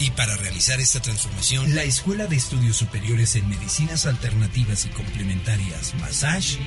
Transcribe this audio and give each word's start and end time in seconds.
Y 0.00 0.10
para 0.12 0.34
realizar 0.36 0.80
esta 0.80 1.00
transformación, 1.00 1.74
la 1.74 1.82
Escuela 1.84 2.26
de 2.26 2.34
Estudios 2.34 2.76
Superiores 2.76 3.36
en 3.36 3.46
Medicinas 3.48 4.06
Alternativas 4.06 4.86
y 4.86 4.88
Complementarias, 4.88 5.94
Massage, 6.00 6.58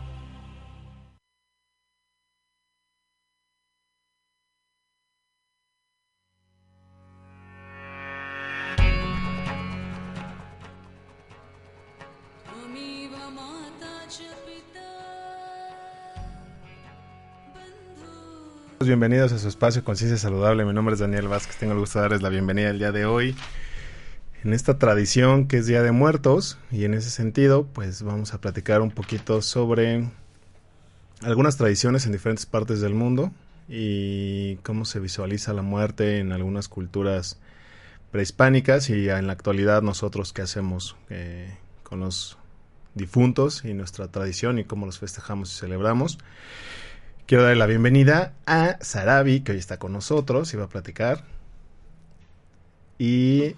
Bienvenidos 18.87 19.33
a 19.33 19.37
su 19.37 19.49
espacio 19.49 19.83
Conciencia 19.83 20.17
Saludable. 20.17 20.63
Mi 20.63 20.71
nombre 20.71 20.93
es 20.93 20.99
Daniel 21.01 21.27
Vázquez. 21.27 21.57
Tengo 21.57 21.73
el 21.73 21.79
gusto 21.79 21.99
de 21.99 22.03
darles 22.03 22.21
la 22.21 22.29
bienvenida 22.29 22.69
el 22.69 22.79
día 22.79 22.93
de 22.93 23.05
hoy 23.05 23.35
en 24.45 24.53
esta 24.53 24.79
tradición 24.79 25.49
que 25.49 25.57
es 25.57 25.67
Día 25.67 25.83
de 25.83 25.91
Muertos. 25.91 26.57
Y 26.71 26.85
en 26.85 26.93
ese 26.93 27.09
sentido, 27.09 27.65
pues 27.65 28.01
vamos 28.01 28.33
a 28.33 28.39
platicar 28.39 28.79
un 28.79 28.91
poquito 28.91 29.41
sobre 29.41 30.07
algunas 31.21 31.57
tradiciones 31.57 32.05
en 32.05 32.13
diferentes 32.13 32.45
partes 32.45 32.79
del 32.79 32.93
mundo 32.93 33.33
y 33.67 34.55
cómo 34.63 34.85
se 34.85 35.01
visualiza 35.01 35.51
la 35.51 35.63
muerte 35.63 36.19
en 36.19 36.31
algunas 36.31 36.69
culturas 36.69 37.39
prehispánicas 38.13 38.89
y 38.89 39.09
en 39.09 39.27
la 39.27 39.33
actualidad 39.33 39.81
nosotros 39.81 40.31
qué 40.31 40.43
hacemos 40.43 40.95
eh, 41.09 41.53
con 41.83 41.99
los 41.99 42.37
difuntos 42.95 43.65
y 43.65 43.73
nuestra 43.73 44.07
tradición 44.07 44.59
y 44.59 44.63
cómo 44.63 44.85
los 44.85 44.97
festejamos 44.97 45.53
y 45.53 45.59
celebramos. 45.59 46.19
Quiero 47.27 47.43
darle 47.43 47.57
la 47.57 47.65
bienvenida 47.65 48.31
a 48.45 48.77
Sarabi, 48.79 49.41
que 49.41 49.51
hoy 49.51 49.57
está 49.57 49.75
con 49.75 49.91
nosotros 49.91 50.53
y 50.53 50.55
va 50.55 50.63
a 50.63 50.69
platicar. 50.69 51.25
Y. 52.97 53.53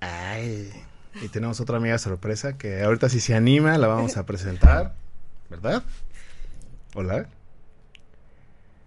Ay, 0.00 0.72
y 1.20 1.28
tenemos 1.28 1.60
otra 1.60 1.76
amiga 1.76 1.98
sorpresa 1.98 2.56
que 2.56 2.82
ahorita 2.82 3.10
si 3.10 3.20
se 3.20 3.34
anima 3.34 3.76
la 3.76 3.86
vamos 3.86 4.16
a 4.16 4.24
presentar. 4.24 4.94
¿Verdad? 5.50 5.82
Hola. 6.94 7.26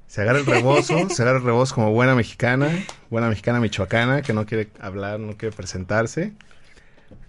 Se 0.07 0.21
agarra 0.23 0.39
el 0.39 0.47
rebozo, 0.47 1.07
se 1.07 1.21
agarra 1.21 1.37
el 1.37 1.43
rebozo 1.43 1.75
como 1.75 1.91
buena 1.91 2.15
mexicana, 2.15 2.71
buena 3.11 3.29
mexicana 3.29 3.59
michoacana, 3.59 4.23
que 4.23 4.33
no 4.33 4.47
quiere 4.47 4.71
hablar, 4.79 5.19
no 5.19 5.37
quiere 5.37 5.55
presentarse. 5.55 6.33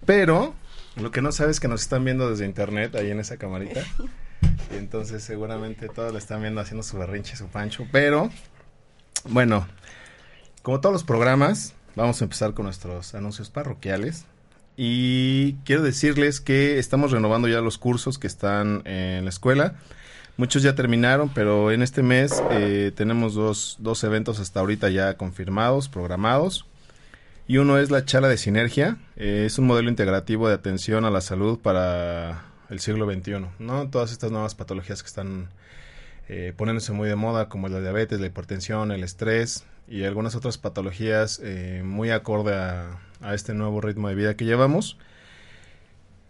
Pero 0.07 0.55
lo 0.95 1.11
que 1.11 1.21
no 1.21 1.31
sabes 1.31 1.57
es 1.57 1.59
que 1.59 1.67
nos 1.67 1.83
están 1.83 2.03
viendo 2.03 2.27
desde 2.27 2.45
internet, 2.45 2.95
ahí 2.95 3.11
en 3.11 3.19
esa 3.19 3.37
camarita. 3.37 3.81
Entonces 4.77 5.23
seguramente 5.23 5.89
todos 5.89 6.11
le 6.11 6.19
están 6.19 6.41
viendo 6.41 6.61
haciendo 6.61 6.83
su 6.83 6.97
berrinche, 6.97 7.35
su 7.35 7.47
pancho. 7.47 7.87
Pero, 7.91 8.29
bueno, 9.25 9.67
como 10.61 10.79
todos 10.79 10.93
los 10.93 11.03
programas, 11.03 11.73
vamos 11.95 12.21
a 12.21 12.25
empezar 12.25 12.53
con 12.53 12.65
nuestros 12.65 13.15
anuncios 13.15 13.49
parroquiales. 13.49 14.25
Y 14.75 15.53
quiero 15.65 15.81
decirles 15.81 16.39
que 16.39 16.77
estamos 16.77 17.11
renovando 17.11 17.47
ya 17.47 17.61
los 17.61 17.77
cursos 17.77 18.19
que 18.19 18.27
están 18.27 18.83
en 18.85 19.23
la 19.23 19.29
escuela. 19.29 19.75
Muchos 20.37 20.61
ya 20.61 20.75
terminaron, 20.75 21.29
pero 21.29 21.71
en 21.71 21.81
este 21.81 22.03
mes 22.03 22.43
eh, 22.51 22.91
tenemos 22.95 23.33
dos, 23.33 23.77
dos 23.79 24.03
eventos 24.03 24.39
hasta 24.39 24.59
ahorita 24.59 24.89
ya 24.89 25.17
confirmados, 25.17 25.89
programados. 25.89 26.67
Y 27.47 27.57
uno 27.57 27.79
es 27.79 27.89
la 27.89 28.05
charla 28.05 28.27
de 28.27 28.37
sinergia. 28.37 28.97
Eh, 29.15 29.45
es 29.47 29.57
un 29.57 29.65
modelo 29.65 29.89
integrativo 29.89 30.47
de 30.47 30.53
atención 30.53 31.05
a 31.05 31.09
la 31.09 31.21
salud 31.21 31.57
para 31.57 32.43
el 32.69 32.79
siglo 32.79 33.11
XXI, 33.11 33.45
¿no? 33.59 33.89
Todas 33.89 34.11
estas 34.11 34.31
nuevas 34.31 34.55
patologías 34.55 35.01
que 35.01 35.07
están 35.07 35.49
eh, 36.27 36.53
poniéndose 36.55 36.91
muy 36.91 37.07
de 37.07 37.15
moda, 37.15 37.49
como 37.49 37.69
la 37.69 37.79
diabetes, 37.79 38.19
la 38.19 38.27
hipertensión, 38.27 38.91
el 38.91 39.03
estrés 39.03 39.65
y 39.87 40.03
algunas 40.03 40.35
otras 40.35 40.57
patologías 40.57 41.39
eh, 41.43 41.81
muy 41.85 42.11
acorde 42.11 42.55
a, 42.55 42.99
este 43.33 43.53
nuevo 43.53 43.81
ritmo 43.81 44.09
de 44.09 44.15
vida 44.15 44.35
que 44.35 44.45
llevamos. 44.45 44.97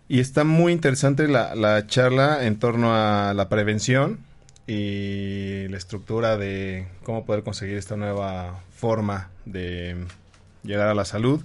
Y 0.07 0.21
está 0.21 0.45
muy 0.45 0.71
interesante 0.71 1.27
la 1.27 1.85
charla 1.87 2.45
en 2.45 2.59
torno 2.59 2.95
a 2.95 3.33
la 3.33 3.49
prevención 3.49 4.19
y 4.67 5.67
la 5.69 5.77
estructura 5.77 6.37
de 6.37 6.87
cómo 7.03 7.25
poder 7.25 7.43
conseguir 7.43 7.77
esta 7.77 7.95
nueva 7.95 8.61
forma 8.75 9.29
de 9.45 9.95
llegar 10.63 10.89
a 10.89 10.93
la 10.93 11.05
salud 11.05 11.41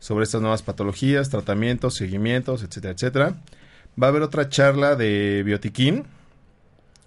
sobre 0.00 0.24
estas 0.24 0.40
nuevas 0.40 0.62
patologías, 0.62 1.30
tratamientos, 1.30 1.94
seguimientos, 1.94 2.64
etcétera, 2.64 2.92
etcétera. 2.94 3.34
Va 4.00 4.08
a 4.08 4.10
haber 4.10 4.22
otra 4.22 4.48
charla 4.48 4.96
de 4.96 5.42
Biotiquín. 5.44 6.04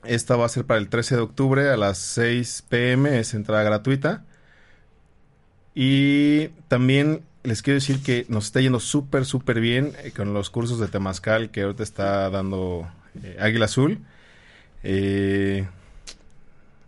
Esta 0.04 0.36
va 0.38 0.46
a 0.46 0.50
ser 0.50 0.66
para 0.66 0.80
el 0.80 0.88
13 0.88 1.16
de 1.16 1.22
octubre 1.22 1.70
a 1.70 1.76
las 1.76 1.98
6 1.98 2.64
pm, 2.70 3.20
es 3.20 3.34
entrada 3.34 3.64
gratuita. 3.64 4.24
Y 5.76 6.48
también 6.70 7.24
les 7.44 7.62
quiero 7.62 7.76
decir 7.76 8.02
que 8.02 8.26
nos 8.30 8.46
está 8.46 8.62
yendo 8.62 8.80
súper, 8.80 9.26
súper 9.26 9.60
bien 9.60 9.94
eh, 10.04 10.12
con 10.12 10.34
los 10.34 10.50
cursos 10.50 10.80
de 10.80 10.88
Temazcal 10.88 11.50
que 11.50 11.62
ahorita 11.62 11.84
está 11.84 12.30
dando 12.30 12.90
eh, 13.22 13.38
Águila 13.40 13.66
Azul. 13.66 14.00
Eh, 14.84 15.68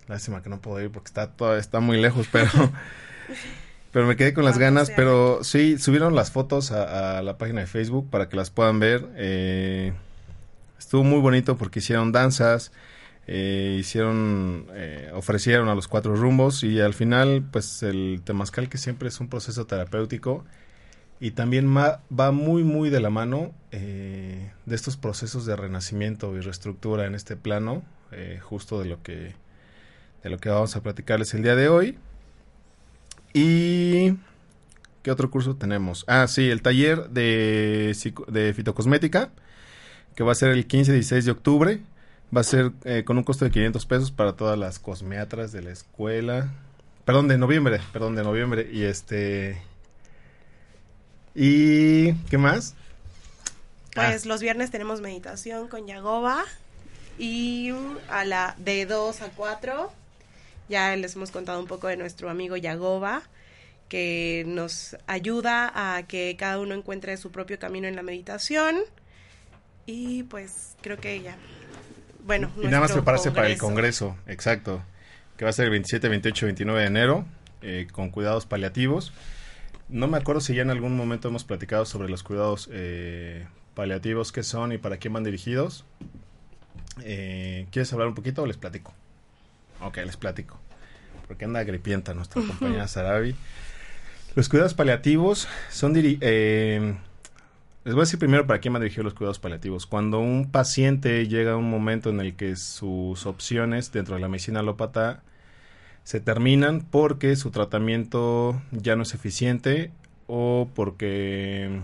lástima 0.07 0.41
que 0.41 0.49
no 0.49 0.59
puedo 0.61 0.81
ir 0.81 0.91
porque 0.91 1.07
está, 1.07 1.31
todo, 1.31 1.57
está 1.57 1.79
muy 1.79 1.99
lejos, 1.99 2.27
pero... 2.31 2.49
Pero 3.91 4.05
me 4.05 4.15
quedé 4.15 4.33
con 4.33 4.45
las 4.45 4.57
ganas, 4.57 4.91
pero 4.95 5.43
sí, 5.43 5.79
subieron 5.79 6.15
las 6.15 6.31
fotos 6.31 6.71
a, 6.71 7.17
a, 7.17 7.21
la 7.23 7.37
página 7.37 7.61
de 7.61 7.67
Facebook 7.67 8.09
para 8.09 8.29
que 8.29 8.35
las 8.35 8.51
puedan 8.51 8.79
ver. 8.79 9.07
Eh, 9.15 9.93
estuvo 10.77 11.03
muy 11.03 11.19
bonito 11.19 11.57
porque 11.57 11.79
hicieron 11.79 12.11
danzas, 12.11 12.71
eh, 13.25 13.77
hicieron, 13.79 14.67
eh, 14.73 15.11
ofrecieron 15.13 15.69
a 15.69 15.75
los 15.75 15.87
cuatro 15.87 16.15
rumbos 16.15 16.63
y 16.63 16.79
al 16.79 16.93
final, 16.93 17.43
pues 17.51 17.83
el 17.83 18.21
temazcal 18.23 18.69
que 18.69 18.77
siempre 18.77 19.09
es 19.09 19.19
un 19.19 19.27
proceso 19.27 19.65
terapéutico 19.65 20.45
y 21.19 21.31
también 21.31 21.75
va, 21.75 22.01
va 22.17 22.31
muy, 22.31 22.63
muy 22.63 22.89
de 22.89 23.01
la 23.01 23.09
mano 23.09 23.51
eh, 23.71 24.51
de 24.65 24.75
estos 24.75 24.97
procesos 24.97 25.45
de 25.45 25.55
renacimiento 25.55 26.35
y 26.35 26.39
reestructura 26.39 27.05
en 27.05 27.13
este 27.13 27.35
plano, 27.35 27.83
eh, 28.11 28.39
justo 28.41 28.81
de 28.81 28.89
lo 28.89 29.03
que 29.03 29.35
de 30.23 30.29
lo 30.29 30.37
que 30.37 30.49
vamos 30.49 30.75
a 30.75 30.83
platicarles 30.83 31.33
el 31.33 31.43
día 31.43 31.55
de 31.55 31.69
hoy. 31.69 31.97
Y... 33.33 34.13
¿Qué 35.03 35.11
otro 35.11 35.31
curso 35.31 35.55
tenemos? 35.55 36.03
Ah, 36.07 36.27
sí, 36.27 36.49
el 36.49 36.61
taller 36.61 37.09
de, 37.09 37.95
de 38.27 38.53
fitocosmética, 38.53 39.29
que 40.15 40.23
va 40.23 40.33
a 40.33 40.35
ser 40.35 40.49
el 40.49 40.67
15 40.67 40.91
y 40.91 40.95
16 40.95 41.25
de 41.25 41.31
octubre. 41.31 41.79
Va 42.35 42.41
a 42.41 42.43
ser 42.43 42.71
eh, 42.83 43.03
con 43.05 43.17
un 43.17 43.23
costo 43.23 43.45
de 43.45 43.51
500 43.51 43.85
pesos 43.85 44.11
para 44.11 44.33
todas 44.33 44.59
las 44.59 44.77
cosmiatras 44.77 45.51
de 45.51 45.61
la 45.61 45.71
escuela. 45.71 46.49
Perdón, 47.05 47.27
de 47.27 47.37
noviembre, 47.37 47.79
perdón, 47.93 48.15
de 48.15 48.23
noviembre. 48.23 48.69
Y 48.71 48.83
este... 48.83 49.61
¿Y 51.33 52.13
qué 52.29 52.37
más? 52.37 52.75
Pues 53.95 54.25
los 54.25 54.41
viernes 54.41 54.69
tenemos 54.71 55.01
meditación 55.01 55.67
con 55.67 55.87
Yagoba 55.87 56.43
y 57.17 57.71
a 58.09 58.25
la 58.25 58.55
de 58.57 58.85
2 58.85 59.21
a 59.21 59.29
4 59.29 59.91
ya 60.69 60.95
les 60.95 61.15
hemos 61.15 61.31
contado 61.31 61.59
un 61.59 61.67
poco 61.67 61.87
de 61.87 61.97
nuestro 61.97 62.29
amigo 62.29 62.55
Yagoba 62.55 63.23
que 63.89 64.43
nos 64.47 64.95
ayuda 65.07 65.71
a 65.73 66.03
que 66.03 66.35
cada 66.37 66.59
uno 66.59 66.75
encuentre 66.75 67.17
su 67.17 67.31
propio 67.31 67.57
camino 67.59 67.87
en 67.87 67.95
la 67.95 68.03
meditación 68.03 68.77
y 69.85 70.23
pues 70.23 70.75
creo 70.81 70.97
que 70.97 71.21
ya 71.21 71.35
bueno 72.25 72.51
y 72.61 72.65
nada 72.65 72.81
más 72.81 72.91
prepararse 72.91 73.31
para 73.31 73.47
el 73.47 73.57
congreso 73.57 74.15
exacto 74.27 74.83
que 75.37 75.45
va 75.45 75.49
a 75.49 75.53
ser 75.53 75.65
el 75.65 75.71
27 75.71 76.07
28 76.07 76.45
29 76.45 76.81
de 76.81 76.87
enero 76.87 77.25
eh, 77.61 77.87
con 77.91 78.09
cuidados 78.09 78.45
paliativos 78.45 79.11
no 79.89 80.07
me 80.07 80.17
acuerdo 80.17 80.39
si 80.39 80.53
ya 80.53 80.61
en 80.61 80.69
algún 80.69 80.95
momento 80.95 81.27
hemos 81.27 81.43
platicado 81.43 81.83
sobre 81.85 82.09
los 82.09 82.21
cuidados 82.21 82.69
eh, 82.71 83.47
paliativos, 83.73 84.31
qué 84.31 84.43
son 84.43 84.71
y 84.71 84.77
para 84.77 84.97
quién 84.97 85.13
van 85.13 85.23
dirigidos. 85.23 85.85
Eh, 87.01 87.65
¿Quieres 87.71 87.91
hablar 87.91 88.07
un 88.07 88.13
poquito 88.13 88.43
o 88.43 88.45
les 88.45 88.57
platico? 88.57 88.93
Ok, 89.81 89.97
les 89.97 90.17
platico. 90.17 90.59
Porque 91.27 91.45
anda 91.45 91.63
gripienta 91.63 92.13
nuestra 92.13 92.41
compañera 92.41 92.87
Sarabi. 92.87 93.35
Los 94.35 94.49
cuidados 94.49 94.73
paliativos 94.73 95.47
son... 95.69 95.93
Eh, 95.95 96.95
les 97.85 97.93
voy 97.95 98.01
a 98.01 98.05
decir 98.05 98.19
primero 98.19 98.45
para 98.45 98.59
quién 98.59 98.73
van 98.73 98.81
dirigidos 98.81 99.05
los 99.05 99.13
cuidados 99.13 99.39
paliativos. 99.39 99.85
Cuando 99.85 100.19
un 100.19 100.51
paciente 100.51 101.27
llega 101.27 101.53
a 101.53 101.57
un 101.57 101.69
momento 101.69 102.09
en 102.09 102.19
el 102.19 102.35
que 102.35 102.55
sus 102.55 103.25
opciones 103.25 103.91
dentro 103.91 104.15
de 104.15 104.21
la 104.21 104.27
medicina 104.27 104.59
alópata 104.59 105.23
se 106.03 106.19
terminan 106.19 106.81
porque 106.81 107.35
su 107.35 107.51
tratamiento 107.51 108.61
ya 108.71 108.95
no 108.95 109.03
es 109.03 109.13
eficiente 109.13 109.91
o 110.27 110.69
porque 110.75 111.81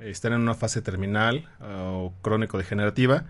están 0.00 0.32
en 0.32 0.40
una 0.40 0.54
fase 0.54 0.82
terminal 0.82 1.48
ah, 1.60 1.90
o 1.92 2.12
crónico 2.22 2.58
degenerativa 2.58 3.24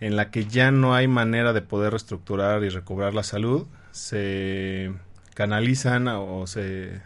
en 0.00 0.16
la 0.16 0.30
que 0.30 0.46
ya 0.46 0.70
no 0.70 0.94
hay 0.94 1.08
manera 1.08 1.52
de 1.52 1.62
poder 1.62 1.92
reestructurar 1.92 2.64
y 2.64 2.68
recobrar 2.68 3.14
la 3.14 3.22
salud, 3.22 3.66
se 3.90 4.92
canalizan 5.34 6.08
o 6.08 6.46
se, 6.46 7.00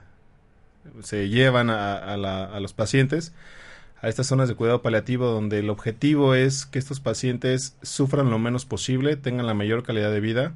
se 1.02 1.28
llevan 1.28 1.70
a, 1.70 1.96
a 1.96 2.60
los 2.60 2.72
pacientes 2.72 3.32
a 4.00 4.08
estas 4.08 4.26
zonas 4.26 4.48
de 4.48 4.56
cuidado 4.56 4.82
paliativo 4.82 5.26
donde 5.26 5.60
el 5.60 5.70
objetivo 5.70 6.34
es 6.34 6.66
que 6.66 6.80
estos 6.80 6.98
pacientes 6.98 7.76
sufran 7.82 8.30
lo 8.30 8.38
menos 8.40 8.66
posible, 8.66 9.16
tengan 9.16 9.46
la 9.46 9.54
mayor 9.54 9.84
calidad 9.84 10.10
de 10.10 10.20
vida 10.20 10.54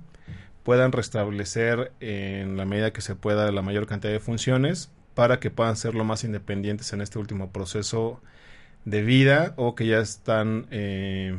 puedan 0.66 0.90
restablecer 0.90 1.92
en 2.00 2.56
la 2.56 2.64
medida 2.64 2.92
que 2.92 3.00
se 3.00 3.14
pueda 3.14 3.52
la 3.52 3.62
mayor 3.62 3.86
cantidad 3.86 4.12
de 4.12 4.18
funciones 4.18 4.90
para 5.14 5.38
que 5.38 5.48
puedan 5.48 5.76
ser 5.76 5.94
lo 5.94 6.02
más 6.02 6.24
independientes 6.24 6.92
en 6.92 7.02
este 7.02 7.20
último 7.20 7.52
proceso 7.52 8.20
de 8.84 9.02
vida 9.02 9.54
o 9.54 9.76
que 9.76 9.86
ya 9.86 10.00
están 10.00 10.66
eh, 10.72 11.38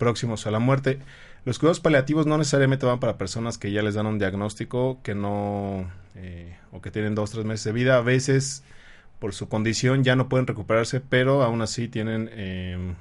próximos 0.00 0.48
a 0.48 0.50
la 0.50 0.58
muerte. 0.58 0.98
Los 1.44 1.60
cuidados 1.60 1.78
paliativos 1.78 2.26
no 2.26 2.36
necesariamente 2.38 2.86
van 2.86 2.98
para 2.98 3.18
personas 3.18 3.56
que 3.56 3.70
ya 3.70 3.82
les 3.82 3.94
dan 3.94 4.06
un 4.06 4.18
diagnóstico 4.18 4.98
que 5.04 5.14
no 5.14 5.88
eh, 6.16 6.56
o 6.72 6.80
que 6.80 6.90
tienen 6.90 7.14
dos 7.14 7.30
tres 7.30 7.44
meses 7.44 7.64
de 7.64 7.72
vida. 7.72 7.96
A 7.96 8.00
veces 8.00 8.64
por 9.20 9.32
su 9.32 9.48
condición 9.48 10.02
ya 10.02 10.16
no 10.16 10.28
pueden 10.28 10.48
recuperarse, 10.48 11.00
pero 11.00 11.44
aún 11.44 11.62
así 11.62 11.86
tienen 11.86 12.28
eh, 12.32 12.94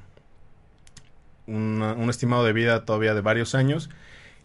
un 1.47 2.07
estimado 2.09 2.43
de 2.43 2.53
vida 2.53 2.85
todavía 2.85 3.15
de 3.15 3.21
varios 3.21 3.55
años 3.55 3.89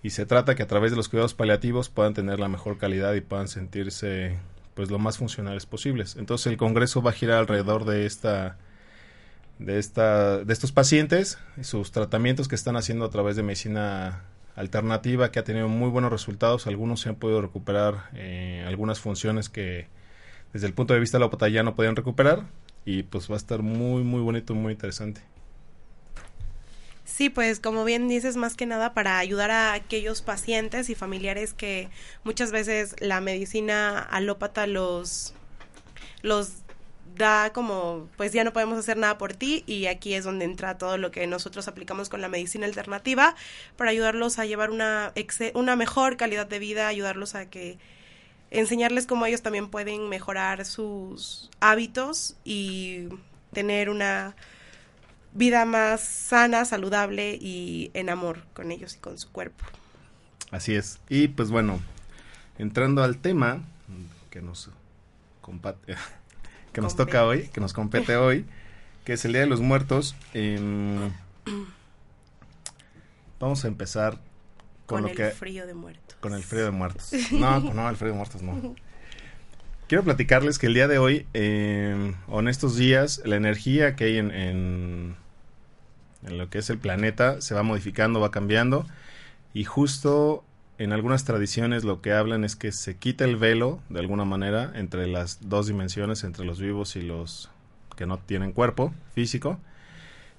y 0.05 0.11
se 0.11 0.27
trata 0.27 0.55
que 0.55 0.63
a 0.63 0.67
través 0.67 0.91
de 0.91 0.99
los 0.99 1.09
cuidados 1.09 1.33
paliativos 1.33 1.89
puedan 1.89 2.15
tener 2.15 2.39
la 2.39 2.49
mejor 2.49 2.79
calidad 2.79 3.15
y 3.15 3.21
puedan 3.21 3.49
sentirse 3.49 4.39
pues 4.75 4.91
lo 4.91 4.99
más 4.99 5.19
funcionales 5.19 5.67
posibles. 5.67 6.17
Entonces 6.17 6.47
el 6.49 6.59
Congreso 6.59 7.01
va 7.03 7.11
a 7.11 7.15
girar 7.15 7.39
alrededor 7.39 7.87
de 7.87 8.05
esta 8.05 8.59
de 9.59 9.79
esta 9.79 10.39
de 10.39 10.53
estos 10.53 10.73
pacientes 10.73 11.39
sus 11.63 11.93
tratamientos 11.93 12.49
que 12.49 12.55
están 12.55 12.77
haciendo 12.77 13.05
a 13.05 13.11
través 13.11 13.37
de 13.37 13.43
medicina 13.43 14.25
alternativa 14.57 15.31
que 15.31 15.39
ha 15.39 15.45
tenido 15.45 15.69
muy 15.69 15.89
buenos 15.91 16.13
resultados. 16.13 16.67
Algunos 16.67 17.01
se 17.01 17.09
han 17.09 17.17
podido 17.17 17.43
recuperar 17.43 18.11
eh, 18.15 18.65
algunas 18.67 19.01
funciones 19.01 19.49
que 19.49 19.89
desde 20.53 20.67
el 20.67 20.75
punto 20.75 20.95
de 20.95 21.01
vista 21.01 21.19
de 21.19 21.29
la 21.29 21.49
ya 21.49 21.63
no 21.63 21.75
podían 21.75 21.97
recuperar 21.97 22.45
y 22.85 23.03
pues 23.03 23.29
va 23.29 23.35
a 23.35 23.39
estar 23.39 23.63
muy 23.63 24.03
muy 24.03 24.21
bonito, 24.21 24.55
muy 24.55 24.73
interesante. 24.73 25.23
Sí, 27.05 27.29
pues 27.29 27.61
como 27.61 27.85
bien 27.85 28.09
dices, 28.09 28.37
más 28.37 28.57
que 28.57 28.65
nada 28.65 28.95
para 28.95 29.19
ayudar 29.19 29.51
a 29.51 29.75
aquellos 29.75 30.23
pacientes 30.23 30.89
y 30.89 30.95
familiares 30.95 31.53
que 31.53 31.91
muchas 32.25 32.51
veces 32.51 32.97
la 32.99 33.21
medicina 33.21 33.99
alópata 33.99 34.67
los, 34.67 35.35
los 36.23 36.64
da 37.17 37.53
como, 37.53 38.09
pues 38.17 38.33
ya 38.33 38.45
no 38.45 38.53
podemos 38.53 38.79
hacer 38.79 38.97
nada 38.97 39.19
por 39.19 39.35
ti 39.35 39.65
y 39.67 39.87
aquí 39.87 40.15
es 40.15 40.25
donde 40.25 40.45
entra 40.45 40.79
todo 40.79 40.99
lo 40.99 41.11
que 41.11 41.27
nosotros 41.27 41.69
aplicamos 41.69 42.09
con 42.09 42.21
la 42.21 42.29
medicina 42.29 42.67
alternativa 42.67 43.35
para 43.77 43.91
ayudarlos 43.91 44.39
a 44.39 44.45
llevar 44.45 44.71
una, 44.71 45.13
una 45.55 45.77
mejor 45.77 46.17
calidad 46.17 46.47
de 46.47 46.59
vida, 46.59 46.89
ayudarlos 46.89 47.35
a 47.35 47.47
que 47.47 47.79
enseñarles 48.51 49.07
cómo 49.07 49.27
ellos 49.27 49.43
también 49.43 49.69
pueden 49.69 50.09
mejorar 50.09 50.65
sus 50.65 51.51
hábitos 51.61 52.37
y 52.45 53.09
tener 53.53 53.91
una 53.91 54.37
vida 55.33 55.65
más 55.65 56.01
sana, 56.01 56.65
saludable 56.65 57.37
y 57.41 57.91
en 57.95 58.09
amor 58.09 58.45
con 58.55 58.71
ellos 58.71 58.95
y 58.97 58.99
con 58.99 59.19
su 59.19 59.31
cuerpo. 59.31 59.65
Así 60.51 60.75
es. 60.75 61.01
Y 61.09 61.29
pues 61.29 61.51
bueno, 61.51 61.81
entrando 62.59 63.03
al 63.03 63.19
tema 63.19 63.63
que 64.31 64.41
nos 64.41 64.71
que 66.75 66.81
nos 66.81 66.97
toca 66.97 67.25
hoy, 67.25 67.49
que 67.49 67.61
nos 67.61 67.73
compete 67.73 68.17
hoy, 68.19 68.45
que 69.05 69.15
es 69.15 69.25
el 69.25 69.33
Día 69.33 69.41
de 69.43 69.47
los 69.47 69.61
Muertos. 69.61 70.17
Em, 70.35 71.13
vamos 73.41 73.65
a 73.65 73.69
empezar 73.69 74.19
con, 74.85 75.03
lo 75.03 75.09
el 75.09 75.33
frío 75.33 75.67
de 75.67 75.75
muertos. 75.75 76.17
Con 76.21 76.35
el 76.35 76.43
frío 76.43 76.65
de 76.65 76.73
muertos. 76.73 77.13
No, 77.33 77.61
no, 77.61 77.89
el 77.89 77.97
frío 77.97 78.11
de 78.11 78.17
muertos 78.17 78.43
no. 78.43 78.75
Quiero 79.89 80.03
platicarles 80.03 80.59
que 80.59 80.67
el 80.67 80.75
día 80.75 80.89
de 80.89 80.99
hoy, 80.99 81.27
eh, 81.35 82.15
o 82.27 82.41
en 82.41 82.49
estos 82.49 82.77
días, 82.77 83.23
la 83.25 83.37
energía 83.37 83.95
que 83.97 84.05
hay 84.05 84.19
en, 84.19 84.31
en 84.33 85.17
lo 86.23 86.49
que 86.49 86.59
es 86.59 86.71
el 86.71 86.79
planeta, 86.79 87.41
se 87.41 87.55
va 87.55 87.63
modificando, 87.63 88.19
va 88.19 88.31
cambiando. 88.31 88.87
Y 89.53 89.65
justo 89.65 90.43
en 90.79 90.93
algunas 90.93 91.25
tradiciones 91.25 91.85
lo 91.85 92.01
que 92.01 92.13
hablan 92.13 92.45
es 92.45 92.57
que 92.57 92.73
se 92.73 92.97
quita 92.97 93.25
el 93.25 93.37
velo, 93.37 93.81
de 93.89 94.01
alguna 94.01 94.25
manera, 94.25 94.73
entre 94.75 95.07
las 95.07 95.39
dos 95.49 95.67
dimensiones, 95.67 96.25
entre 96.25 96.45
los 96.45 96.61
vivos 96.61 96.97
y 96.97 97.03
los 97.03 97.51
que 97.97 98.07
no 98.07 98.19
tienen 98.19 98.53
cuerpo 98.53 98.93
físico. 99.15 99.59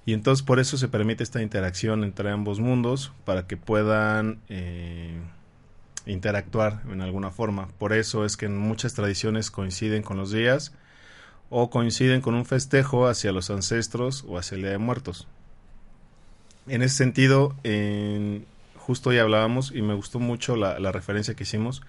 Y 0.04 0.12
entonces 0.12 0.44
por 0.44 0.60
eso 0.60 0.76
se 0.76 0.88
permite 0.88 1.22
esta 1.22 1.42
interacción 1.42 2.04
entre 2.04 2.30
ambos 2.30 2.60
mundos, 2.60 3.12
para 3.24 3.46
que 3.46 3.56
puedan 3.56 4.40
eh, 4.48 5.18
interactuar 6.04 6.82
en 6.90 7.00
alguna 7.00 7.30
forma. 7.30 7.68
Por 7.78 7.92
eso 7.92 8.24
es 8.24 8.36
que 8.36 8.46
en 8.46 8.56
muchas 8.56 8.94
tradiciones 8.94 9.50
coinciden 9.50 10.02
con 10.02 10.16
los 10.16 10.30
días 10.30 10.72
o 11.50 11.70
coinciden 11.70 12.20
con 12.20 12.34
un 12.34 12.44
festejo 12.44 13.08
hacia 13.08 13.32
los 13.32 13.50
ancestros 13.50 14.24
o 14.28 14.38
hacia 14.38 14.56
el 14.56 14.62
Día 14.62 14.70
de 14.72 14.78
Muertos 14.78 15.26
en 16.68 16.82
ese 16.82 16.96
sentido, 16.96 17.54
justo 18.86 19.10
hoy 19.10 19.18
hablábamos 19.18 19.72
y 19.74 19.82
me 19.82 19.94
gustó 19.94 20.20
mucho 20.20 20.54
la, 20.54 20.92
referencia 20.92 21.34
que 21.34 21.42
hicimos, 21.42 21.82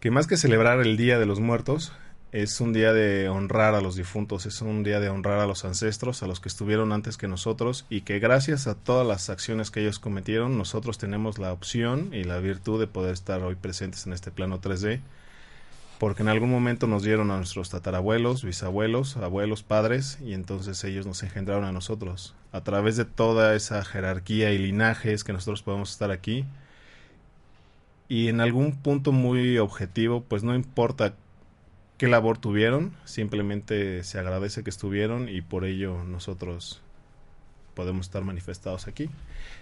que 0.00 0.10
más 0.10 0.26
que 0.26 0.38
celebrar 0.38 0.80
el 0.80 0.96
Día 0.96 1.18
de 1.18 1.26
los 1.26 1.40
Muertos, 1.40 1.92
es 2.32 2.58
un 2.62 2.72
día 2.72 2.94
de 2.94 3.28
honrar 3.28 3.74
a 3.74 3.82
los 3.82 3.94
difuntos, 3.94 4.46
es 4.46 4.62
un 4.62 4.82
día 4.82 4.98
de 4.98 5.10
honrar 5.10 5.40
a 5.40 5.46
los 5.46 5.66
ancestros, 5.66 6.22
a 6.22 6.26
los 6.26 6.40
que 6.40 6.48
estuvieron 6.48 6.90
antes 6.90 7.18
que 7.18 7.28
nosotros 7.28 7.84
y 7.90 8.00
que 8.00 8.18
gracias 8.18 8.66
a 8.66 8.74
todas 8.74 9.06
las 9.06 9.28
acciones 9.28 9.70
que 9.70 9.80
ellos 9.80 9.98
cometieron, 9.98 10.56
nosotros 10.56 10.96
tenemos 10.96 11.38
la 11.38 11.52
opción 11.52 12.14
y 12.14 12.24
la 12.24 12.38
virtud 12.38 12.80
de 12.80 12.86
poder 12.86 13.12
estar 13.12 13.42
hoy 13.42 13.54
presentes 13.54 14.06
en 14.06 14.14
este 14.14 14.30
plano 14.30 14.58
3D 14.58 15.00
porque 16.02 16.24
en 16.24 16.28
algún 16.28 16.50
momento 16.50 16.88
nos 16.88 17.04
dieron 17.04 17.30
a 17.30 17.36
nuestros 17.36 17.70
tatarabuelos, 17.70 18.42
bisabuelos, 18.42 19.16
abuelos, 19.16 19.62
padres, 19.62 20.18
y 20.20 20.34
entonces 20.34 20.82
ellos 20.82 21.06
nos 21.06 21.22
engendraron 21.22 21.64
a 21.64 21.70
nosotros. 21.70 22.34
A 22.50 22.64
través 22.64 22.96
de 22.96 23.04
toda 23.04 23.54
esa 23.54 23.84
jerarquía 23.84 24.50
y 24.50 24.58
linajes 24.58 25.22
que 25.22 25.32
nosotros 25.32 25.62
podemos 25.62 25.92
estar 25.92 26.10
aquí, 26.10 26.44
y 28.08 28.26
en 28.26 28.40
algún 28.40 28.72
punto 28.72 29.12
muy 29.12 29.58
objetivo, 29.58 30.24
pues 30.24 30.42
no 30.42 30.56
importa 30.56 31.14
qué 31.98 32.08
labor 32.08 32.36
tuvieron, 32.36 32.96
simplemente 33.04 34.02
se 34.02 34.18
agradece 34.18 34.64
que 34.64 34.70
estuvieron 34.70 35.28
y 35.28 35.40
por 35.40 35.64
ello 35.64 36.02
nosotros 36.02 36.82
podemos 37.74 38.06
estar 38.06 38.24
manifestados 38.24 38.88
aquí. 38.88 39.08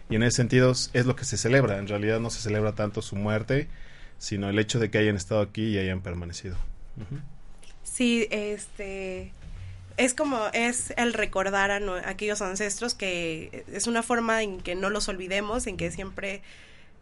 Y 0.09 0.17
en 0.17 0.23
ese 0.23 0.39
sentido 0.39 0.71
es 0.71 1.05
lo 1.05 1.17
que 1.17 1.27
se 1.27 1.37
celebra. 1.37 1.77
En 1.77 1.87
realidad 1.87 2.19
no 2.19 2.31
se 2.31 2.41
celebra 2.41 2.73
tanto 2.73 3.03
su 3.03 3.15
muerte, 3.15 3.69
sino 4.21 4.51
el 4.51 4.59
hecho 4.59 4.79
de 4.79 4.91
que 4.91 4.99
hayan 4.99 5.17
estado 5.17 5.41
aquí 5.41 5.63
y 5.63 5.79
hayan 5.79 6.03
permanecido. 6.03 6.57
Sí, 7.83 8.29
este 8.31 9.33
es 9.97 10.15
como 10.15 10.47
es 10.53 10.93
el 10.97 11.15
recordar 11.15 11.71
a, 11.71 11.81
aquellos 12.09 12.43
ancestros 12.43 12.95
que 12.95 13.65
es 13.73 13.87
una 13.87 14.03
forma 14.03 14.43
en 14.43 14.61
que 14.61 14.75
no 14.75 14.91
los 14.91 15.09
olvidemos, 15.09 15.67
en 15.67 15.79
que 15.79 15.91
siempre 15.91 16.43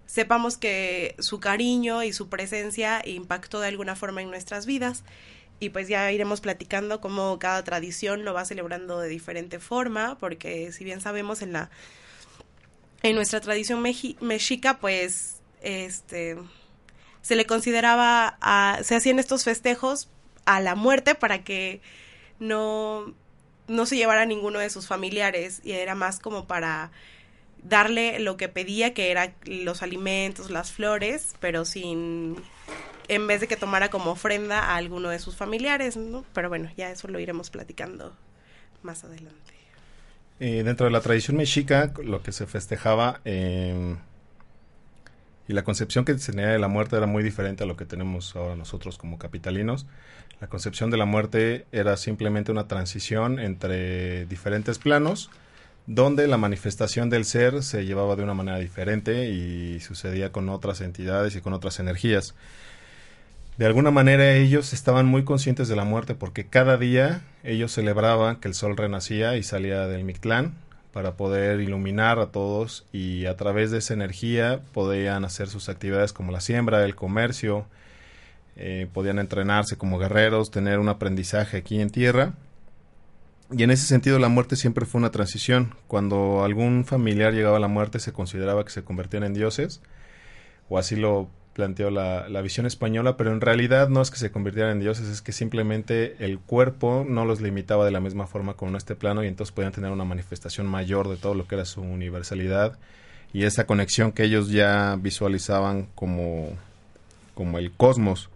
sepamos 0.06 0.56
que 0.56 1.16
su 1.18 1.40
cariño 1.40 2.04
y 2.04 2.12
su 2.12 2.28
presencia 2.28 3.02
impactó 3.04 3.58
de 3.60 3.68
alguna 3.68 3.96
forma 3.96 4.22
en 4.22 4.30
nuestras 4.30 4.64
vidas 4.64 5.02
y 5.58 5.70
pues 5.70 5.88
ya 5.88 6.10
iremos 6.12 6.40
platicando 6.40 7.00
cómo 7.00 7.36
cada 7.40 7.64
tradición 7.64 8.24
lo 8.24 8.32
va 8.32 8.44
celebrando 8.44 9.00
de 9.00 9.08
diferente 9.08 9.58
forma, 9.58 10.16
porque 10.20 10.70
si 10.70 10.84
bien 10.84 11.00
sabemos 11.00 11.42
en 11.42 11.52
la 11.52 11.68
en 13.02 13.16
nuestra 13.16 13.40
tradición 13.40 13.82
mexica, 13.82 14.78
pues 14.78 15.40
este 15.62 16.36
se 17.28 17.36
le 17.36 17.44
consideraba 17.44 18.38
a, 18.40 18.78
se 18.82 18.96
hacían 18.96 19.18
estos 19.18 19.44
festejos 19.44 20.08
a 20.46 20.60
la 20.60 20.74
muerte 20.74 21.14
para 21.14 21.44
que 21.44 21.82
no 22.38 23.12
no 23.66 23.84
se 23.84 23.96
llevara 23.96 24.22
a 24.22 24.24
ninguno 24.24 24.60
de 24.60 24.70
sus 24.70 24.86
familiares 24.86 25.60
y 25.62 25.72
era 25.72 25.94
más 25.94 26.20
como 26.20 26.46
para 26.46 26.90
darle 27.62 28.18
lo 28.18 28.38
que 28.38 28.48
pedía 28.48 28.94
que 28.94 29.10
era 29.10 29.34
los 29.44 29.82
alimentos, 29.82 30.50
las 30.50 30.72
flores, 30.72 31.34
pero 31.38 31.66
sin 31.66 32.36
en 33.08 33.26
vez 33.26 33.42
de 33.42 33.46
que 33.46 33.56
tomara 33.56 33.90
como 33.90 34.12
ofrenda 34.12 34.60
a 34.60 34.76
alguno 34.76 35.10
de 35.10 35.18
sus 35.18 35.36
familiares, 35.36 35.98
¿no? 35.98 36.24
Pero 36.32 36.48
bueno, 36.48 36.70
ya 36.78 36.90
eso 36.90 37.08
lo 37.08 37.18
iremos 37.18 37.50
platicando 37.50 38.16
más 38.82 39.04
adelante. 39.04 39.52
Eh, 40.40 40.62
dentro 40.64 40.86
de 40.86 40.92
la 40.92 41.02
tradición 41.02 41.36
mexica, 41.36 41.92
lo 42.02 42.22
que 42.22 42.32
se 42.32 42.46
festejaba 42.46 43.20
em, 43.26 43.98
y 45.48 45.54
la 45.54 45.64
concepción 45.64 46.04
que 46.04 46.14
tenía 46.14 46.48
de 46.48 46.58
la 46.58 46.68
muerte 46.68 46.96
era 46.96 47.06
muy 47.06 47.22
diferente 47.22 47.64
a 47.64 47.66
lo 47.66 47.76
que 47.76 47.86
tenemos 47.86 48.36
ahora 48.36 48.54
nosotros 48.54 48.98
como 48.98 49.18
capitalinos. 49.18 49.86
La 50.40 50.48
concepción 50.48 50.90
de 50.90 50.98
la 50.98 51.06
muerte 51.06 51.66
era 51.72 51.96
simplemente 51.96 52.52
una 52.52 52.68
transición 52.68 53.40
entre 53.40 54.26
diferentes 54.26 54.78
planos, 54.78 55.30
donde 55.86 56.28
la 56.28 56.36
manifestación 56.36 57.10
del 57.10 57.24
ser 57.24 57.62
se 57.62 57.86
llevaba 57.86 58.14
de 58.14 58.22
una 58.22 58.34
manera 58.34 58.58
diferente 58.58 59.30
y 59.30 59.80
sucedía 59.80 60.30
con 60.30 60.48
otras 60.50 60.82
entidades 60.82 61.34
y 61.34 61.40
con 61.40 61.54
otras 61.54 61.80
energías 61.80 62.34
de 63.58 63.66
alguna 63.66 63.90
manera 63.90 64.34
ellos 64.34 64.72
estaban 64.72 65.06
muy 65.06 65.24
conscientes 65.24 65.66
de 65.66 65.74
la 65.74 65.82
muerte 65.82 66.14
porque 66.14 66.46
cada 66.46 66.76
día 66.76 67.22
ellos 67.42 67.72
celebraban 67.72 68.36
que 68.36 68.46
el 68.46 68.54
sol 68.54 68.76
renacía 68.76 69.36
y 69.36 69.42
salía 69.42 69.88
del 69.88 70.04
Mictlán 70.04 70.54
para 70.98 71.12
poder 71.12 71.60
iluminar 71.60 72.18
a 72.18 72.32
todos 72.32 72.84
y 72.92 73.26
a 73.26 73.36
través 73.36 73.70
de 73.70 73.78
esa 73.78 73.94
energía 73.94 74.62
podían 74.72 75.24
hacer 75.24 75.46
sus 75.46 75.68
actividades 75.68 76.12
como 76.12 76.32
la 76.32 76.40
siembra, 76.40 76.84
el 76.84 76.96
comercio, 76.96 77.66
eh, 78.56 78.88
podían 78.92 79.20
entrenarse 79.20 79.78
como 79.78 80.00
guerreros, 80.00 80.50
tener 80.50 80.80
un 80.80 80.88
aprendizaje 80.88 81.58
aquí 81.58 81.80
en 81.80 81.90
tierra. 81.90 82.32
Y 83.52 83.62
en 83.62 83.70
ese 83.70 83.86
sentido 83.86 84.18
la 84.18 84.28
muerte 84.28 84.56
siempre 84.56 84.86
fue 84.86 84.98
una 84.98 85.12
transición. 85.12 85.76
Cuando 85.86 86.42
algún 86.42 86.84
familiar 86.84 87.32
llegaba 87.32 87.58
a 87.58 87.60
la 87.60 87.68
muerte 87.68 88.00
se 88.00 88.12
consideraba 88.12 88.64
que 88.64 88.72
se 88.72 88.82
convertían 88.82 89.22
en 89.22 89.34
dioses, 89.34 89.80
o 90.68 90.78
así 90.78 90.96
lo 90.96 91.28
planteó 91.58 91.90
la, 91.90 92.28
la, 92.28 92.40
visión 92.40 92.66
española, 92.66 93.16
pero 93.16 93.32
en 93.32 93.40
realidad 93.40 93.88
no 93.88 94.00
es 94.00 94.12
que 94.12 94.16
se 94.16 94.30
convirtieran 94.30 94.70
en 94.70 94.78
dioses, 94.78 95.08
es 95.08 95.22
que 95.22 95.32
simplemente 95.32 96.14
el 96.20 96.38
cuerpo 96.38 97.04
no 97.04 97.24
los 97.24 97.40
limitaba 97.40 97.84
de 97.84 97.90
la 97.90 97.98
misma 97.98 98.28
forma 98.28 98.54
como 98.54 98.70
en 98.70 98.76
este 98.76 98.94
plano 98.94 99.24
y 99.24 99.26
entonces 99.26 99.52
podían 99.52 99.72
tener 99.72 99.90
una 99.90 100.04
manifestación 100.04 100.68
mayor 100.68 101.08
de 101.08 101.16
todo 101.16 101.34
lo 101.34 101.48
que 101.48 101.56
era 101.56 101.64
su 101.64 101.80
universalidad 101.80 102.78
y 103.32 103.42
esa 103.42 103.66
conexión 103.66 104.12
que 104.12 104.22
ellos 104.22 104.50
ya 104.50 104.94
visualizaban 105.00 105.88
como, 105.96 106.50
como 107.34 107.58
el 107.58 107.72
cosmos. 107.72 108.30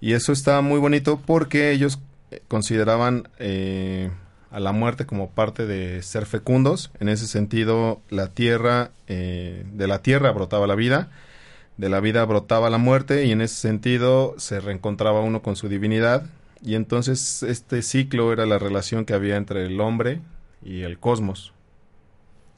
Y 0.00 0.12
eso 0.12 0.30
estaba 0.30 0.60
muy 0.60 0.78
bonito 0.78 1.20
porque 1.26 1.72
ellos 1.72 1.98
consideraban 2.46 3.28
eh, 3.40 4.12
a 4.52 4.60
la 4.60 4.70
muerte 4.70 5.06
como 5.06 5.30
parte 5.30 5.66
de 5.66 6.04
ser 6.04 6.24
fecundos. 6.24 6.92
En 7.00 7.08
ese 7.08 7.26
sentido, 7.26 8.00
la 8.10 8.28
tierra, 8.28 8.92
eh, 9.08 9.64
de 9.72 9.88
la 9.88 10.02
tierra 10.02 10.30
brotaba 10.30 10.68
la 10.68 10.76
vida 10.76 11.10
de 11.78 11.88
la 11.88 12.00
vida 12.00 12.24
brotaba 12.24 12.68
la 12.68 12.78
muerte 12.78 13.24
y 13.24 13.32
en 13.32 13.40
ese 13.40 13.54
sentido 13.54 14.34
se 14.36 14.60
reencontraba 14.60 15.20
uno 15.20 15.42
con 15.42 15.56
su 15.56 15.68
divinidad 15.68 16.26
y 16.62 16.74
entonces 16.74 17.42
este 17.44 17.82
ciclo 17.82 18.32
era 18.32 18.44
la 18.46 18.58
relación 18.58 19.04
que 19.04 19.14
había 19.14 19.36
entre 19.36 19.64
el 19.64 19.80
hombre 19.80 20.20
y 20.62 20.82
el 20.82 20.98
cosmos. 20.98 21.52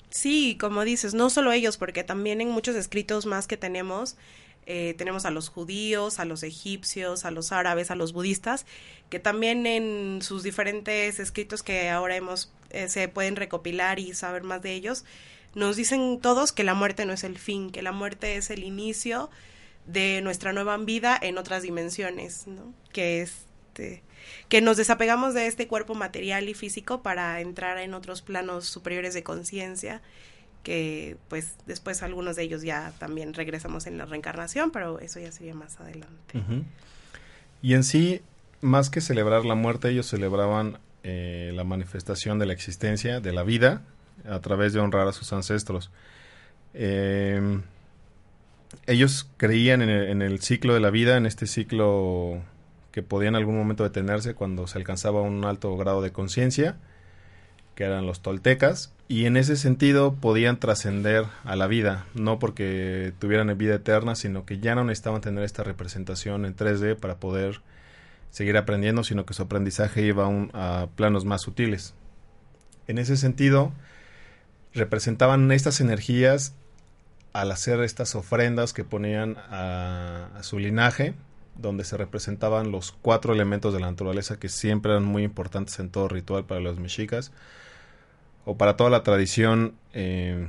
Sí, 0.08 0.56
como 0.58 0.84
dices, 0.84 1.14
no 1.14 1.30
solo 1.30 1.52
ellos, 1.52 1.76
porque 1.76 2.02
también 2.02 2.40
en 2.40 2.50
muchos 2.50 2.74
escritos 2.74 3.26
más 3.26 3.46
que 3.46 3.56
tenemos, 3.56 4.16
eh, 4.66 4.94
tenemos 4.98 5.24
a 5.24 5.30
los 5.30 5.48
judíos, 5.50 6.18
a 6.18 6.24
los 6.24 6.42
egipcios, 6.42 7.24
a 7.24 7.30
los 7.30 7.52
árabes, 7.52 7.90
a 7.90 7.94
los 7.94 8.12
budistas, 8.12 8.66
que 9.08 9.20
también 9.20 9.66
en 9.66 10.22
sus 10.22 10.42
diferentes 10.42 11.20
escritos 11.20 11.62
que 11.62 11.90
ahora 11.90 12.16
hemos, 12.16 12.52
eh, 12.70 12.88
se 12.88 13.06
pueden 13.08 13.36
recopilar 13.36 14.00
y 14.00 14.14
saber 14.14 14.42
más 14.42 14.62
de 14.62 14.72
ellos, 14.72 15.04
nos 15.54 15.76
dicen 15.76 16.20
todos 16.20 16.52
que 16.52 16.64
la 16.64 16.74
muerte 16.74 17.04
no 17.06 17.12
es 17.12 17.24
el 17.24 17.38
fin, 17.38 17.70
que 17.70 17.82
la 17.82 17.92
muerte 17.92 18.36
es 18.36 18.50
el 18.50 18.64
inicio 18.64 19.30
de 19.86 20.20
nuestra 20.22 20.52
nueva 20.52 20.76
vida 20.78 21.18
en 21.20 21.38
otras 21.38 21.62
dimensiones, 21.62 22.46
¿no? 22.46 22.72
Que 22.92 23.22
este 23.22 24.02
que 24.48 24.60
nos 24.60 24.76
desapegamos 24.76 25.34
de 25.34 25.46
este 25.46 25.66
cuerpo 25.66 25.94
material 25.94 26.48
y 26.48 26.54
físico 26.54 27.02
para 27.02 27.40
entrar 27.40 27.78
en 27.78 27.94
otros 27.94 28.22
planos 28.22 28.66
superiores 28.66 29.14
de 29.14 29.22
conciencia, 29.22 30.02
que 30.62 31.16
pues 31.28 31.54
después 31.66 32.02
algunos 32.02 32.36
de 32.36 32.42
ellos 32.42 32.62
ya 32.62 32.92
también 32.98 33.34
regresamos 33.34 33.86
en 33.86 33.98
la 33.98 34.06
reencarnación, 34.06 34.70
pero 34.70 34.98
eso 34.98 35.20
ya 35.20 35.32
sería 35.32 35.54
más 35.54 35.80
adelante. 35.80 36.40
Y 37.62 37.74
en 37.74 37.84
sí, 37.84 38.20
más 38.60 38.90
que 38.90 39.00
celebrar 39.00 39.44
la 39.44 39.54
muerte, 39.54 39.88
ellos 39.88 40.06
celebraban 40.06 40.78
eh, 41.02 41.52
la 41.54 41.64
manifestación 41.64 42.38
de 42.38 42.46
la 42.46 42.52
existencia, 42.52 43.20
de 43.20 43.32
la 43.32 43.42
vida, 43.42 43.82
a 44.28 44.40
través 44.40 44.72
de 44.72 44.80
honrar 44.80 45.08
a 45.08 45.12
sus 45.12 45.32
ancestros. 45.32 45.90
Em, 46.74 47.62
ellos 48.86 49.28
creían 49.36 49.82
en 49.82 50.22
el, 50.22 50.40
ciclo 50.40 50.74
de 50.74 50.80
la 50.80 50.90
vida, 50.90 51.16
en 51.16 51.26
este 51.26 51.46
ciclo 51.46 52.40
que 52.92 53.02
podía 53.02 53.28
en 53.28 53.36
algún 53.36 53.56
momento 53.56 53.84
detenerse 53.84 54.34
cuando 54.34 54.66
se 54.66 54.78
alcanzaba 54.78 55.22
un 55.22 55.44
alto 55.44 55.76
grado 55.76 56.02
de 56.02 56.12
conciencia, 56.12 56.76
que 57.74 57.84
eran 57.84 58.06
los 58.06 58.20
toltecas, 58.20 58.92
y 59.08 59.26
en 59.26 59.36
ese 59.36 59.56
sentido 59.56 60.14
podían 60.14 60.60
trascender 60.60 61.24
a 61.44 61.56
la 61.56 61.66
vida, 61.66 62.06
no 62.14 62.38
porque 62.38 63.12
tuvieran 63.18 63.56
vida 63.58 63.74
eterna, 63.74 64.14
sino 64.14 64.44
que 64.44 64.58
ya 64.58 64.74
no 64.74 64.84
necesitaban 64.84 65.20
tener 65.20 65.44
esta 65.44 65.64
representación 65.64 66.44
en 66.44 66.54
3D 66.54 66.96
para 66.96 67.16
poder 67.16 67.60
seguir 68.30 68.56
aprendiendo, 68.56 69.02
sino 69.02 69.26
que 69.26 69.34
su 69.34 69.42
aprendizaje 69.42 70.02
iba 70.02 70.28
a 70.52 70.88
planos 70.94 71.24
más 71.24 71.42
sutiles. 71.42 71.94
En 72.86 72.98
ese 72.98 73.16
sentido, 73.16 73.72
representaban 74.74 75.50
estas 75.52 75.80
energías 75.80 76.54
al 77.32 77.52
hacer 77.52 77.80
estas 77.80 78.14
ofrendas 78.14 78.72
que 78.72 78.84
ponían 78.84 79.36
a, 79.50 80.28
su 80.42 80.58
linaje, 80.58 81.14
donde 81.56 81.84
se 81.84 81.96
representaban 81.96 82.72
los 82.72 82.92
cuatro 82.92 83.32
elementos 83.32 83.72
de 83.72 83.80
la 83.80 83.90
naturaleza 83.90 84.38
que 84.38 84.48
siempre 84.48 84.92
eran 84.92 85.04
muy 85.04 85.22
importantes 85.22 85.78
en 85.78 85.90
todo 85.90 86.08
ritual 86.08 86.44
para 86.44 86.60
los 86.60 86.78
mexicas 86.78 87.32
o 88.44 88.56
para 88.56 88.76
toda 88.76 88.90
la 88.90 89.02
tradición 89.02 89.74
eh, 89.92 90.48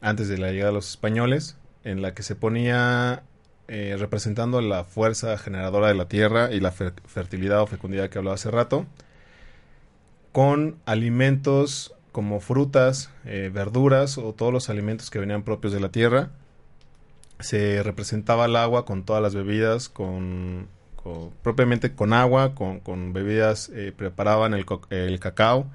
antes 0.00 0.28
de 0.28 0.38
la 0.38 0.50
llegada 0.50 0.70
de 0.70 0.74
los 0.74 0.90
españoles, 0.90 1.56
en 1.82 2.00
la 2.00 2.14
que 2.14 2.22
se 2.22 2.36
ponía 2.36 3.24
eh, 3.66 3.96
representando 3.98 4.60
la 4.60 4.84
fuerza 4.84 5.36
generadora 5.36 5.88
de 5.88 5.94
la 5.94 6.06
tierra 6.06 6.52
y 6.52 6.60
la 6.60 6.70
fertilidad 6.70 7.62
o 7.62 7.66
fecundidad 7.66 8.08
que 8.08 8.18
hablaba 8.18 8.34
hace 8.34 8.50
rato, 8.50 8.86
con 10.32 10.76
alimentos 10.86 11.94
como 12.14 12.38
frutas, 12.38 13.10
eh, 13.24 13.50
verduras 13.52 14.18
o 14.18 14.32
todos 14.34 14.52
los 14.52 14.70
alimentos 14.70 15.10
que 15.10 15.18
venían 15.18 15.42
propios 15.42 15.72
de 15.72 15.80
la 15.80 15.88
tierra. 15.88 16.30
Se 17.40 17.82
representaba 17.82 18.44
el 18.44 18.54
agua 18.54 18.84
con 18.84 19.02
todas 19.02 19.20
las 19.20 19.34
bebidas, 19.34 19.88
con, 19.88 20.68
propiamente 21.42 21.92
con 21.96 22.12
agua, 22.12 22.54
con, 22.54 23.12
bebidas, 23.12 23.68
eh, 23.74 23.90
preparaban 23.90 24.54
el, 24.54 24.64
el, 24.90 25.18
cacao. 25.18 25.66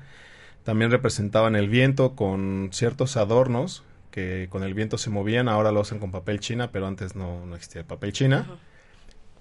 También 0.63 0.91
representaban 0.91 1.57
el 1.57 1.67
viento 1.67 2.15
con 2.15 2.69
ciertos 2.71 3.17
adornos 3.17 3.83
que 4.09 4.47
con 4.49 4.63
el 4.63 4.73
viento 4.73 4.97
se 4.97 5.09
movían, 5.09 5.49
ahora 5.49 5.73
lo 5.73 5.81
hacen 5.81 5.99
con 5.99 6.09
papel 6.09 6.39
china, 6.39 6.71
pero 6.71 6.87
antes 6.87 7.17
no, 7.17 7.45
no 7.45 7.55
existía 7.57 7.81
el 7.81 7.87
papel 7.87 8.13
china. 8.13 8.47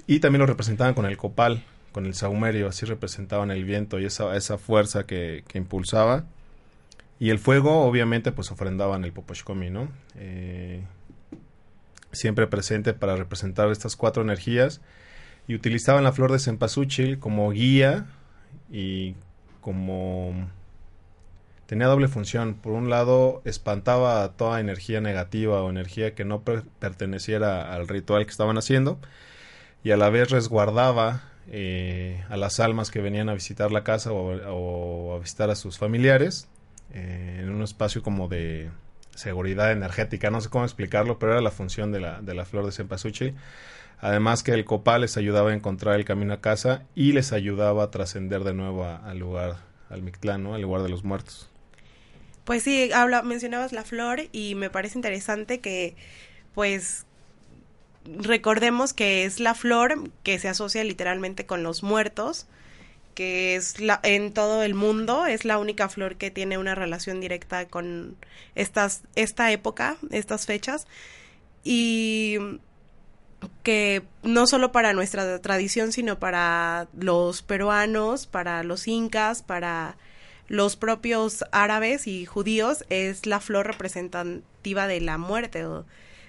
Y 0.09 0.19
también 0.19 0.40
lo 0.40 0.47
representaban 0.47 0.95
con 0.95 1.07
el 1.07 1.17
copal, 1.17 1.62
con 1.93 2.07
el 2.07 2.14
saumerio, 2.14 2.67
así 2.67 2.87
representaban 2.87 3.52
el 3.52 3.64
viento 3.64 4.00
y 4.00 4.05
esa, 4.05 4.35
esa 4.35 4.59
fuerza 4.59 5.07
que, 5.07 5.45
que 5.47 5.59
impulsaba 5.59 6.25
y 7.20 7.30
el 7.30 7.38
fuego, 7.38 7.82
obviamente, 7.82 8.32
pues 8.32 8.50
ofrendaban 8.50 9.04
el 9.04 9.12
Poposhkomi, 9.12 9.70
¿no? 9.70 9.88
Eh, 10.16 10.84
siempre 12.12 12.46
presente 12.46 12.94
para 12.94 13.16
representar 13.16 13.70
estas 13.70 13.96
cuatro 13.96 14.22
energías. 14.22 14.80
Y 15.46 15.54
utilizaban 15.54 16.04
la 16.04 16.12
flor 16.12 16.30
de 16.30 16.38
cempasúchil 16.38 17.18
como 17.18 17.50
guía 17.50 18.06
y 18.70 19.14
como 19.62 20.48
tenía 21.66 21.87
doble 21.87 22.08
función. 22.08 22.54
Por 22.54 22.72
un 22.72 22.90
lado, 22.90 23.40
espantaba 23.44 24.28
toda 24.37 24.60
energía 24.60 25.00
negativa 25.00 25.62
o 25.62 25.70
energía 25.70 26.14
que 26.14 26.25
no 26.25 26.42
perteneciera 26.42 27.75
al 27.75 27.88
ritual 27.88 28.26
que 28.26 28.30
estaban 28.30 28.58
haciendo 28.58 28.98
y 29.82 29.90
a 29.90 29.96
la 29.96 30.10
vez 30.10 30.30
resguardaba 30.30 31.22
eh, 31.50 32.25
a 32.28 32.37
las 32.37 32.60
almas 32.60 32.90
que 32.90 33.00
venían 33.00 33.28
a 33.28 33.34
visitar 33.34 33.72
la 33.72 33.84
casa 33.84 34.12
o, 34.12 35.14
a 35.14 35.18
visitar 35.18 35.50
a 35.50 35.54
sus 35.54 35.78
familiares 35.78 36.48
eh, 36.92 37.40
en 37.42 37.50
un 37.50 37.62
espacio 37.62 38.02
como 38.02 38.28
de 38.28 38.71
seguridad 39.14 39.73
energética. 39.73 40.30
No 40.30 40.40
sé 40.40 40.49
cómo 40.49 40.64
explicarlo, 40.64 41.18
pero 41.18 41.33
era 41.33 41.40
la 41.40 41.50
función 41.50 41.92
de 41.92 42.00
la, 42.00 42.21
de 42.21 42.35
la 42.35 42.45
flor 42.45 42.64
de 42.64 42.73
cempasúchil. 42.73 43.35
Además 44.00 44.42
que 44.42 44.52
el 44.52 44.64
copal 44.64 45.00
les 45.00 45.16
ayudaba 45.16 45.50
a 45.50 45.54
encontrar 45.54 45.97
el 45.97 46.04
camino 46.04 46.33
a 46.33 46.40
casa 46.40 46.85
y 46.95 47.12
les 47.12 47.33
ayudaba 47.33 47.83
a 47.83 47.90
trascender 47.90 48.45
de 48.45 48.54
nuevo 48.54 48.85
al 48.85 49.18
lugar, 49.18 49.57
al 49.90 50.02
Mictlán, 50.02 50.47
al 50.47 50.62
lugar 50.62 50.83
de 50.83 50.88
los 50.88 51.02
muertos. 51.02 51.50
Pues 52.45 52.62
sí, 52.62 52.92
habla, 52.92 53.23
mencionabas 53.23 53.73
la 53.73 53.85
flor 53.85 54.23
y 54.33 54.54
me 54.54 54.71
parece 54.71 54.97
interesante 54.97 55.61
que 55.61 55.97
pues 56.54 57.07
recordemos 58.04 58.92
que 58.92 59.25
es 59.25 59.40
la 59.40 59.54
flor 59.54 60.11
que 60.23 60.38
se 60.38 60.49
asocia 60.49 60.83
literalmente 60.85 61.45
con 61.45 61.62
los 61.62 61.83
muertos, 61.83 62.47
que 63.18 63.56
es 63.56 63.80
la, 63.80 63.98
en 64.04 64.32
todo 64.32 64.62
el 64.62 64.75
mundo, 64.75 65.26
es 65.26 65.44
la 65.44 65.58
única 65.58 65.88
flor 65.88 66.14
que 66.14 66.30
tiene 66.30 66.56
una 66.56 66.76
relación 66.76 67.20
directa 67.20 67.66
con 67.66 68.14
estas, 68.54 69.02
esta 69.16 69.50
época, 69.50 69.96
estas 70.12 70.46
fechas, 70.46 70.87
y 71.64 72.38
que 73.64 74.04
no 74.22 74.46
solo 74.46 74.70
para 74.70 74.92
nuestra 74.92 75.40
tradición, 75.40 75.90
sino 75.90 76.20
para 76.20 76.87
los 76.96 77.42
peruanos, 77.42 78.28
para 78.28 78.62
los 78.62 78.87
incas, 78.87 79.42
para 79.42 79.96
los 80.46 80.76
propios 80.76 81.44
árabes 81.50 82.06
y 82.06 82.25
judíos, 82.25 82.84
es 82.88 83.26
la 83.26 83.40
flor 83.40 83.66
representativa 83.66 84.87
de 84.87 85.00
la 85.00 85.18
muerte 85.18 85.66
o 85.66 85.87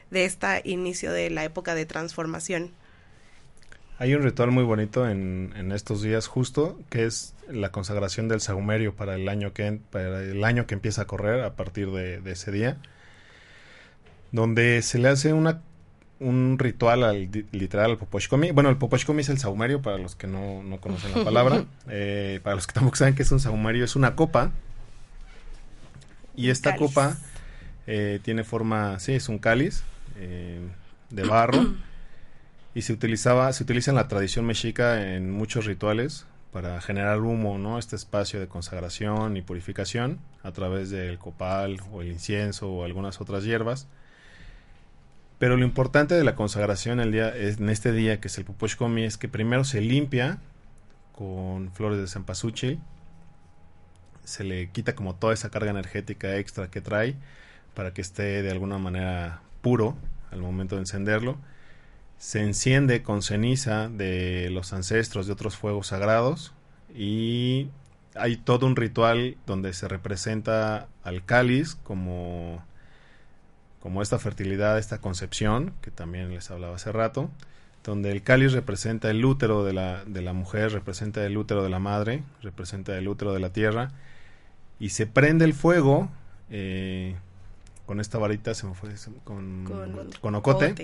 de 0.10 0.26
este 0.26 0.64
inicio 0.64 1.12
de 1.12 1.30
la 1.30 1.44
época 1.44 1.76
de 1.76 1.86
transformación. 1.86 2.72
Hay 4.00 4.16
un 4.16 4.24
ritual 4.24 4.50
muy 4.50 4.64
bonito 4.64 5.10
en, 5.10 5.54
en 5.58 5.74
estos 5.74 6.02
días 6.02 6.28
justo, 6.28 6.80
que 6.90 7.06
es 7.06 7.36
la 7.52 7.74
consagración 7.74 8.30
del 8.30 8.40
saumerio 8.40 8.96
para 8.96 9.16
el 9.16 9.28
año 9.28 9.52
que, 9.52 9.78
para 9.92 10.24
el 10.24 10.42
año 10.46 10.66
que 10.66 10.74
empieza 10.74 11.02
a 11.02 11.06
correr 11.06 11.44
a 11.44 11.56
partir 11.56 11.92
de, 11.92 12.22
de 12.22 12.32
ese 12.32 12.50
día, 12.52 12.78
donde 14.32 14.82
se 14.84 15.00
le 15.00 15.10
hace 15.10 15.34
una 15.34 15.62
un 16.22 16.58
ritual 16.60 17.04
al, 17.04 17.30
literal 17.52 17.92
al 17.92 17.98
Poposhkomi. 17.98 18.52
Bueno, 18.52 18.70
el 18.70 18.78
Poposhkomi 18.78 19.22
es 19.22 19.30
el 19.30 19.38
saumerio, 19.38 19.82
para 19.82 19.98
los 19.98 20.16
que 20.16 20.28
no, 20.28 20.64
no 20.64 20.80
conocen 20.80 21.18
la 21.18 21.24
palabra. 21.24 21.66
Eh, 21.92 22.40
para 22.44 22.56
los 22.56 22.68
que 22.68 22.74
tampoco 22.74 22.98
saben 22.98 23.16
que 23.16 23.24
es 23.24 23.32
un 23.32 23.40
saumerio, 23.40 23.84
es 23.84 23.96
una 23.96 24.16
copa. 24.16 24.52
Y 26.36 26.50
esta 26.50 26.76
copa 26.76 27.18
eh, 27.88 28.20
tiene 28.22 28.44
forma, 28.44 29.00
sí, 29.00 29.14
es 29.14 29.28
un 29.28 29.40
cáliz 29.40 29.84
eh, 30.18 30.60
de 31.10 31.24
barro. 31.24 31.74
y 32.74 32.82
se 32.84 32.94
utilizaba, 32.94 33.52
se 33.54 33.64
utiliza 33.64 33.92
en 33.92 33.96
la 33.96 34.08
tradición 34.08 34.46
mexica 34.46 35.16
en 35.16 35.32
muchos 35.32 35.66
rituales 35.66 36.26
para 36.52 36.82
generar 36.82 37.20
humo, 37.22 37.58
¿no? 37.58 37.78
Este 37.78 37.96
espacio 37.96 38.40
de 38.40 38.48
consagración 38.48 39.38
y 39.38 39.42
purificación 39.42 40.20
a 40.44 40.52
través 40.52 40.90
del 40.90 41.18
copal 41.20 41.78
o 41.92 42.02
el 42.02 42.10
incienso 42.10 42.70
o 42.70 42.84
algunas 42.84 43.22
otras 43.22 43.44
hierbas. 43.44 43.88
Pero 45.38 45.56
lo 45.56 45.64
importante 45.64 46.16
de 46.16 46.24
la 46.24 46.36
consagración 46.36 47.00
el 47.00 47.12
día, 47.12 47.34
en 47.36 47.70
este 47.70 47.92
día, 47.92 48.20
que 48.20 48.28
es 48.28 48.38
el 48.38 48.46
Pupushkomi, 48.46 49.04
es 49.04 49.18
que 49.18 49.30
primero 49.30 49.64
se 49.64 49.80
limpia 49.80 50.40
con 51.14 51.72
flores 51.72 52.00
de 52.00 52.08
cempasúchil, 52.08 52.80
se 54.26 54.44
le 54.44 54.70
quita 54.70 54.96
como 54.96 55.16
toda 55.16 55.34
esa 55.34 55.50
carga 55.50 55.72
energética 55.72 56.36
extra 56.38 56.70
que 56.70 56.82
trae 56.82 57.16
para 57.74 57.94
que 57.94 58.02
esté 58.02 58.44
de 58.44 58.52
alguna 58.52 58.78
manera 58.78 59.42
puro 59.62 59.96
al 60.32 60.42
momento 60.42 60.76
de 60.76 60.82
encenderlo. 60.82 61.38
Se 62.20 62.42
enciende 62.42 63.02
con 63.02 63.24
ceniza 63.24 63.90
de 63.90 64.50
los 64.52 64.74
ancestros 64.74 65.26
de 65.26 65.34
otros 65.34 65.58
fuegos 65.58 65.88
sagrados 65.88 66.54
y 66.94 67.70
hay 68.14 68.38
todo 68.38 68.68
un 68.68 68.76
ritual 68.76 69.38
donde 69.48 69.74
se 69.74 69.88
representa 69.88 70.88
al 71.04 71.26
cáliz 71.26 71.76
como 71.84 72.62
como 73.80 74.02
esta 74.02 74.20
fertilidad, 74.20 74.78
esta 74.78 75.00
concepción, 75.00 75.74
que 75.82 75.92
también 75.92 76.30
les 76.30 76.52
hablaba 76.52 76.76
hace 76.76 76.92
rato, 76.92 77.30
donde 77.84 78.12
el 78.12 78.24
cáliz 78.24 78.52
representa 78.52 79.10
el 79.10 79.24
útero 79.24 79.64
de 79.64 79.74
la, 79.74 80.04
de 80.06 80.22
la 80.22 80.34
mujer, 80.34 80.72
representa 80.72 81.26
el 81.26 81.38
útero 81.38 81.64
de 81.64 81.70
la 81.70 81.80
madre, 81.80 82.24
representa 82.42 82.98
el 82.98 83.08
útero 83.08 83.34
de 83.34 83.40
la 83.40 83.54
tierra, 83.54 83.92
y 84.80 84.90
se 84.90 85.08
prende 85.08 85.46
el 85.46 85.54
fuego 85.54 86.10
eh, 86.50 87.16
con 87.90 88.00
esta 88.00 88.20
varita, 88.20 88.54
se 88.54 88.68
me 88.68 88.76
fue, 88.76 88.92
con, 89.24 89.66
con, 90.22 90.36
ocote, 90.36 90.76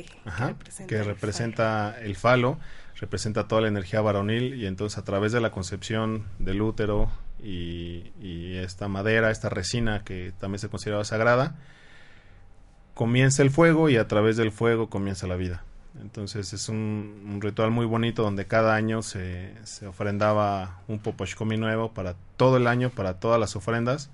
que 0.87 1.03
representa, 1.03 1.95
el, 2.01 2.15
falo. 2.15 2.57
representa 2.95 3.47
toda 3.47 3.61
la 3.61 3.67
energía 3.67 4.01
varonil, 4.01 4.55
y 4.55 4.65
entonces 4.65 4.97
a 4.97 5.03
través 5.03 5.31
de 5.31 5.39
la 5.39 5.51
concepción 5.51 6.25
del 6.39 6.63
útero 6.63 7.11
y, 7.43 8.11
y 8.19 8.55
esta 8.55 8.87
madera, 8.87 9.29
esta 9.29 9.49
resina 9.49 10.03
que 10.03 10.33
también 10.39 10.57
se 10.57 10.67
consideraba 10.67 11.05
sagrada, 11.05 11.55
comienza 12.95 13.43
el 13.43 13.51
fuego 13.51 13.87
y 13.87 13.97
a 13.97 14.07
través 14.07 14.35
del 14.35 14.51
fuego 14.51 14.89
comienza 14.89 15.27
la 15.27 15.35
vida. 15.35 15.63
Entonces 16.01 16.53
es 16.53 16.69
un, 16.69 17.37
ritual 17.39 17.69
muy 17.69 17.85
bonito 17.85 18.23
donde 18.23 18.47
cada 18.47 18.73
año 18.73 19.03
se, 19.03 19.53
se 19.63 19.85
ofrendaba 19.85 20.79
un 20.87 20.97
poposhkomi 20.97 21.55
nuevo 21.55 21.91
para 21.93 22.15
todo 22.35 22.57
el 22.57 22.65
año, 22.65 22.89
para 22.89 23.19
todas 23.19 23.39
las 23.39 23.55
ofrendas. 23.55 24.09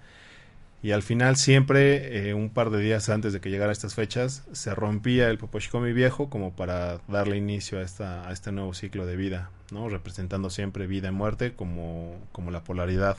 Y 0.83 0.91
al 0.91 1.03
final 1.03 1.35
siempre, 1.35 2.29
eh, 2.29 2.33
un 2.33 2.49
par 2.49 2.71
de 2.71 2.79
días 2.79 3.09
antes 3.09 3.33
de 3.33 3.39
que 3.39 3.51
llegara 3.51 3.71
estas 3.71 3.93
fechas, 3.93 4.43
se 4.51 4.73
rompía 4.73 5.29
el 5.29 5.37
poposhkomi 5.37 5.93
viejo 5.93 6.29
como 6.29 6.55
para 6.55 6.99
darle 7.07 7.37
inicio 7.37 7.79
a, 7.79 7.83
esta, 7.83 8.27
a 8.27 8.31
este 8.31 8.51
nuevo 8.51 8.73
ciclo 8.73 9.05
de 9.05 9.15
vida, 9.15 9.51
¿no? 9.71 9.89
representando 9.89 10.49
siempre 10.49 10.87
vida 10.87 11.09
y 11.09 11.11
muerte 11.11 11.53
como, 11.53 12.19
como 12.31 12.49
la 12.49 12.63
polaridad, 12.63 13.17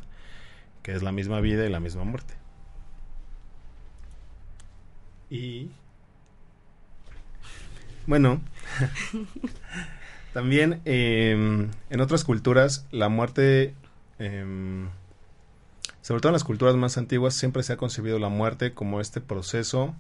que 0.82 0.92
es 0.92 1.02
la 1.04 1.12
misma 1.12 1.40
vida 1.40 1.64
y 1.64 1.70
la 1.70 1.78
misma 1.78 2.02
muerte. 2.02 2.34
Y 5.30 5.70
bueno, 8.06 8.40
también 10.34 10.80
em, 10.84 11.70
en 11.90 12.00
otras 12.00 12.24
culturas 12.24 12.86
la 12.90 13.08
muerte, 13.08 13.74
em, 14.18 14.88
sobre 16.02 16.20
todo 16.20 16.30
en 16.30 16.34
las 16.34 16.44
culturas 16.44 16.76
más 16.76 16.98
antiguas, 16.98 17.34
siempre 17.34 17.62
se 17.62 17.72
ha 17.72 17.76
concebido 17.76 18.18
la 18.18 18.28
muerte 18.28 18.74
como 18.74 19.00
este 19.00 19.20
proceso 19.20 19.94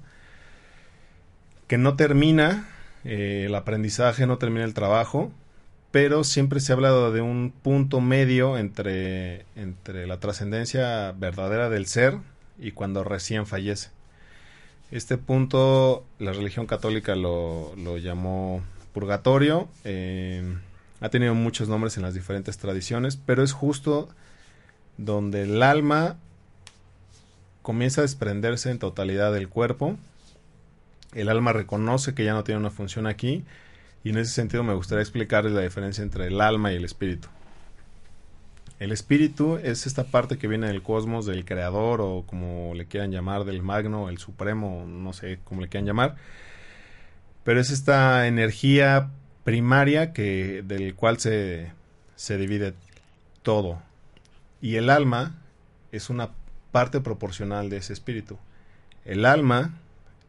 que 1.68 1.78
no 1.78 1.96
termina 1.96 2.68
eh, 3.04 3.44
el 3.46 3.54
aprendizaje, 3.54 4.26
no 4.26 4.36
termina 4.36 4.64
el 4.64 4.74
trabajo, 4.74 5.32
pero 5.90 6.24
siempre 6.24 6.60
se 6.60 6.72
ha 6.72 6.74
hablado 6.74 7.12
de 7.12 7.20
un 7.20 7.52
punto 7.62 8.00
medio 8.00 8.58
entre, 8.58 9.46
entre 9.56 10.06
la 10.06 10.18
trascendencia 10.20 11.12
verdadera 11.12 11.70
del 11.70 11.86
ser 11.86 12.18
y 12.58 12.72
cuando 12.72 13.04
recién 13.04 13.46
fallece. 13.46 13.90
Este 14.90 15.16
punto 15.16 16.04
la 16.18 16.32
religión 16.32 16.66
católica 16.66 17.14
lo, 17.14 17.74
llamó 17.98 18.62
purgatorio. 18.92 19.68
Eh, 19.84 20.42
ha 21.00 21.08
tenido 21.08 21.34
muchos 21.34 21.68
nombres 21.68 21.96
en 21.96 22.02
las 22.02 22.14
diferentes 22.14 22.58
tradiciones, 22.58 23.16
pero 23.16 23.42
es 23.42 23.52
justo 23.52 24.08
donde 24.96 25.42
el 25.42 25.62
alma 25.62 26.16
comienza 27.62 28.00
a 28.00 28.02
desprenderse 28.02 28.70
en 28.70 28.78
totalidad 28.78 29.32
del 29.32 29.48
cuerpo. 29.48 29.96
El 31.14 31.28
alma 31.28 31.52
reconoce 31.52 32.14
que 32.14 32.24
ya 32.24 32.32
no 32.32 32.44
tiene 32.44 32.60
una 32.60 32.70
función 32.70 33.06
aquí 33.06 33.44
y 34.04 34.10
en 34.10 34.18
ese 34.18 34.32
sentido 34.32 34.64
me 34.64 34.74
gustaría 34.74 35.02
explicarles 35.02 35.52
la 35.52 35.60
diferencia 35.60 36.02
entre 36.02 36.26
el 36.26 36.40
alma 36.40 36.72
y 36.72 36.76
el 36.76 36.84
espíritu. 36.84 37.28
El 38.80 38.90
espíritu 38.90 39.58
es 39.62 39.86
esta 39.86 40.04
parte 40.04 40.38
que 40.38 40.48
viene 40.48 40.66
del 40.66 40.82
cosmos, 40.82 41.24
del 41.24 41.44
creador 41.44 42.00
o 42.00 42.24
como 42.26 42.74
le 42.74 42.86
quieran 42.86 43.12
llamar, 43.12 43.44
del 43.44 43.62
magno, 43.62 44.08
el 44.08 44.18
supremo, 44.18 44.84
no 44.88 45.12
sé 45.12 45.38
cómo 45.44 45.60
le 45.60 45.68
quieran 45.68 45.86
llamar. 45.86 46.16
Pero 47.44 47.60
es 47.60 47.70
esta 47.70 48.26
energía 48.26 49.10
primaria 49.44 50.12
que 50.12 50.62
del 50.64 50.96
cual 50.96 51.20
se, 51.20 51.70
se 52.16 52.36
divide 52.38 52.74
todo. 53.42 53.80
Y 54.62 54.76
el 54.76 54.88
alma 54.88 55.34
es 55.90 56.08
una 56.08 56.30
parte 56.70 57.00
proporcional 57.00 57.68
de 57.68 57.76
ese 57.76 57.92
espíritu. 57.92 58.38
El 59.04 59.26
alma 59.26 59.74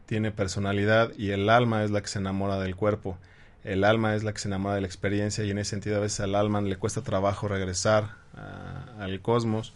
tiene 0.06 0.30
personalidad 0.30 1.12
y 1.16 1.30
el 1.30 1.48
alma 1.48 1.84
es 1.84 1.90
la 1.90 2.02
que 2.02 2.08
se 2.08 2.18
enamora 2.18 2.58
del 2.58 2.76
cuerpo. 2.76 3.16
El 3.62 3.84
alma 3.84 4.14
es 4.14 4.24
la 4.24 4.34
que 4.34 4.40
se 4.40 4.48
enamora 4.48 4.74
de 4.74 4.82
la 4.82 4.86
experiencia 4.86 5.44
y 5.44 5.50
en 5.50 5.58
ese 5.58 5.70
sentido 5.70 5.96
a 5.96 6.00
veces 6.00 6.20
al 6.20 6.34
alma 6.34 6.60
le 6.60 6.76
cuesta 6.76 7.00
trabajo 7.00 7.48
regresar 7.48 8.10
al 8.98 9.20
cosmos. 9.22 9.72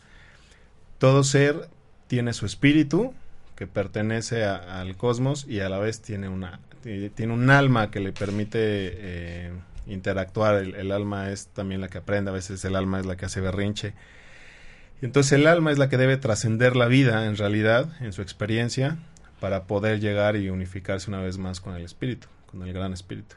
Todo 0.99 1.25
ser 1.25 1.69
tiene 2.07 2.33
su 2.35 2.45
espíritu 2.45 3.15
que 3.57 3.67
pertenece 3.67 4.45
al 4.45 4.97
cosmos 4.97 5.47
y 5.49 5.61
a 5.61 5.69
la 5.69 5.79
vez 5.79 6.03
tiene 6.03 6.29
una 6.29 6.61
tiene 6.83 7.33
un 7.33 7.51
alma 7.51 7.91
que 7.91 8.01
le 8.01 8.13
permite 8.13 8.59
eh, 8.61 9.53
interactuar. 9.87 10.57
El, 10.57 10.93
alma 10.93 11.31
es 11.31 11.49
también 11.49 11.81
la 11.81 11.89
que 11.89 11.99
aprende, 11.99 12.31
a 12.31 12.35
veces 12.35 12.65
el 12.65 12.77
alma 12.77 13.01
es 13.01 13.07
la 13.07 13.17
que 13.17 13.27
hace 13.27 13.41
berrinche. 13.41 13.95
Entonces 15.01 15.33
el 15.33 15.47
alma 15.47 15.71
es 15.71 15.79
la 15.79 15.89
que 15.89 15.97
debe 15.97 16.17
trascender 16.17 16.77
la 16.77 16.87
vida 16.87 17.27
en 17.27 17.37
realidad, 17.37 17.91
en 18.01 18.13
su 18.13 18.23
experiencia, 18.23 18.99
para 19.41 19.65
poder 19.65 20.01
llegar 20.01 20.37
y 20.37 20.51
unificarse 20.51 21.09
una 21.11 21.21
vez 21.21 21.39
más 21.39 21.61
con 21.61 21.75
el 21.75 21.85
espíritu, 21.85 22.27
con 22.51 22.63
el 22.63 22.73
gran 22.73 22.93
espíritu. 22.93 23.37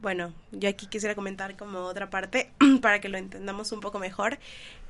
Bueno, 0.00 0.32
yo 0.52 0.68
aquí 0.68 0.86
quisiera 0.86 1.16
comentar 1.16 1.56
como 1.56 1.80
otra 1.80 2.08
parte 2.08 2.52
para 2.80 3.00
que 3.00 3.08
lo 3.08 3.18
entendamos 3.18 3.72
un 3.72 3.80
poco 3.80 3.98
mejor. 3.98 4.38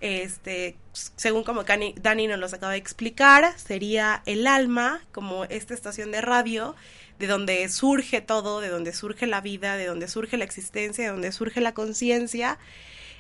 Este, 0.01 0.77
según 0.93 1.45
como 1.45 1.65
Dani 1.65 2.27
nos 2.27 2.39
los 2.39 2.53
acaba 2.53 2.73
de 2.73 2.79
explicar, 2.79 3.59
sería 3.59 4.23
el 4.27 4.47
alma 4.47 5.01
como 5.13 5.45
esta 5.45 5.73
estación 5.73 6.13
de 6.13 6.21
radio 6.21 6.77
de 7.19 7.27
donde 7.27 7.69
surge 7.69 8.21
todo, 8.21 8.61
de 8.61 8.69
donde 8.69 8.93
surge 8.93 9.27
la 9.27 9.41
vida, 9.41 9.77
de 9.77 9.87
donde 9.87 10.09
surge 10.09 10.37
la 10.37 10.45
existencia, 10.45 11.05
de 11.05 11.11
donde 11.11 11.33
surge 11.33 11.61
la 11.61 11.73
conciencia. 11.73 12.59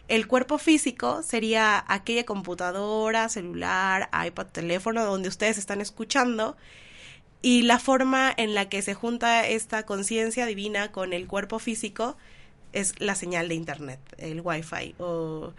El 0.08 0.26
cuerpo 0.26 0.56
físico 0.56 1.22
sería 1.22 1.84
aquella 1.86 2.24
computadora, 2.24 3.28
celular, 3.28 4.08
iPad, 4.26 4.46
teléfono 4.46 5.04
donde 5.04 5.28
ustedes 5.28 5.58
están 5.58 5.82
escuchando 5.82 6.56
y 7.42 7.62
la 7.62 7.78
forma 7.78 8.32
en 8.36 8.54
la 8.54 8.70
que 8.70 8.80
se 8.80 8.94
junta 8.94 9.46
esta 9.46 9.84
conciencia 9.84 10.46
divina 10.46 10.92
con 10.92 11.12
el 11.12 11.26
cuerpo 11.26 11.58
físico 11.58 12.16
es 12.72 12.98
la 13.00 13.14
señal 13.14 13.48
de 13.48 13.54
internet, 13.54 14.00
el 14.16 14.40
wifi 14.40 14.94
o 14.98 15.52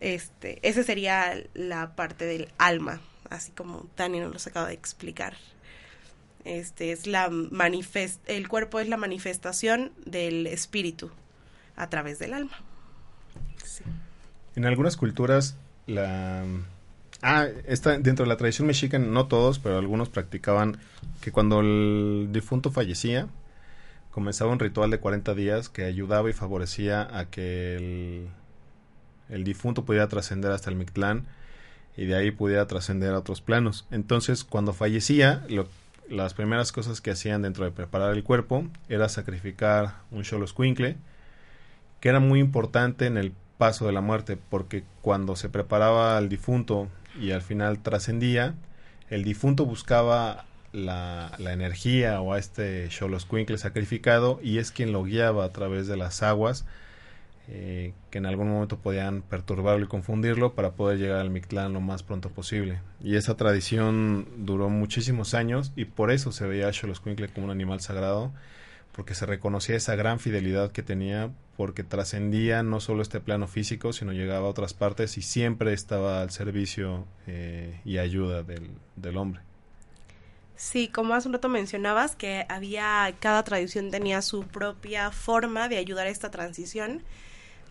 este, 0.00 0.58
esa 0.66 0.82
sería 0.82 1.42
la 1.52 1.94
parte 1.94 2.24
del 2.24 2.48
alma, 2.56 3.00
así 3.28 3.52
como 3.52 3.88
Dani 3.96 4.20
nos 4.20 4.32
lo 4.32 4.50
acaba 4.50 4.68
de 4.68 4.74
explicar. 4.74 5.36
Este 6.44 6.90
es 6.92 7.06
la 7.06 7.28
manifest 7.30 8.20
el 8.28 8.48
cuerpo 8.48 8.80
es 8.80 8.88
la 8.88 8.96
manifestación 8.96 9.92
del 10.06 10.46
espíritu 10.46 11.10
a 11.76 11.88
través 11.88 12.18
del 12.18 12.32
alma. 12.32 12.58
En 14.54 14.66
algunas 14.66 14.96
culturas 14.96 15.56
la 15.86 16.44
Ah, 17.24 17.46
está 17.66 17.96
dentro 17.98 18.24
de 18.24 18.28
la 18.28 18.36
tradición 18.36 18.66
mexica, 18.66 18.98
no 18.98 19.28
todos, 19.28 19.60
pero 19.60 19.78
algunos 19.78 20.08
practicaban 20.08 20.78
que 21.20 21.30
cuando 21.30 21.60
el 21.60 22.30
difunto 22.32 22.72
fallecía, 22.72 23.28
comenzaba 24.10 24.50
un 24.50 24.58
ritual 24.58 24.90
de 24.90 24.98
40 24.98 25.32
días 25.34 25.68
que 25.68 25.84
ayudaba 25.84 26.28
y 26.30 26.32
favorecía 26.32 27.08
a 27.16 27.26
que 27.26 28.26
el, 29.28 29.44
difunto 29.44 29.84
pudiera 29.84 30.08
trascender 30.08 30.50
hasta 30.50 30.68
el 30.68 30.76
Mictlán 30.76 31.26
y 31.96 32.06
de 32.06 32.16
ahí 32.16 32.32
pudiera 32.32 32.66
trascender 32.66 33.12
a 33.14 33.18
otros 33.20 33.40
planos. 33.40 33.86
Entonces, 33.92 34.42
cuando 34.42 34.72
fallecía, 34.72 35.46
las 36.08 36.34
primeras 36.34 36.72
cosas 36.72 37.00
que 37.00 37.12
hacían 37.12 37.42
dentro 37.42 37.64
de 37.64 37.70
preparar 37.70 38.14
el 38.14 38.24
cuerpo 38.24 38.66
era 38.88 39.08
sacrificar 39.08 39.94
un 40.10 40.24
xoloscuincle, 40.24 40.96
que 42.00 42.08
era 42.08 42.18
muy 42.18 42.40
importante 42.40 43.06
en 43.06 43.16
el 43.16 43.32
paso 43.62 43.86
de 43.86 43.92
la 43.92 44.00
muerte, 44.00 44.36
porque 44.50 44.82
cuando 45.02 45.36
se 45.36 45.48
preparaba 45.48 46.18
al 46.18 46.28
difunto 46.28 46.88
y 47.20 47.30
al 47.30 47.42
final 47.42 47.78
trascendía, 47.78 48.56
el 49.08 49.22
difunto 49.22 49.66
buscaba 49.66 50.46
la, 50.72 51.30
energía 51.38 52.20
o 52.20 52.32
a 52.32 52.40
este 52.40 52.90
Xoloscuincle 52.90 53.58
sacrificado 53.58 54.40
y 54.42 54.58
es 54.58 54.72
quien 54.72 54.90
lo 54.90 55.04
guiaba 55.04 55.44
a 55.44 55.50
través 55.50 55.86
de 55.86 55.96
las 55.96 56.24
aguas 56.24 56.64
eh, 57.46 57.94
que 58.10 58.18
en 58.18 58.26
algún 58.26 58.48
momento 58.48 58.78
podían 58.78 59.22
perturbarlo 59.22 59.84
y 59.84 59.88
confundirlo 59.88 60.54
para 60.54 60.72
poder 60.72 60.98
llegar 60.98 61.20
al 61.20 61.30
Mictlán 61.30 61.72
lo 61.72 61.80
más 61.80 62.02
pronto 62.02 62.30
posible. 62.30 62.80
Y 63.00 63.14
esa 63.14 63.36
tradición 63.36 64.26
duró 64.38 64.70
muchísimos 64.70 65.34
años 65.34 65.70
y 65.76 65.84
por 65.84 66.10
eso 66.10 66.32
se 66.32 66.48
veía 66.48 66.66
a 66.66 66.72
Xoloscuincle 66.72 67.28
como 67.28 67.44
un 67.44 67.52
animal 67.52 67.80
sagrado 67.80 68.32
porque 68.92 69.14
se 69.14 69.26
reconocía 69.26 69.76
esa 69.76 69.96
gran 69.96 70.20
fidelidad 70.20 70.70
que 70.70 70.82
tenía, 70.82 71.30
porque 71.56 71.82
trascendía 71.82 72.62
no 72.62 72.80
solo 72.80 73.02
este 73.02 73.20
plano 73.20 73.48
físico, 73.48 73.92
sino 73.92 74.12
llegaba 74.12 74.46
a 74.46 74.50
otras 74.50 74.74
partes 74.74 75.16
y 75.16 75.22
siempre 75.22 75.72
estaba 75.72 76.20
al 76.20 76.30
servicio 76.30 77.06
eh, 77.26 77.80
y 77.84 77.98
ayuda 77.98 78.42
del, 78.42 78.70
del, 78.96 79.16
hombre. 79.16 79.40
Sí, 80.56 80.88
como 80.88 81.14
hace 81.14 81.28
un 81.28 81.34
rato 81.34 81.48
mencionabas, 81.48 82.14
que 82.16 82.44
había, 82.48 83.12
cada 83.18 83.42
tradición 83.42 83.90
tenía 83.90 84.20
su 84.20 84.44
propia 84.44 85.10
forma 85.10 85.68
de 85.68 85.78
ayudar 85.78 86.06
a 86.06 86.10
esta 86.10 86.30
transición. 86.30 87.02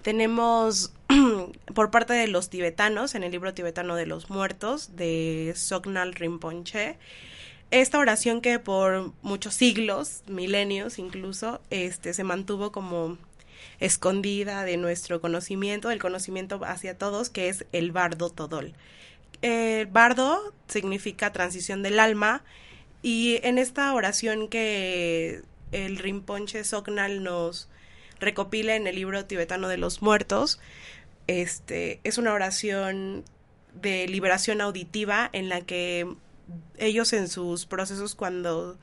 Tenemos 0.02 0.92
por 1.76 1.92
parte 1.92 2.14
de 2.14 2.28
los 2.28 2.50
tibetanos, 2.50 3.14
en 3.14 3.24
el 3.24 3.32
libro 3.32 3.54
tibetano 3.54 3.96
de 3.96 4.08
los 4.08 4.32
muertos, 4.32 4.96
de 4.96 5.54
Sognal 5.56 6.16
Rinpoche, 6.16 6.98
esta 7.72 8.00
oración 8.00 8.42
que 8.42 8.60
por 8.60 9.14
muchos 9.22 9.56
siglos, 9.56 10.24
milenios 10.28 11.00
incluso, 11.00 11.62
este 11.70 12.14
se 12.14 12.24
mantuvo 12.24 12.72
como 12.72 13.18
escondida 13.80 14.64
de 14.64 14.78
nuestro 14.78 15.22
conocimiento, 15.22 15.90
del 15.90 16.00
conocimiento 16.00 16.60
hacia 16.64 16.98
todos, 16.98 17.30
que 17.30 17.50
es 17.50 17.66
el 17.72 17.92
bardo 17.92 18.30
todol. 18.30 18.74
El 19.42 19.88
bardo 19.88 20.54
significa 20.68 21.32
transición 21.32 21.82
del 21.82 22.00
alma 22.00 22.44
y 23.02 23.40
en 23.44 23.58
esta 23.58 23.92
oración 23.94 24.48
que 24.48 25.42
el 25.72 25.98
Rinpoche 25.98 26.64
Sognal 26.64 27.24
nos 27.24 27.70
recopila 28.20 28.76
en 28.76 28.86
el 28.86 28.96
libro 28.96 29.26
tibetano 29.26 29.68
de 29.68 29.78
los 29.78 30.02
muertos, 30.02 30.60
este 31.28 32.00
es 32.04 32.18
una 32.18 32.34
oración 32.34 33.24
de 33.74 34.08
liberación 34.08 34.62
auditiva 34.62 35.30
en 35.34 35.50
la 35.50 35.62
que 35.62 36.08
ellos 36.78 37.14
en 37.14 37.28
sus 37.28 37.66
procesos 37.66 38.16
cuando 38.16 38.78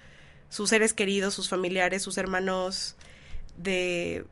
sus 0.49 0.71
seres 0.71 0.93
queridos, 0.93 1.35
sus 1.35 1.49
familiares, 1.49 2.03
sus 2.03 2.19
hermanos 2.19 2.97
de, 3.57 4.25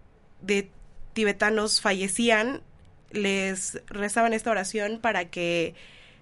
tibetanos 1.13 1.81
fallecían, 1.81 2.63
les 3.11 3.81
rezaban 3.87 4.33
esta 4.33 4.51
oración 4.51 4.99
para 5.01 5.27
que 5.27 5.75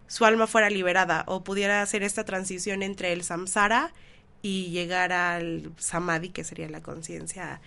su 0.07 0.25
alma 0.25 0.47
fuera 0.47 0.71
liberada 0.71 1.25
o 1.27 1.45
pudiera 1.45 1.83
hacer 1.83 2.03
esta 2.03 2.25
transición 2.25 2.83
entre 2.83 3.13
el 3.13 3.25
samsara 3.25 3.93
y 4.43 4.71
llegar 4.71 5.13
al 5.13 5.73
samadhi, 5.79 6.29
que 6.29 6.45
sería 6.45 6.69
la 6.69 6.83
conciencia 6.83 7.61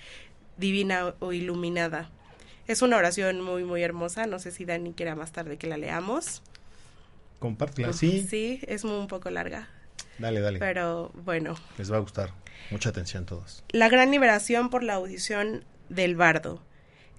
divina 0.57 1.15
o 1.19 1.33
iluminada. 1.33 2.09
Es 2.67 2.81
una 2.81 2.97
oración 2.97 3.41
muy, 3.41 3.63
muy 3.63 3.81
hermosa. 3.81 4.27
No 4.27 4.39
sé 4.39 4.51
si 4.51 4.65
Dani 4.65 4.93
quiera 4.93 5.15
más 5.15 5.31
tarde 5.31 5.57
que 5.57 5.67
la 5.67 5.77
leamos. 5.77 6.43
Compártela, 7.39 7.93
sí. 7.93 8.25
Sí, 8.27 8.59
es 8.67 8.83
un 8.83 9.07
poco 9.07 9.29
larga. 9.29 9.69
Dale, 10.17 10.39
dale. 10.39 10.59
Pero 10.59 11.11
bueno. 11.13 11.55
Les 11.77 11.91
va 11.91 11.97
a 11.97 11.99
gustar. 11.99 12.31
Mucha 12.71 12.89
atención 12.89 13.25
todos. 13.25 13.63
La 13.69 13.89
gran 13.89 14.11
liberación 14.11 14.69
por 14.69 14.83
la 14.83 14.95
audición 14.95 15.63
del 15.89 16.15
bardo. 16.15 16.61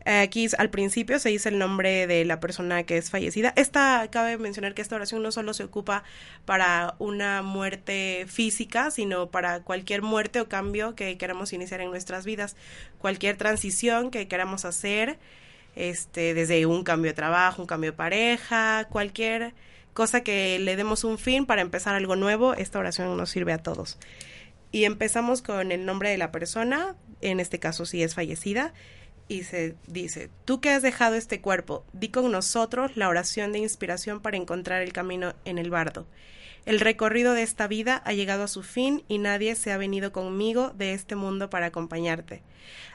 Aquí 0.05 0.49
al 0.57 0.71
principio 0.71 1.19
se 1.19 1.29
dice 1.29 1.51
el 1.51 1.59
nombre 1.59 2.07
de 2.07 2.25
la 2.25 2.41
persona 2.41 2.83
que 2.85 2.97
es 2.97 3.11
fallecida. 3.11 3.53
Esta, 3.57 4.09
cabe 4.11 4.39
mencionar 4.39 4.73
que 4.73 4.81
esta 4.81 4.97
oración 4.97 5.23
no 5.23 5.33
solo 5.33 5.53
se 5.53 5.65
ocupa 5.65 6.03
para 6.47 6.95
una 6.99 7.43
muerte 7.43 8.25
física, 8.27 8.91
sino 8.91 9.31
para 9.31 9.61
cualquier 9.61 10.01
muerte 10.01 10.41
o 10.41 10.49
cambio 10.49 10.95
que 10.95 11.19
queramos 11.19 11.53
iniciar 11.53 11.83
en 11.83 11.91
nuestras 11.91 12.25
vidas. 12.25 12.57
Cualquier 12.99 13.37
transición 13.37 14.11
que 14.11 14.29
queramos 14.29 14.65
hacer, 14.65 15.19
este, 15.77 16.33
desde 16.33 16.65
un 16.65 16.85
cambio 16.85 17.11
de 17.11 17.15
trabajo, 17.15 17.61
un 17.61 17.69
cambio 17.69 17.91
de 17.91 17.97
pareja, 17.97 18.87
cualquier 18.91 19.53
cosa 19.99 20.21
que 20.21 20.61
le 20.61 20.77
demos 20.77 21.03
un 21.03 21.19
fin 21.19 21.45
para 21.45 21.61
empezar 21.61 21.97
algo 21.97 22.15
nuevo, 22.15 22.55
esta 22.55 22.79
oración 22.79 23.17
nos 23.17 23.31
sirve 23.31 23.53
a 23.53 23.59
todos. 23.59 23.99
Y 24.71 24.85
empezamos 24.85 25.43
con 25.43 25.73
el 25.73 25.87
nombre 25.87 26.09
de 26.09 26.17
la 26.17 26.31
persona, 26.31 26.95
en 27.21 27.41
este 27.41 27.59
caso 27.59 27.85
si 27.85 28.05
es 28.05 28.15
fallecida, 28.15 28.73
y 29.29 29.45
se 29.45 29.77
dice, 29.87 30.31
tú 30.45 30.61
que 30.61 30.71
has 30.71 30.83
dejado 30.83 31.14
este 31.14 31.41
cuerpo, 31.41 31.85
di 31.93 32.09
con 32.09 32.31
nosotros 32.33 32.97
la 32.97 33.09
oración 33.09 33.53
de 33.53 33.59
inspiración 33.59 34.21
para 34.21 34.37
encontrar 34.37 34.83
el 34.83 34.93
camino 34.93 35.35
en 35.45 35.59
el 35.59 35.71
bardo. 35.71 36.07
El 36.67 36.81
recorrido 36.81 37.35
de 37.35 37.43
esta 37.43 37.67
vida 37.67 38.03
ha 38.05 38.12
llegado 38.12 38.43
a 38.43 38.49
su 38.49 38.62
fin 38.62 39.05
y 39.09 39.19
nadie 39.19 39.55
se 39.55 39.73
ha 39.73 39.79
venido 39.79 40.12
conmigo 40.12 40.71
de 40.77 40.93
este 40.93 41.14
mundo 41.14 41.49
para 41.49 41.67
acompañarte. 41.67 42.43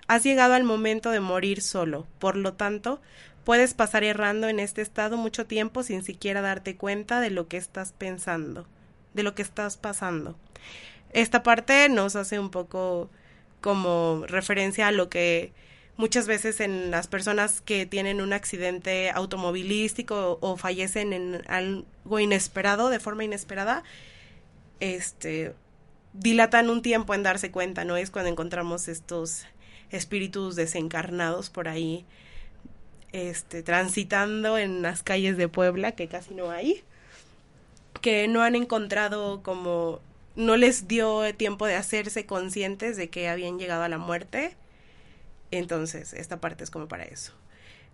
Has 0.08 0.24
llegado 0.24 0.54
al 0.54 0.64
momento 0.64 1.12
de 1.12 1.20
morir 1.20 1.62
solo, 1.62 2.06
por 2.20 2.36
lo 2.36 2.54
tanto, 2.54 3.02
Puedes 3.44 3.74
pasar 3.74 4.06
errando 4.06 4.48
en 4.48 4.60
este 4.60 4.82
estado 4.82 5.18
mucho 5.18 5.46
tiempo 5.46 5.84
sin 5.84 6.04
siquiera 6.04 6.42
darte 6.42 6.78
cuenta 6.78 7.20
de 7.20 7.30
lo 7.30 7.50
que 7.50 7.58
estás 7.58 7.92
pensando, 7.92 8.66
de 9.14 9.24
lo 9.24 9.36
que 9.36 9.42
estás 9.42 9.76
pasando. 9.76 10.38
Esta 11.12 11.44
parte 11.44 11.90
nos 11.90 12.16
hace 12.16 12.40
un 12.40 12.50
poco 12.50 13.10
como 13.60 14.24
referencia 14.28 14.88
a 14.88 14.92
lo 14.92 15.10
que 15.10 15.52
muchas 15.98 16.28
veces 16.28 16.60
en 16.60 16.92
las 16.92 17.08
personas 17.08 17.62
que 17.62 17.86
tienen 17.86 18.22
un 18.22 18.34
accidente 18.34 19.10
automovilístico 19.12 20.38
o, 20.42 20.58
fallecen 20.58 21.14
en 21.14 21.44
algo 21.48 22.20
inesperado, 22.20 22.90
de 22.90 23.00
forma 23.00 23.24
inesperada, 23.24 23.84
este 24.80 25.54
dilatan 26.14 26.70
un 26.70 26.82
tiempo 26.82 27.14
en 27.16 27.24
darse 27.24 27.52
cuenta, 27.52 27.86
¿no? 27.86 27.98
Es 27.98 28.12
cuando 28.12 28.30
encontramos 28.30 28.88
estos 28.88 29.46
espíritus 29.90 30.56
desencarnados 30.56 31.50
por 31.50 31.68
ahí 31.68 32.06
este, 33.14 33.62
transitando 33.62 34.58
en 34.58 34.82
las 34.82 35.04
calles 35.04 35.38
de 35.38 35.48
Puebla, 35.48 35.94
que 35.94 36.08
casi 36.08 36.34
no 36.34 36.50
hay, 36.50 36.84
que 38.02 38.28
no 38.28 38.42
han 38.42 38.56
encontrado 38.56 39.42
como, 39.44 40.02
no 40.36 40.58
les 40.58 40.88
dio 40.88 41.34
tiempo 41.36 41.68
de 41.68 41.76
hacerse 41.76 42.26
conscientes 42.26 42.98
de 42.98 43.10
que 43.10 43.30
habían 43.30 43.60
llegado 43.60 43.84
a 43.84 43.90
la 43.90 44.00
muerte. 44.00 44.58
Entonces, 45.58 46.14
esta 46.14 46.38
parte 46.38 46.64
es 46.64 46.72
como 46.72 46.88
para 46.88 47.04
eso. 47.04 47.32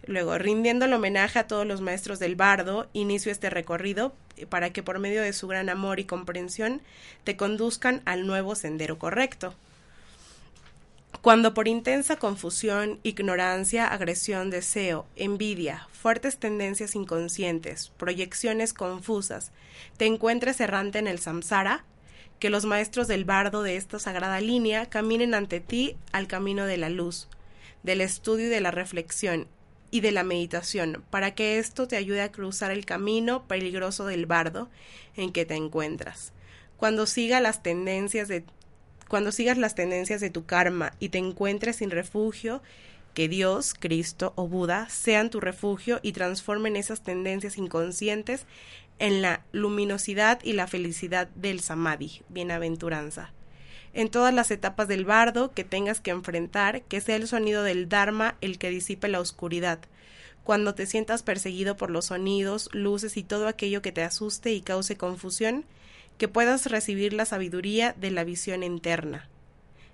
Luego, 0.06 0.38
rindiendo 0.38 0.86
el 0.86 0.94
homenaje 0.94 1.40
a 1.40 1.48
todos 1.48 1.68
los 1.68 1.82
maestros 1.82 2.18
del 2.18 2.38
bardo, 2.38 2.88
inicio 2.94 3.34
este 3.34 3.50
recorrido 3.50 4.14
para 4.48 4.72
que 4.72 4.82
por 4.82 5.00
medio 5.00 5.22
de 5.22 5.34
su 5.34 5.48
gran 5.48 5.68
amor 5.68 6.00
y 6.00 6.06
comprensión 6.06 6.82
te 7.26 7.36
conduzcan 7.36 8.02
al 8.06 8.26
nuevo 8.26 8.56
sendero 8.56 8.98
correcto. 8.98 9.54
Cuando 11.22 11.54
por 11.54 11.68
intensa 11.68 12.16
confusión, 12.16 13.02
ignorancia, 13.04 13.88
agresión, 13.88 14.50
deseo, 14.50 15.06
envidia, 15.18 15.90
fuertes 15.92 16.38
tendencias 16.38 16.96
inconscientes, 16.96 17.92
proyecciones 17.98 18.74
confusas, 18.74 19.52
te 19.98 20.06
encuentres 20.06 20.62
errante 20.62 20.98
en 20.98 21.08
el 21.08 21.20
samsara, 21.20 21.84
que 22.40 22.50
los 22.50 22.64
maestros 22.64 23.10
del 23.10 23.26
bardo 23.26 23.64
de 23.64 23.76
esta 23.76 24.00
sagrada 24.00 24.40
línea 24.40 24.86
caminen 24.86 25.34
ante 25.34 25.60
ti 25.60 25.98
al 26.14 26.28
camino 26.28 26.66
de 26.66 26.78
la 26.78 26.90
luz, 26.90 27.28
del 27.84 28.02
estudio 28.02 28.48
y 28.48 28.50
de 28.50 28.62
la 28.62 28.72
reflexión 28.72 29.48
y 29.92 30.02
de 30.02 30.12
la 30.12 30.24
meditación, 30.24 31.04
para 31.10 31.34
que 31.34 31.60
esto 31.60 31.88
te 31.88 31.98
ayude 31.98 32.22
a 32.22 32.32
cruzar 32.32 32.72
el 32.72 32.86
camino 32.86 33.48
peligroso 33.48 34.06
del 34.06 34.26
bardo 34.26 34.70
en 35.16 35.32
que 35.32 35.46
te 35.46 35.56
encuentras. 35.56 36.34
Cuando 36.78 37.06
siga 37.06 37.40
las 37.42 37.64
tendencias 37.64 38.28
de 38.28 38.46
cuando 39.08 39.32
sigas 39.32 39.58
las 39.58 39.74
tendencias 39.74 40.22
de 40.22 40.30
tu 40.30 40.46
karma 40.46 40.94
y 41.00 41.10
te 41.10 41.18
encuentres 41.18 41.78
sin 41.78 41.90
refugio, 41.90 42.62
que 43.16 43.28
Dios, 43.28 43.74
Cristo 43.74 44.34
o 44.36 44.48
Buda 44.48 44.88
sean 44.88 45.32
tu 45.32 45.40
refugio 45.40 46.00
y 46.04 46.12
transformen 46.12 46.76
esas 46.76 47.04
tendencias 47.04 47.58
inconscientes 47.58 48.46
en 49.00 49.24
la 49.24 49.44
luminosidad 49.52 50.40
y 50.44 50.54
la 50.54 50.68
felicidad 50.68 51.28
del 51.30 51.60
samadhi, 51.60 52.22
bienaventuranza. 52.30 53.34
En 53.94 54.10
todas 54.10 54.34
las 54.34 54.52
etapas 54.52 54.88
del 54.88 55.06
bardo 55.06 55.52
que 55.52 55.64
tengas 55.64 56.00
que 56.00 56.12
enfrentar, 56.12 56.84
que 56.84 57.02
sea 57.02 57.16
el 57.16 57.28
sonido 57.28 57.64
del 57.64 57.90
Dharma 57.90 58.36
el 58.42 58.58
que 58.60 58.70
disipe 58.70 59.08
la 59.08 59.20
oscuridad. 59.20 59.80
Cuando 60.44 60.76
te 60.76 60.86
sientas 60.86 61.24
perseguido 61.24 61.78
por 61.78 61.90
los 61.90 62.06
sonidos, 62.06 62.70
luces 62.72 63.18
y 63.18 63.24
todo 63.24 63.48
aquello 63.48 63.82
que 63.82 63.92
te 63.92 64.04
asuste 64.04 64.52
y 64.52 64.62
cause 64.62 64.96
confusión, 64.96 65.66
que 66.18 66.28
puedas 66.28 66.66
recibir 66.68 67.14
la 67.14 67.26
sabiduría 67.26 67.94
de 67.94 68.12
la 68.12 68.24
visión 68.24 68.64
interna. 68.64 69.28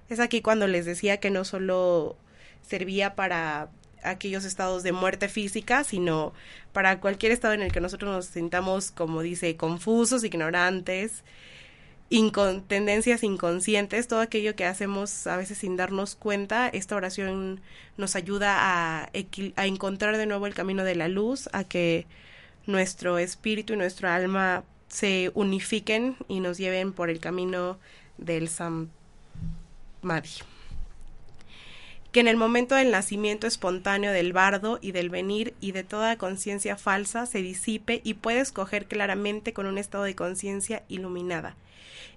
Es 0.09 0.19
aquí 0.19 0.41
cuando 0.41 0.67
les 0.67 0.85
decía 0.85 1.19
que 1.19 1.29
no 1.29 1.45
solo 1.45 2.17
servía 2.61 3.15
para 3.15 3.69
aquellos 4.03 4.45
estados 4.45 4.83
de 4.83 4.91
muerte 4.91 5.29
física, 5.29 5.83
sino 5.83 6.33
para 6.73 6.99
cualquier 6.99 7.31
estado 7.31 7.53
en 7.53 7.61
el 7.61 7.71
que 7.71 7.81
nosotros 7.81 8.11
nos 8.11 8.25
sintamos, 8.27 8.91
como 8.91 9.21
dice, 9.21 9.55
confusos, 9.57 10.23
ignorantes, 10.23 11.23
tendencias 12.67 13.23
inconscientes, 13.23 14.07
todo 14.07 14.21
aquello 14.21 14.55
que 14.55 14.65
hacemos 14.65 15.27
a 15.27 15.37
veces 15.37 15.57
sin 15.57 15.75
darnos 15.75 16.15
cuenta, 16.15 16.69
esta 16.69 16.95
oración 16.95 17.61
nos 17.97 18.15
ayuda 18.15 18.55
a, 19.03 19.09
encontrar 19.13 20.17
de 20.17 20.25
nuevo 20.25 20.47
el 20.47 20.53
camino 20.53 20.83
de 20.83 20.95
la 20.95 21.07
luz, 21.07 21.49
a 21.51 21.63
que 21.63 22.05
nuestro 22.67 23.17
espíritu 23.17 23.73
y 23.73 23.77
nuestro 23.77 24.09
alma 24.09 24.63
se 24.87 25.31
unifiquen 25.33 26.15
y 26.27 26.39
nos 26.39 26.57
lleven 26.57 26.93
por 26.93 27.09
el 27.09 27.19
camino 27.19 27.79
del 28.17 28.49
Samadhi. 28.49 28.89
Que 32.11 32.21
en 32.21 32.27
el 32.29 32.37
momento 32.37 32.75
del 32.75 32.91
nacimiento 32.91 33.45
espontáneo 33.45 34.13
del 34.13 34.31
bardo 34.31 34.79
y 34.81 34.93
del 34.93 35.09
venir 35.09 35.53
y 35.59 35.73
de 35.73 35.83
toda 35.83 36.17
conciencia 36.17 36.77
falsa 36.77 37.25
se 37.25 37.41
disipe 37.41 37.99
y 38.05 38.13
puedes 38.13 38.53
coger 38.53 38.85
claramente 38.85 39.51
con 39.51 39.65
un 39.65 39.77
estado 39.77 40.05
de 40.05 40.15
conciencia 40.15 40.83
iluminada. 40.87 41.57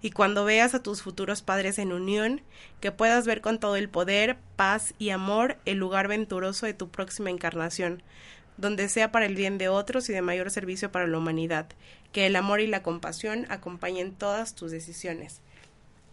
Y 0.03 0.11
cuando 0.11 0.45
veas 0.45 0.75
a 0.75 0.83
tus 0.83 1.03
futuros 1.03 1.43
padres 1.43 1.79
en 1.79 1.93
unión, 1.93 2.41
que 2.81 2.93
puedas 2.93 3.27
ver 3.27 3.41
con 3.41 3.59
todo 3.59 3.77
el 3.77 3.89
poder, 3.89 4.37
paz 4.57 4.95
y 4.99 5.11
amor 5.11 5.57
el 5.65 5.79
lugar 5.79 6.09
venturoso 6.09 6.67
de 6.67 6.75
tu 6.75 6.89
próxima 6.89 7.31
encarnación, 7.31 8.03
donde 8.57 8.89
sea 8.89 9.11
para 9.13 9.27
el 9.27 9.35
bien 9.35 9.59
de 9.59 9.69
otros 9.69 10.09
y 10.09 10.13
de 10.13 10.23
mayor 10.23 10.51
servicio 10.51 10.93
para 10.93 11.07
la 11.07 11.19
humanidad. 11.19 11.67
Que 12.13 12.27
el 12.27 12.37
amor 12.37 12.61
y 12.61 12.67
la 12.67 12.83
compasión 12.83 13.47
acompañen 13.49 14.13
todas 14.13 14.55
tus 14.55 14.71
decisiones. 14.71 15.41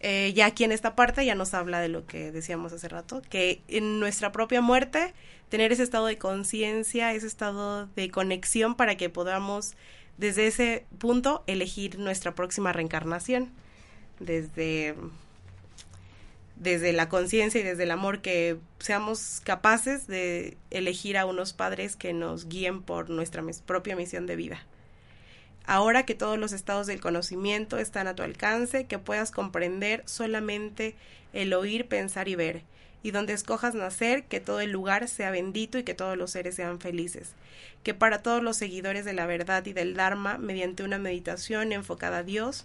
Eh, 0.00 0.32
ya 0.34 0.46
aquí 0.46 0.64
en 0.64 0.72
esta 0.72 0.94
parte 0.94 1.24
ya 1.24 1.34
nos 1.34 1.54
habla 1.54 1.80
de 1.80 1.88
lo 1.88 2.06
que 2.06 2.30
decíamos 2.30 2.72
hace 2.72 2.88
rato, 2.88 3.22
que 3.30 3.62
en 3.68 3.98
nuestra 3.98 4.30
propia 4.30 4.60
muerte 4.60 5.14
tener 5.48 5.72
ese 5.72 5.82
estado 5.82 6.06
de 6.06 6.18
conciencia, 6.18 7.12
ese 7.12 7.26
estado 7.26 7.86
de 7.96 8.10
conexión 8.10 8.74
para 8.74 8.96
que 8.96 9.08
podamos 9.08 9.74
desde 10.18 10.46
ese 10.46 10.86
punto 10.98 11.44
elegir 11.46 11.98
nuestra 11.98 12.34
próxima 12.34 12.72
reencarnación, 12.72 13.50
desde 14.20 14.94
desde 16.56 16.92
la 16.92 17.08
conciencia 17.08 17.60
y 17.60 17.64
desde 17.64 17.82
el 17.82 17.90
amor 17.90 18.20
que 18.20 18.56
seamos 18.78 19.40
capaces 19.44 20.06
de 20.06 20.56
elegir 20.70 21.18
a 21.18 21.26
unos 21.26 21.52
padres 21.52 21.96
que 21.96 22.12
nos 22.12 22.48
guíen 22.48 22.82
por 22.82 23.10
nuestra 23.10 23.44
propia 23.66 23.94
misión 23.94 24.26
de 24.26 24.36
vida. 24.36 24.64
Ahora 25.66 26.06
que 26.06 26.14
todos 26.14 26.38
los 26.38 26.52
estados 26.52 26.86
del 26.86 27.00
conocimiento 27.00 27.78
están 27.78 28.06
a 28.06 28.14
tu 28.14 28.22
alcance, 28.22 28.86
que 28.86 28.98
puedas 28.98 29.32
comprender 29.32 30.02
solamente 30.06 30.94
el 31.32 31.52
oír, 31.52 31.86
pensar 31.88 32.28
y 32.28 32.36
ver, 32.36 32.62
y 33.02 33.10
donde 33.10 33.32
escojas 33.32 33.74
nacer, 33.74 34.24
que 34.24 34.40
todo 34.40 34.60
el 34.60 34.70
lugar 34.70 35.08
sea 35.08 35.30
bendito 35.30 35.78
y 35.78 35.82
que 35.82 35.94
todos 35.94 36.16
los 36.16 36.30
seres 36.30 36.54
sean 36.54 36.80
felices. 36.80 37.32
Que 37.82 37.94
para 37.94 38.22
todos 38.22 38.42
los 38.42 38.56
seguidores 38.56 39.04
de 39.04 39.12
la 39.12 39.26
verdad 39.26 39.66
y 39.66 39.72
del 39.72 39.94
Dharma, 39.94 40.38
mediante 40.38 40.84
una 40.84 40.98
meditación 40.98 41.72
enfocada 41.72 42.18
a 42.18 42.22
Dios, 42.22 42.64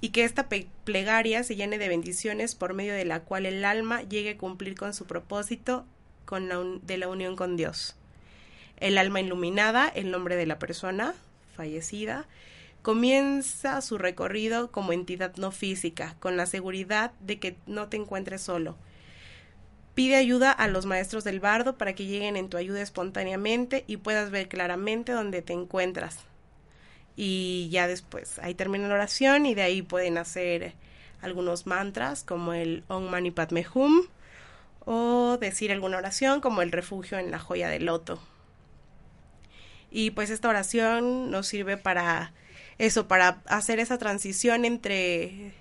y 0.00 0.10
que 0.10 0.24
esta 0.24 0.48
plegaria 0.84 1.42
se 1.42 1.56
llene 1.56 1.78
de 1.78 1.88
bendiciones 1.88 2.54
por 2.54 2.74
medio 2.74 2.94
de 2.94 3.04
la 3.04 3.20
cual 3.20 3.46
el 3.46 3.64
alma 3.64 4.02
llegue 4.02 4.30
a 4.30 4.38
cumplir 4.38 4.76
con 4.76 4.94
su 4.94 5.06
propósito 5.06 5.84
con 6.24 6.48
la 6.48 6.62
de 6.82 6.98
la 6.98 7.08
unión 7.08 7.36
con 7.36 7.56
Dios. 7.56 7.96
El 8.76 8.98
alma 8.98 9.20
iluminada, 9.20 9.88
el 9.88 10.10
nombre 10.10 10.36
de 10.36 10.46
la 10.46 10.58
persona 10.58 11.14
fallecida, 11.56 12.26
comienza 12.82 13.80
su 13.80 13.98
recorrido 13.98 14.70
como 14.70 14.92
entidad 14.92 15.34
no 15.36 15.50
física, 15.50 16.14
con 16.20 16.36
la 16.36 16.46
seguridad 16.46 17.12
de 17.20 17.40
que 17.40 17.56
no 17.66 17.88
te 17.88 17.96
encuentres 17.96 18.42
solo. 18.42 18.76
Pide 19.94 20.14
ayuda 20.14 20.52
a 20.52 20.68
los 20.68 20.86
maestros 20.86 21.24
del 21.24 21.40
bardo 21.40 21.76
para 21.76 21.94
que 21.94 22.06
lleguen 22.06 22.36
en 22.36 22.48
tu 22.48 22.56
ayuda 22.56 22.82
espontáneamente 22.82 23.82
y 23.88 23.96
puedas 23.96 24.30
ver 24.30 24.48
claramente 24.48 25.10
dónde 25.10 25.42
te 25.42 25.54
encuentras 25.54 26.18
y 27.20 27.68
ya 27.70 27.88
después 27.88 28.38
ahí 28.38 28.54
termina 28.54 28.86
la 28.86 28.94
oración 28.94 29.44
y 29.44 29.56
de 29.56 29.62
ahí 29.62 29.82
pueden 29.82 30.18
hacer 30.18 30.74
algunos 31.20 31.66
mantras 31.66 32.22
como 32.22 32.54
el 32.54 32.84
Om 32.86 33.10
Mani 33.10 33.32
Padme 33.32 33.66
Hum 33.74 34.06
o 34.84 35.36
decir 35.40 35.72
alguna 35.72 35.98
oración 35.98 36.40
como 36.40 36.62
el 36.62 36.70
refugio 36.70 37.18
en 37.18 37.32
la 37.32 37.40
joya 37.40 37.68
del 37.70 37.86
loto. 37.86 38.22
Y 39.90 40.12
pues 40.12 40.30
esta 40.30 40.48
oración 40.48 41.32
nos 41.32 41.48
sirve 41.48 41.76
para 41.76 42.32
eso, 42.78 43.08
para 43.08 43.42
hacer 43.46 43.80
esa 43.80 43.98
transición 43.98 44.64
entre 44.64 45.54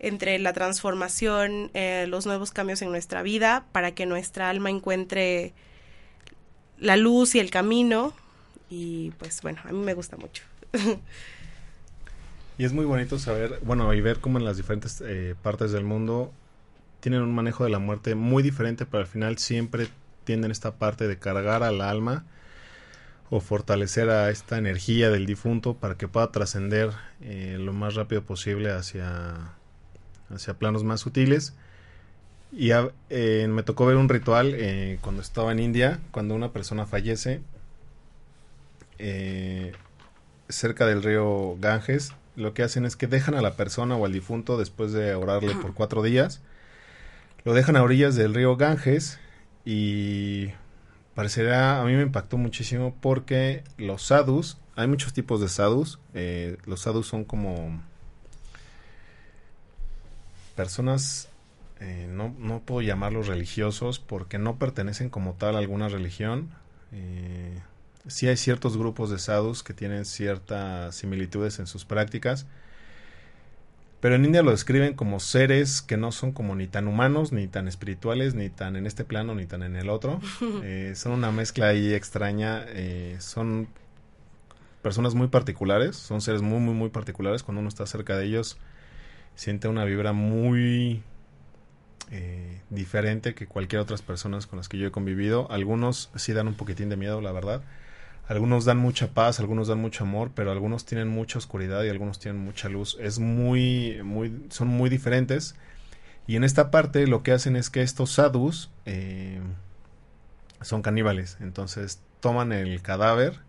entre 0.00 0.38
la 0.38 0.52
transformación, 0.52 1.70
eh, 1.72 2.04
los 2.08 2.26
nuevos 2.26 2.50
cambios 2.50 2.82
en 2.82 2.90
nuestra 2.90 3.22
vida, 3.22 3.64
para 3.72 3.92
que 3.92 4.04
nuestra 4.04 4.50
alma 4.50 4.68
encuentre 4.68 5.54
la 6.78 6.96
luz 6.96 7.34
y 7.34 7.40
el 7.40 7.50
camino. 7.50 8.12
Y 8.68 9.12
pues 9.12 9.40
bueno, 9.40 9.62
a 9.64 9.72
mí 9.72 9.78
me 9.78 9.94
gusta 9.94 10.18
mucho. 10.18 10.47
Y 12.58 12.64
es 12.64 12.72
muy 12.72 12.84
bonito 12.84 13.18
saber, 13.18 13.60
bueno, 13.62 13.92
y 13.94 14.00
ver 14.00 14.20
cómo 14.20 14.38
en 14.38 14.44
las 14.44 14.56
diferentes 14.56 15.02
eh, 15.04 15.34
partes 15.42 15.72
del 15.72 15.84
mundo 15.84 16.32
tienen 17.00 17.22
un 17.22 17.34
manejo 17.34 17.64
de 17.64 17.70
la 17.70 17.78
muerte 17.78 18.14
muy 18.14 18.42
diferente, 18.42 18.84
pero 18.84 19.00
al 19.00 19.06
final 19.06 19.38
siempre 19.38 19.88
tienden 20.24 20.50
esta 20.50 20.74
parte 20.74 21.06
de 21.08 21.18
cargar 21.18 21.62
al 21.62 21.80
alma 21.80 22.24
o 23.30 23.40
fortalecer 23.40 24.10
a 24.10 24.30
esta 24.30 24.58
energía 24.58 25.10
del 25.10 25.26
difunto 25.26 25.74
para 25.74 25.96
que 25.96 26.08
pueda 26.08 26.32
trascender 26.32 26.90
eh, 27.20 27.56
lo 27.58 27.72
más 27.72 27.94
rápido 27.94 28.22
posible 28.22 28.72
hacia, 28.72 29.52
hacia 30.30 30.54
planos 30.54 30.84
más 30.84 31.00
sutiles. 31.00 31.54
Y 32.50 32.70
eh, 33.10 33.46
me 33.48 33.62
tocó 33.62 33.84
ver 33.84 33.96
un 33.96 34.08
ritual 34.08 34.56
cuando 35.02 35.20
estaba 35.20 35.52
en 35.52 35.58
India, 35.58 36.00
cuando 36.10 36.34
una 36.34 36.50
persona 36.50 36.86
fallece, 36.86 37.42
cerca 40.48 40.86
del 40.86 41.02
río 41.02 41.56
Ganges, 41.58 42.12
lo 42.36 42.54
que 42.54 42.62
hacen 42.62 42.84
es 42.84 42.96
que 42.96 43.06
dejan 43.06 43.34
a 43.34 43.42
la 43.42 43.54
persona 43.54 43.96
o 43.96 44.04
al 44.04 44.12
difunto 44.12 44.58
después 44.58 44.92
de 44.92 45.14
orarle 45.14 45.54
por 45.54 45.74
cuatro 45.74 46.02
días, 46.02 46.40
lo 47.44 47.54
dejan 47.54 47.76
a 47.76 47.82
orillas 47.82 48.14
del 48.14 48.34
río 48.34 48.56
Ganges 48.56 49.18
y 49.64 50.48
parecerá, 51.14 51.80
a 51.80 51.84
mí 51.84 51.94
me 51.94 52.02
impactó 52.02 52.36
muchísimo 52.36 52.94
porque 53.00 53.64
los 53.76 54.02
sadhus, 54.04 54.58
hay 54.76 54.86
muchos 54.86 55.12
tipos 55.12 55.40
de 55.40 55.48
sadhus, 55.48 55.98
eh, 56.14 56.58
los 56.64 56.80
sadhus 56.82 57.08
son 57.08 57.24
como 57.24 57.82
personas, 60.54 61.28
eh, 61.80 62.08
no, 62.10 62.34
no 62.38 62.60
puedo 62.60 62.82
llamarlos 62.82 63.26
religiosos 63.26 63.98
porque 63.98 64.38
no 64.38 64.56
pertenecen 64.56 65.10
como 65.10 65.34
tal 65.34 65.56
a 65.56 65.58
alguna 65.58 65.88
religión, 65.88 66.50
eh, 66.92 67.60
sí 68.08 68.28
hay 68.28 68.36
ciertos 68.36 68.76
grupos 68.76 69.10
de 69.10 69.18
sadhus 69.18 69.62
que 69.62 69.74
tienen 69.74 70.04
ciertas 70.04 70.94
similitudes 70.96 71.58
en 71.58 71.66
sus 71.66 71.84
prácticas. 71.84 72.46
Pero 74.00 74.14
en 74.14 74.24
India 74.24 74.42
lo 74.42 74.52
describen 74.52 74.94
como 74.94 75.18
seres 75.18 75.82
que 75.82 75.96
no 75.96 76.12
son 76.12 76.32
como 76.32 76.54
ni 76.54 76.68
tan 76.68 76.86
humanos, 76.86 77.32
ni 77.32 77.48
tan 77.48 77.66
espirituales, 77.66 78.34
ni 78.34 78.48
tan 78.48 78.76
en 78.76 78.86
este 78.86 79.04
plano, 79.04 79.34
ni 79.34 79.46
tan 79.46 79.62
en 79.62 79.76
el 79.76 79.88
otro. 79.88 80.20
Eh, 80.62 80.92
son 80.94 81.12
una 81.12 81.30
mezcla 81.30 81.68
ahí 81.68 81.92
extraña. 81.92 82.64
Eh, 82.68 83.16
son 83.20 83.68
personas 84.82 85.14
muy 85.14 85.28
particulares, 85.28 85.96
son 85.96 86.20
seres 86.20 86.42
muy, 86.42 86.60
muy, 86.60 86.74
muy 86.74 86.90
particulares. 86.90 87.42
Cuando 87.42 87.60
uno 87.60 87.68
está 87.68 87.86
cerca 87.86 88.16
de 88.16 88.26
ellos, 88.26 88.58
siente 89.34 89.68
una 89.68 89.84
vibra 89.84 90.12
muy 90.12 91.02
eh, 92.10 92.60
diferente 92.70 93.34
que 93.34 93.46
cualquier 93.46 93.82
otras 93.82 94.00
personas 94.02 94.46
con 94.46 94.56
las 94.58 94.68
que 94.68 94.78
yo 94.78 94.86
he 94.86 94.90
convivido. 94.90 95.50
Algunos 95.50 96.10
sí 96.14 96.32
dan 96.32 96.48
un 96.48 96.54
poquitín 96.54 96.88
de 96.88 96.96
miedo, 96.96 97.20
la 97.20 97.32
verdad. 97.32 97.62
Algunos 98.28 98.66
dan 98.66 98.76
mucha 98.76 99.08
paz, 99.14 99.40
algunos 99.40 99.68
dan 99.68 99.80
mucho 99.80 100.04
amor, 100.04 100.32
pero 100.34 100.52
algunos 100.52 100.84
tienen 100.84 101.08
mucha 101.08 101.38
oscuridad 101.38 101.82
y 101.84 101.88
algunos 101.88 102.18
tienen 102.18 102.42
mucha 102.42 102.68
luz. 102.68 102.96
Es 103.00 103.18
muy, 103.18 104.02
muy, 104.04 104.46
son 104.50 104.68
muy 104.68 104.90
diferentes. 104.90 105.56
Y 106.26 106.36
en 106.36 106.44
esta 106.44 106.70
parte 106.70 107.06
lo 107.06 107.22
que 107.22 107.32
hacen 107.32 107.56
es 107.56 107.70
que 107.70 107.80
estos 107.80 108.12
sadhus 108.12 108.70
eh, 108.84 109.40
son 110.60 110.82
caníbales. 110.82 111.38
Entonces 111.40 112.02
toman 112.20 112.52
el 112.52 112.82
cadáver 112.82 113.40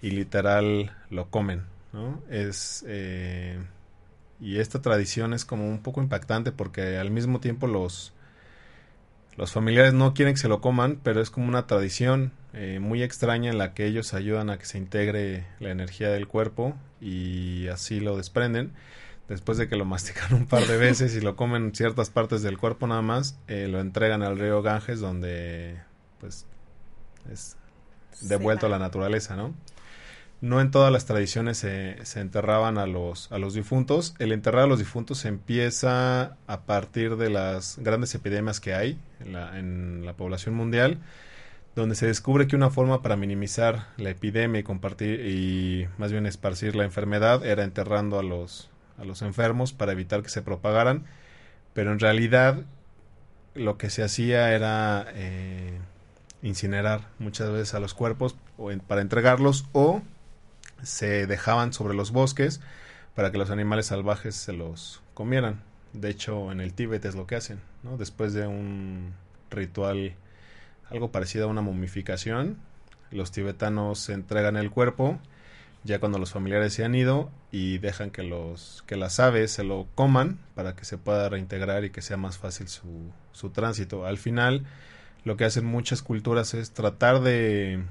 y 0.00 0.12
literal 0.12 0.96
lo 1.10 1.28
comen. 1.28 1.64
¿no? 1.92 2.22
Es 2.30 2.84
eh, 2.86 3.58
y 4.40 4.58
esta 4.58 4.80
tradición 4.80 5.34
es 5.34 5.44
como 5.44 5.68
un 5.68 5.80
poco 5.80 6.00
impactante 6.00 6.52
porque 6.52 6.98
al 6.98 7.10
mismo 7.10 7.40
tiempo 7.40 7.66
los, 7.66 8.12
los 9.38 9.52
familiares 9.52 9.94
no 9.94 10.14
quieren 10.14 10.34
que 10.34 10.40
se 10.40 10.48
lo 10.48 10.60
coman, 10.60 10.98
pero 11.00 11.20
es 11.20 11.30
como 11.30 11.46
una 11.46 11.68
tradición 11.68 12.32
eh, 12.54 12.80
muy 12.80 13.04
extraña 13.04 13.52
en 13.52 13.56
la 13.56 13.72
que 13.72 13.86
ellos 13.86 14.12
ayudan 14.12 14.50
a 14.50 14.58
que 14.58 14.66
se 14.66 14.78
integre 14.78 15.46
la 15.60 15.70
energía 15.70 16.08
del 16.08 16.26
cuerpo 16.26 16.74
y 17.00 17.68
así 17.68 18.00
lo 18.00 18.16
desprenden. 18.16 18.72
Después 19.28 19.56
de 19.56 19.68
que 19.68 19.76
lo 19.76 19.84
mastican 19.86 20.34
un 20.34 20.46
par 20.46 20.66
de 20.66 20.76
veces 20.76 21.14
y 21.14 21.20
lo 21.20 21.36
comen 21.36 21.72
ciertas 21.72 22.10
partes 22.10 22.42
del 22.42 22.58
cuerpo 22.58 22.88
nada 22.88 23.00
más, 23.00 23.38
eh, 23.46 23.68
lo 23.68 23.78
entregan 23.78 24.24
al 24.24 24.40
río 24.40 24.60
Ganges 24.60 24.98
donde 24.98 25.78
pues 26.18 26.44
es 27.32 27.56
devuelto 28.20 28.66
a 28.66 28.70
la 28.70 28.80
naturaleza, 28.80 29.36
¿no? 29.36 29.54
No 30.40 30.60
en 30.60 30.70
todas 30.70 30.92
las 30.92 31.04
tradiciones 31.04 31.58
se, 31.58 31.96
se, 32.04 32.20
enterraban 32.20 32.78
a 32.78 32.86
los, 32.86 33.30
a 33.32 33.38
los 33.38 33.54
difuntos. 33.54 34.14
El 34.18 34.32
enterrar 34.32 34.64
a 34.64 34.66
los 34.68 34.78
difuntos 34.78 35.24
empieza 35.24 36.36
a 36.46 36.60
partir 36.60 37.16
de 37.16 37.28
las 37.28 37.78
grandes 37.78 38.14
epidemias 38.14 38.60
que 38.60 38.74
hay 38.74 38.98
en 39.20 39.32
la, 39.32 39.58
en 39.58 40.06
la 40.06 40.12
población 40.12 40.54
mundial, 40.54 40.98
donde 41.74 41.96
se 41.96 42.06
descubre 42.06 42.46
que 42.46 42.54
una 42.54 42.70
forma 42.70 43.02
para 43.02 43.16
minimizar 43.16 43.88
la 43.96 44.10
epidemia 44.10 44.60
y 44.60 44.64
compartir 44.64 45.26
y 45.26 45.88
más 45.98 46.12
bien 46.12 46.26
esparcir 46.26 46.76
la 46.76 46.84
enfermedad 46.84 47.44
era 47.44 47.64
enterrando 47.64 48.18
a 48.18 48.22
los, 48.22 48.70
a 48.96 49.04
los 49.04 49.22
enfermos 49.22 49.72
para 49.72 49.92
evitar 49.92 50.22
que 50.22 50.28
se 50.28 50.42
propagaran. 50.42 51.04
Pero 51.74 51.90
en 51.92 51.98
realidad 51.98 52.62
lo 53.54 53.76
que 53.76 53.90
se 53.90 54.04
hacía 54.04 54.54
era 54.54 55.06
eh, 55.14 55.78
incinerar 56.42 57.08
muchas 57.18 57.50
veces 57.50 57.74
a 57.74 57.80
los 57.80 57.94
cuerpos 57.94 58.36
o 58.56 58.70
para 58.86 59.00
entregarlos 59.00 59.66
o 59.72 60.02
se 60.82 61.26
dejaban 61.26 61.72
sobre 61.72 61.94
los 61.94 62.10
bosques 62.12 62.60
para 63.14 63.32
que 63.32 63.38
los 63.38 63.50
animales 63.50 63.86
salvajes 63.86 64.34
se 64.34 64.52
los 64.52 65.02
comieran. 65.14 65.62
De 65.92 66.10
hecho, 66.10 66.52
en 66.52 66.60
el 66.60 66.74
Tíbet 66.74 67.04
es 67.04 67.14
lo 67.14 67.26
que 67.26 67.36
hacen, 67.36 67.60
¿no? 67.82 67.96
Después 67.96 68.34
de 68.34 68.46
un 68.46 69.14
ritual 69.50 70.14
algo 70.90 71.10
parecido 71.10 71.46
a 71.46 71.50
una 71.50 71.62
momificación, 71.62 72.58
los 73.10 73.32
tibetanos 73.32 74.08
entregan 74.08 74.56
el 74.56 74.70
cuerpo 74.70 75.18
ya 75.84 76.00
cuando 76.00 76.18
los 76.18 76.32
familiares 76.32 76.74
se 76.74 76.84
han 76.84 76.94
ido 76.94 77.30
y 77.50 77.78
dejan 77.78 78.10
que 78.10 78.22
los 78.22 78.84
que 78.86 78.96
las 78.96 79.20
aves 79.20 79.52
se 79.52 79.64
lo 79.64 79.86
coman 79.94 80.38
para 80.54 80.74
que 80.74 80.84
se 80.84 80.98
pueda 80.98 81.28
reintegrar 81.28 81.84
y 81.84 81.90
que 81.90 82.02
sea 82.02 82.16
más 82.16 82.36
fácil 82.36 82.68
su, 82.68 83.10
su 83.32 83.50
tránsito. 83.50 84.04
Al 84.04 84.18
final, 84.18 84.64
lo 85.24 85.36
que 85.36 85.44
hacen 85.44 85.64
muchas 85.64 86.02
culturas 86.02 86.54
es 86.54 86.72
tratar 86.72 87.20
de 87.20 87.82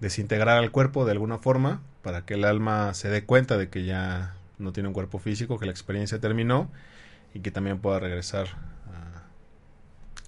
desintegrar 0.00 0.58
al 0.58 0.70
cuerpo 0.70 1.04
de 1.04 1.12
alguna 1.12 1.38
forma 1.38 1.82
para 2.02 2.24
que 2.24 2.34
el 2.34 2.44
alma 2.44 2.94
se 2.94 3.08
dé 3.08 3.24
cuenta 3.24 3.56
de 3.56 3.68
que 3.68 3.84
ya 3.84 4.34
no 4.58 4.72
tiene 4.72 4.88
un 4.88 4.94
cuerpo 4.94 5.18
físico, 5.18 5.58
que 5.58 5.66
la 5.66 5.72
experiencia 5.72 6.18
terminó 6.18 6.70
y 7.34 7.40
que 7.40 7.50
también 7.50 7.78
pueda 7.78 8.00
regresar 8.00 8.48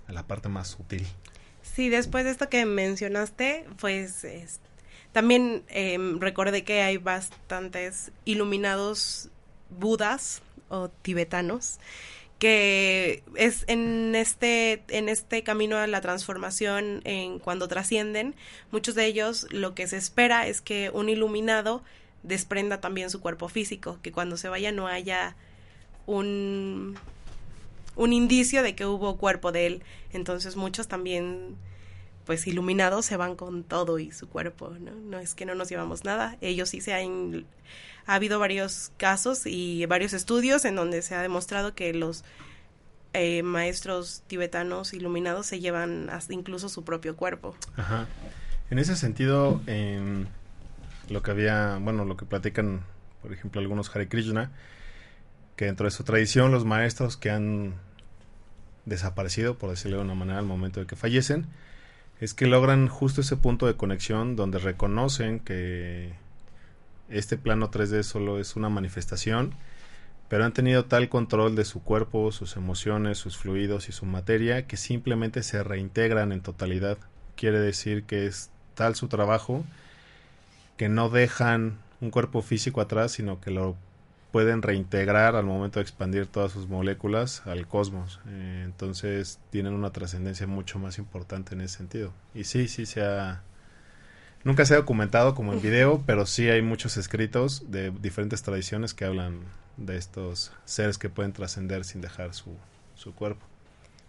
a, 0.09 0.13
la 0.13 0.27
parte 0.27 0.49
más 0.49 0.69
sutil. 0.69 1.07
Sí, 1.63 1.89
después 1.89 2.25
de 2.25 2.31
esto 2.31 2.49
que 2.49 2.67
mencionaste, 2.67 3.67
pues 3.81 4.27
también 5.13 5.63
em, 5.69 6.21
recordé 6.21 6.65
que 6.65 6.83
hay 6.83 6.99
bastantes 6.99 8.13
iluminados 8.25 9.31
budas 9.71 10.43
o 10.69 10.89
tibetanos 10.89 11.79
que 12.43 13.23
es 13.37 13.63
en 13.69 14.17
este 14.17 14.83
en 14.89 15.09
este 15.09 15.45
camino 15.45 15.77
a 15.77 15.87
la 15.87 16.01
transformación 16.01 17.01
en 17.05 17.39
cuando 17.39 17.69
trascienden 17.69 18.35
muchos 18.73 18.97
de 18.97 19.07
ellos 19.07 19.47
lo 19.53 19.77
que 19.77 19.87
se 19.87 19.97
espera 19.97 20.49
es 20.49 20.61
que 20.61 20.91
un 20.93 21.09
iluminado 21.09 21.85
desprenda 22.25 22.81
también 22.81 23.11
su 23.11 23.21
cuerpo 23.21 23.49
físico 23.49 24.01
que 24.03 24.11
cuando 24.11 24.37
se 24.37 24.49
vaya 24.49 24.73
no 24.73 24.89
haya 24.89 25.37
un 26.07 26.99
un 27.95 28.13
indicio 28.13 28.65
de 28.65 28.75
que 28.75 28.87
hubo 28.87 29.19
cuerpo 29.19 29.53
de 29.53 29.67
él. 29.67 29.83
Entonces 30.13 30.57
muchos 30.57 30.89
también 30.89 31.55
pues 32.27 32.45
iluminados 32.49 33.07
se 33.07 33.17
van 33.17 33.37
con 33.37 33.63
todo 33.63 34.01
y 34.01 34.11
su 34.11 34.29
cuerpo 34.29 34.71
no 34.81 34.91
no 34.91 35.21
es 35.21 35.37
que 35.37 35.47
no 35.47 35.55
nos 35.55 35.69
llevamos 35.69 36.03
nada 36.03 36.39
ellos 36.41 36.71
sí 36.71 36.81
se 36.81 36.93
han 36.93 37.47
ha 38.07 38.15
habido 38.15 38.39
varios 38.39 38.93
casos 38.97 39.47
y 39.47 39.87
varios 39.87 40.13
estudios 40.13 40.65
en 40.65 40.77
donde 40.77 41.03
se 41.03 41.15
ha 41.15 41.23
demostrado 41.23 41.75
que 41.75 41.93
los 41.95 42.25
eh, 43.13 43.43
maestros 43.43 44.23
tibetanos 44.27 44.95
iluminados 44.95 45.47
se 45.47 45.61
llevan 45.61 46.11
incluso 46.31 46.69
su 46.69 46.85
propio 46.85 47.17
cuerpo. 47.17 47.55
Ajá. 47.77 48.07
En 48.71 48.79
ese 48.79 48.97
sentido, 48.97 49.61
lo 51.09 51.23
que 51.23 51.31
había, 51.31 51.79
bueno, 51.81 52.05
lo 52.07 52.17
que 52.17 52.25
platican, 52.25 52.85
por 53.21 53.33
ejemplo, 53.33 53.61
algunos 53.61 53.95
Hare 53.95 54.09
Krishna, 54.09 54.51
que 55.57 55.67
dentro 55.67 55.85
de 55.85 55.91
su 55.91 56.05
tradición 56.05 56.53
los 56.53 56.65
maestros 56.65 57.19
que 57.19 57.31
han 57.31 57.75
desaparecido, 58.87 59.59
por 59.59 59.71
decirlo 59.71 59.99
de 59.99 60.05
una 60.05 60.15
manera, 60.15 60.39
al 60.39 60.47
momento 60.47 60.81
de 60.81 60.87
que 60.87 60.97
fallecen, 60.97 61.47
es 62.21 62.35
que 62.35 62.47
logran 62.47 62.89
justo 62.89 63.21
ese 63.21 63.37
punto 63.37 63.67
de 63.67 63.77
conexión 63.77 64.37
donde 64.37 64.59
reconocen 64.59 65.39
que 65.39 66.15
este 67.09 67.37
plano 67.37 67.71
3D 67.71 68.03
solo 68.03 68.39
es 68.39 68.57
una 68.57 68.69
manifestación, 68.69 69.55
pero 70.29 70.45
han 70.45 70.53
tenido 70.53 70.87
tal 70.87 71.09
control 71.09 71.57
de 71.57 71.65
su 71.65 71.83
cuerpo, 71.83 72.33
sus 72.33 72.57
emociones, 72.57 73.19
sus 73.19 73.37
fluidos 73.37 73.89
y 73.89 73.93
su 73.93 74.07
materia 74.07 74.67
que 74.67 74.77
simplemente 74.77 75.43
se 75.43 75.63
reintegran 75.63 76.33
en 76.33 76.41
totalidad. 76.41 76.97
Quiere 77.37 77.61
decir 77.61 78.05
que 78.05 78.27
es 78.27 78.51
tal 78.75 78.95
su 78.95 79.09
trabajo 79.09 79.65
que 80.77 80.89
no 80.89 81.11
dejan 81.11 81.79
un 82.01 82.11
cuerpo 82.11 82.43
físico 82.43 82.81
atrás, 82.81 83.13
sino 83.13 83.41
que 83.41 83.51
lo 83.51 83.77
pueden 84.33 84.63
reintegrar 84.63 85.37
al 85.37 85.45
momento 85.45 85.79
de 85.79 85.83
expandir 85.83 86.27
todas 86.27 86.51
sus 86.53 86.67
moléculas 86.67 87.47
al 87.47 87.69
cosmos. 87.69 88.19
Eh, 88.27 88.63
entonces 88.65 89.39
tienen 89.51 89.75
una 89.75 89.91
trascendencia 89.91 90.47
mucho 90.47 90.79
más 90.79 90.99
importante 90.99 91.55
en 91.55 91.61
ese 91.61 91.77
sentido. 91.77 92.13
Y 92.35 92.45
sí, 92.45 92.67
sí 92.67 92.87
se 92.87 93.03
ha 93.03 93.43
Nunca 94.45 94.65
se 94.67 94.75
ha 94.75 94.79
documentado 94.79 95.35
como 95.35 95.53
en 95.53 95.63
video, 95.63 96.03
pero 96.05 96.27
sí 96.27 96.49
hay 96.49 96.63
muchos 96.63 96.97
escritos 96.97 97.71
de 97.71 97.91
diferentes 97.91 98.43
tradiciones 98.43 98.93
que 98.93 99.05
hablan 99.05 99.41
de 99.77 99.97
estos 99.97 100.53
seres 100.65 100.99
que 100.99 101.09
pueden 101.09 101.33
trascender 101.33 101.85
sin 101.85 102.01
dejar 102.01 102.35
su, 102.35 102.57
su 102.95 103.15
cuerpo. 103.15 103.47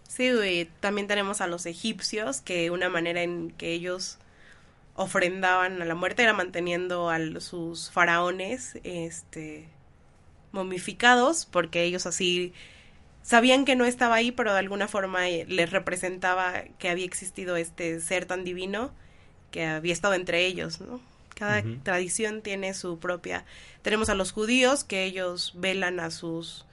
Sí, 0.08 0.68
también 0.80 1.06
tenemos 1.06 1.40
a 1.40 1.46
los 1.46 1.66
egipcios, 1.66 2.40
que 2.40 2.70
una 2.70 2.88
manera 2.88 3.22
en 3.22 3.50
que 3.52 3.72
ellos 3.72 4.18
ofrendaban 4.94 5.82
a 5.82 5.84
la 5.84 5.94
muerte 5.94 6.22
era 6.22 6.32
manteniendo 6.32 7.10
a 7.10 7.18
sus 7.40 7.90
faraones 7.90 8.78
este 8.84 9.68
momificados, 10.52 11.46
porque 11.46 11.82
ellos 11.82 12.06
así 12.06 12.52
sabían 13.22 13.64
que 13.64 13.74
no 13.74 13.84
estaba 13.84 14.14
ahí, 14.16 14.30
pero 14.30 14.52
de 14.52 14.60
alguna 14.60 14.86
forma 14.86 15.28
eh, 15.28 15.46
les 15.48 15.70
representaba 15.70 16.62
que 16.78 16.88
había 16.88 17.06
existido 17.06 17.56
este 17.56 18.00
ser 18.00 18.26
tan 18.26 18.44
divino 18.44 18.92
que 19.54 19.64
había 19.66 19.92
estado 19.92 20.14
entre 20.14 20.46
ellos, 20.46 20.80
¿no? 20.80 21.00
Cada 21.36 21.62
tradición 21.84 22.42
tiene 22.42 22.74
su 22.74 22.98
propia. 22.98 23.44
Tenemos 23.82 24.08
a 24.08 24.16
los 24.16 24.32
judíos 24.32 24.82
que 24.82 25.04
ellos 25.04 25.52
velan 25.54 26.00
a 26.00 26.10
sus 26.10 26.66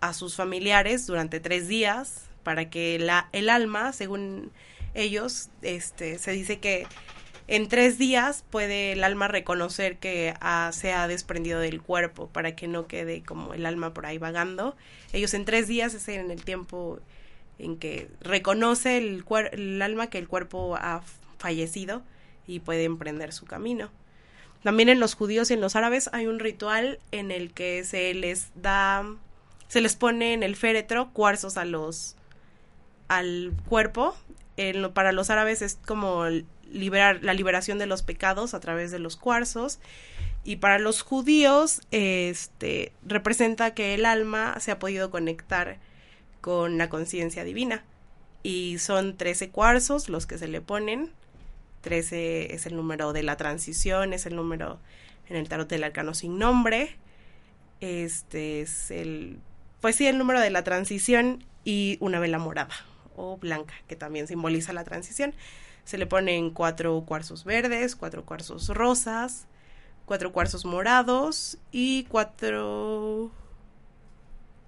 a 0.00 0.12
sus 0.12 0.34
familiares 0.34 1.06
durante 1.06 1.38
tres 1.38 1.68
días 1.68 2.24
para 2.42 2.70
que 2.70 2.98
la, 2.98 3.28
el 3.30 3.48
alma, 3.48 3.92
según 3.92 4.50
ellos, 4.94 5.48
este, 5.62 6.18
se 6.18 6.32
dice 6.32 6.58
que 6.58 6.88
en 7.46 7.68
tres 7.68 7.98
días 7.98 8.44
puede 8.50 8.92
el 8.92 9.04
alma 9.04 9.28
reconocer 9.28 9.98
que 9.98 10.34
se 10.72 10.92
ha 10.92 11.06
desprendido 11.06 11.60
del 11.60 11.80
cuerpo 11.80 12.26
para 12.26 12.56
que 12.56 12.66
no 12.66 12.88
quede 12.88 13.22
como 13.22 13.54
el 13.54 13.64
alma 13.64 13.94
por 13.94 14.06
ahí 14.06 14.18
vagando. 14.18 14.76
Ellos 15.12 15.34
en 15.34 15.44
tres 15.44 15.68
días 15.68 15.94
es 15.94 16.08
en 16.08 16.32
el 16.32 16.42
tiempo 16.42 16.98
en 17.60 17.76
que 17.76 18.08
reconoce 18.22 18.98
el, 18.98 19.24
el 19.52 19.82
alma 19.82 20.08
que 20.08 20.18
el 20.18 20.26
cuerpo 20.26 20.74
ha 20.76 21.02
fallecido 21.42 22.02
y 22.46 22.60
puede 22.60 22.84
emprender 22.84 23.32
su 23.32 23.44
camino. 23.44 23.90
también 24.62 24.88
en 24.88 25.00
los 25.00 25.14
judíos 25.14 25.50
y 25.50 25.54
en 25.54 25.60
los 25.60 25.74
árabes 25.74 26.08
hay 26.12 26.28
un 26.28 26.38
ritual 26.38 27.00
en 27.10 27.32
el 27.32 27.52
que 27.52 27.82
se 27.82 28.14
les 28.14 28.52
da, 28.54 29.04
se 29.66 29.80
les 29.80 29.96
pone 29.96 30.34
en 30.34 30.44
el 30.44 30.54
féretro 30.54 31.10
cuarzos 31.12 31.56
a 31.56 31.64
los, 31.64 32.14
al 33.08 33.52
cuerpo. 33.68 34.16
para 34.94 35.10
los 35.10 35.30
árabes 35.30 35.62
es 35.62 35.78
como 35.84 36.26
liberar, 36.70 37.18
la 37.22 37.34
liberación 37.34 37.78
de 37.78 37.86
los 37.86 38.02
pecados 38.02 38.54
a 38.54 38.60
través 38.60 38.92
de 38.92 39.00
los 39.00 39.16
cuarzos. 39.16 39.80
Y 40.44 40.56
para 40.56 40.78
los 40.78 41.02
judíos, 41.02 41.80
este, 41.90 42.92
representa 43.04 43.74
que 43.74 43.94
el 43.94 44.04
alma 44.04 44.58
se 44.60 44.70
ha 44.70 44.78
podido 44.78 45.10
conectar 45.10 45.78
con 46.40 46.78
la 46.78 46.88
conciencia 46.88 47.44
divina. 47.44 47.84
Y 48.44 48.78
son 48.78 49.16
13 49.16 49.50
cuarzos 49.50 50.08
los 50.08 50.26
que 50.26 50.38
se 50.38 50.48
le 50.48 50.60
ponen 50.60 51.10
13 51.82 52.54
es 52.54 52.66
el 52.66 52.76
número 52.76 53.12
de 53.12 53.22
la 53.22 53.36
transición, 53.36 54.12
es 54.12 54.26
el 54.26 54.36
número 54.36 54.80
en 55.28 55.36
el 55.36 55.48
tarot 55.48 55.68
del 55.68 55.84
arcano 55.84 56.14
sin 56.14 56.38
nombre. 56.38 56.96
Este 57.80 58.62
es 58.62 58.90
el, 58.90 59.38
pues 59.80 59.96
sí, 59.96 60.06
el 60.06 60.16
número 60.16 60.40
de 60.40 60.50
la 60.50 60.64
transición 60.64 61.44
y 61.64 61.98
una 62.00 62.20
vela 62.20 62.38
morada 62.38 62.74
o 63.16 63.36
blanca, 63.36 63.74
que 63.88 63.96
también 63.96 64.26
simboliza 64.26 64.72
la 64.72 64.84
transición. 64.84 65.34
Se 65.84 65.98
le 65.98 66.06
ponen 66.06 66.50
cuatro 66.50 67.02
cuarzos 67.04 67.44
verdes, 67.44 67.96
cuatro 67.96 68.24
cuarzos 68.24 68.68
rosas, 68.68 69.46
cuatro 70.06 70.32
cuarzos 70.32 70.64
morados 70.64 71.58
y 71.72 72.04
cuatro... 72.04 73.30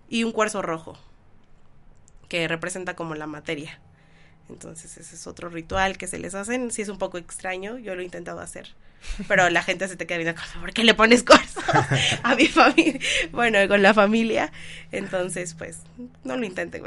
y 0.08 0.24
un 0.24 0.32
cuarzo 0.32 0.60
rojo, 0.60 0.98
que 2.28 2.48
representa 2.48 2.96
como 2.96 3.14
la 3.14 3.26
materia. 3.26 3.80
Entonces 4.48 4.96
ese 4.98 5.16
es 5.16 5.26
otro 5.26 5.48
ritual 5.48 5.96
que 5.96 6.06
se 6.06 6.18
les 6.18 6.34
hacen. 6.34 6.70
Sí 6.70 6.82
es 6.82 6.88
un 6.88 6.98
poco 6.98 7.18
extraño, 7.18 7.78
yo 7.78 7.94
lo 7.94 8.02
he 8.02 8.04
intentado 8.04 8.40
hacer. 8.40 8.74
Pero 9.28 9.50
la 9.50 9.62
gente 9.62 9.86
se 9.88 9.96
te 9.96 10.06
queda 10.06 10.18
viendo, 10.18 10.40
¿por 10.60 10.72
qué 10.72 10.82
le 10.82 10.94
pones 10.94 11.22
cuarzo 11.22 11.60
a 12.22 12.34
mi 12.34 12.46
familia? 12.46 13.00
Bueno, 13.32 13.58
con 13.68 13.82
la 13.82 13.94
familia. 13.94 14.52
Entonces, 14.92 15.54
pues, 15.54 15.80
no 16.24 16.36
lo 16.36 16.44
intenten. 16.44 16.82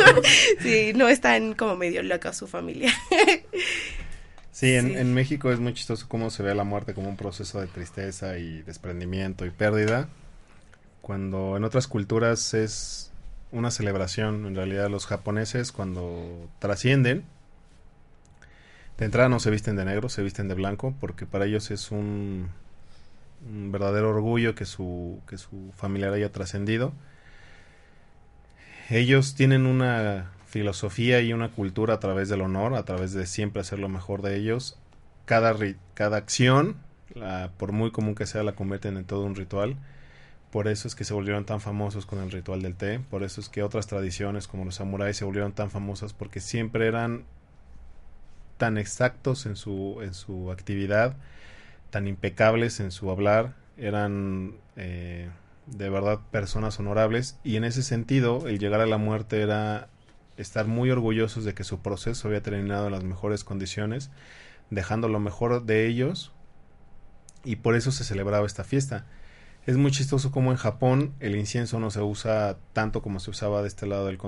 sí, 0.60 0.92
no 0.94 1.08
están 1.08 1.54
como 1.54 1.76
medio 1.76 2.02
locas 2.02 2.36
su 2.36 2.46
familia. 2.46 2.92
Sí, 4.50 4.74
en, 4.74 4.96
en, 4.96 5.14
México 5.14 5.50
es 5.50 5.60
muy 5.60 5.72
chistoso 5.72 6.06
cómo 6.08 6.30
se 6.30 6.42
ve 6.42 6.54
la 6.54 6.64
muerte 6.64 6.94
como 6.94 7.08
un 7.08 7.16
proceso 7.16 7.60
de 7.60 7.68
tristeza 7.68 8.36
y 8.38 8.62
desprendimiento 8.62 9.46
y 9.46 9.50
pérdida, 9.50 10.08
cuando 11.00 11.56
en 11.56 11.64
otras 11.64 11.86
culturas 11.86 12.52
es 12.52 13.11
una 13.52 13.70
celebración. 13.70 14.46
En 14.46 14.56
realidad 14.56 14.90
los 14.90 15.06
japoneses 15.06 15.70
cuando 15.72 16.48
trascienden, 16.58 17.24
de 18.98 19.04
entrada 19.04 19.28
no 19.28 19.40
se 19.40 19.50
visten 19.50 19.76
de 19.76 19.84
negro, 19.84 20.08
se 20.08 20.22
visten 20.22 20.48
de 20.48 20.54
blanco, 20.54 20.94
porque 21.00 21.26
para 21.26 21.46
ellos 21.46 21.70
es 21.70 21.90
un, 21.90 22.50
verdadero 23.40 24.10
orgullo 24.10 24.54
que 24.54 24.64
su, 24.64 25.20
que 25.28 25.38
su 25.38 25.72
familiar 25.76 26.12
haya 26.12 26.30
trascendido. 26.30 26.92
Ellos 28.90 29.34
tienen 29.34 29.66
una 29.66 30.30
filosofía 30.46 31.20
y 31.20 31.32
una 31.32 31.50
cultura 31.50 31.94
a 31.94 32.00
través 32.00 32.28
del 32.28 32.42
honor, 32.42 32.74
a 32.74 32.84
través 32.84 33.12
de 33.12 33.26
siempre 33.26 33.62
hacer 33.62 33.78
lo 33.78 33.88
mejor 33.88 34.22
de 34.22 34.36
ellos. 34.36 34.78
Cada, 35.24 35.56
cada 35.94 36.18
acción, 36.18 36.76
por 37.56 37.72
muy 37.72 37.90
común 37.90 38.14
que 38.14 38.26
sea, 38.26 38.42
la 38.42 38.52
convierten 38.52 38.96
en 38.96 39.04
todo 39.04 39.24
un 39.24 39.34
ritual 39.34 39.76
por 40.52 40.68
eso 40.68 40.86
es 40.86 40.94
que 40.94 41.04
se 41.04 41.14
volvieron 41.14 41.44
tan 41.44 41.60
famosos 41.60 42.06
con 42.06 42.20
el 42.20 42.30
ritual 42.30 42.62
del 42.62 42.76
té, 42.76 43.00
por 43.00 43.24
eso 43.24 43.40
es 43.40 43.48
que 43.48 43.64
otras 43.64 43.88
tradiciones 43.88 44.46
como 44.46 44.64
los 44.64 44.76
samuráis 44.76 45.16
se 45.16 45.24
volvieron 45.24 45.52
tan 45.52 45.70
famosas 45.70 46.12
porque 46.12 46.40
siempre 46.40 46.86
eran 46.86 47.24
tan 48.58 48.78
exactos 48.78 49.46
en 49.46 49.56
su, 49.56 49.98
en 50.02 50.14
su 50.14 50.52
actividad, 50.52 51.16
tan 51.90 52.06
impecables 52.06 52.78
en 52.78 52.92
su 52.92 53.10
hablar, 53.10 53.54
eran 53.76 54.54
eh, 54.76 55.30
de 55.66 55.90
verdad 55.90 56.20
personas 56.30 56.78
honorables. 56.78 57.38
Y 57.44 57.56
en 57.56 57.64
ese 57.64 57.82
sentido 57.82 58.46
el 58.46 58.58
llegar 58.58 58.80
a 58.80 58.86
la 58.86 58.98
muerte 58.98 59.40
era 59.40 59.88
estar 60.36 60.66
muy 60.66 60.90
orgullosos 60.90 61.44
de 61.44 61.54
que 61.54 61.64
su 61.64 61.80
proceso 61.80 62.28
había 62.28 62.42
terminado 62.42 62.86
en 62.86 62.92
las 62.92 63.04
mejores 63.04 63.44
condiciones, 63.44 64.10
dejando 64.70 65.08
lo 65.08 65.20
mejor 65.20 65.64
de 65.64 65.86
ellos. 65.86 66.32
Y 67.44 67.56
por 67.56 67.74
eso 67.74 67.90
se 67.90 68.04
celebraba 68.04 68.46
esta 68.46 68.64
fiesta. 68.64 69.06
Es 69.64 69.76
muy 69.76 69.92
chistoso 69.92 70.32
como 70.32 70.50
en 70.50 70.56
Japón 70.56 71.14
el 71.20 71.36
incienso 71.36 71.78
no 71.78 71.92
se 71.92 72.00
usa 72.00 72.56
tanto 72.72 73.00
como 73.00 73.20
se 73.20 73.30
usaba 73.30 73.62
de 73.62 73.68
este 73.68 73.86
lado 73.86 74.06
del, 74.06 74.18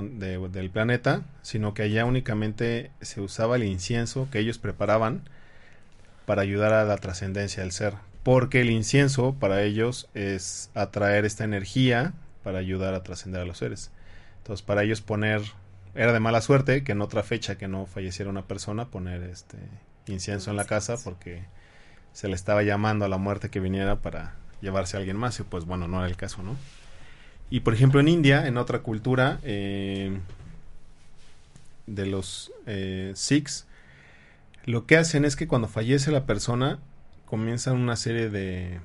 del 0.52 0.70
planeta, 0.70 1.22
sino 1.42 1.74
que 1.74 1.82
allá 1.82 2.04
únicamente 2.04 2.92
se 3.00 3.20
usaba 3.20 3.56
el 3.56 3.64
incienso 3.64 4.28
que 4.30 4.38
ellos 4.38 4.58
preparaban 4.58 5.28
para 6.24 6.42
ayudar 6.42 6.72
a 6.72 6.84
la 6.84 6.98
trascendencia 6.98 7.64
del 7.64 7.72
ser. 7.72 7.94
Porque 8.22 8.60
el 8.60 8.70
incienso 8.70 9.34
para 9.34 9.62
ellos 9.62 10.08
es 10.14 10.70
atraer 10.74 11.24
esta 11.24 11.42
energía 11.42 12.12
para 12.44 12.58
ayudar 12.58 12.94
a 12.94 13.02
trascender 13.02 13.40
a 13.40 13.44
los 13.44 13.58
seres. 13.58 13.90
Entonces 14.38 14.64
para 14.64 14.84
ellos 14.84 15.00
poner, 15.00 15.42
era 15.96 16.12
de 16.12 16.20
mala 16.20 16.42
suerte 16.42 16.84
que 16.84 16.92
en 16.92 17.02
otra 17.02 17.24
fecha 17.24 17.58
que 17.58 17.66
no 17.66 17.86
falleciera 17.86 18.30
una 18.30 18.46
persona 18.46 18.84
poner 18.84 19.24
este 19.24 19.58
incienso 20.06 20.52
en 20.52 20.56
la 20.56 20.64
casa 20.64 20.94
porque 21.02 21.42
se 22.12 22.28
le 22.28 22.36
estaba 22.36 22.62
llamando 22.62 23.04
a 23.04 23.08
la 23.08 23.18
muerte 23.18 23.50
que 23.50 23.58
viniera 23.58 23.96
para 23.96 24.43
llevarse 24.64 24.96
a 24.96 25.00
alguien 25.00 25.16
más, 25.16 25.38
y 25.38 25.44
pues 25.44 25.64
bueno, 25.64 25.86
no 25.86 25.98
era 25.98 26.08
el 26.08 26.16
caso, 26.16 26.42
¿no? 26.42 26.56
Y 27.50 27.60
por 27.60 27.74
ejemplo 27.74 28.00
en 28.00 28.08
India, 28.08 28.48
en 28.48 28.56
otra 28.56 28.80
cultura 28.80 29.38
eh, 29.44 30.18
de 31.86 32.06
los 32.06 32.50
eh, 32.66 33.12
Sikhs, 33.14 33.66
lo 34.64 34.86
que 34.86 34.96
hacen 34.96 35.24
es 35.24 35.36
que 35.36 35.46
cuando 35.46 35.68
fallece 35.68 36.10
la 36.10 36.26
persona, 36.26 36.80
comienzan 37.26 37.76
una 37.76 37.96
serie 37.96 38.30
de, 38.30 38.80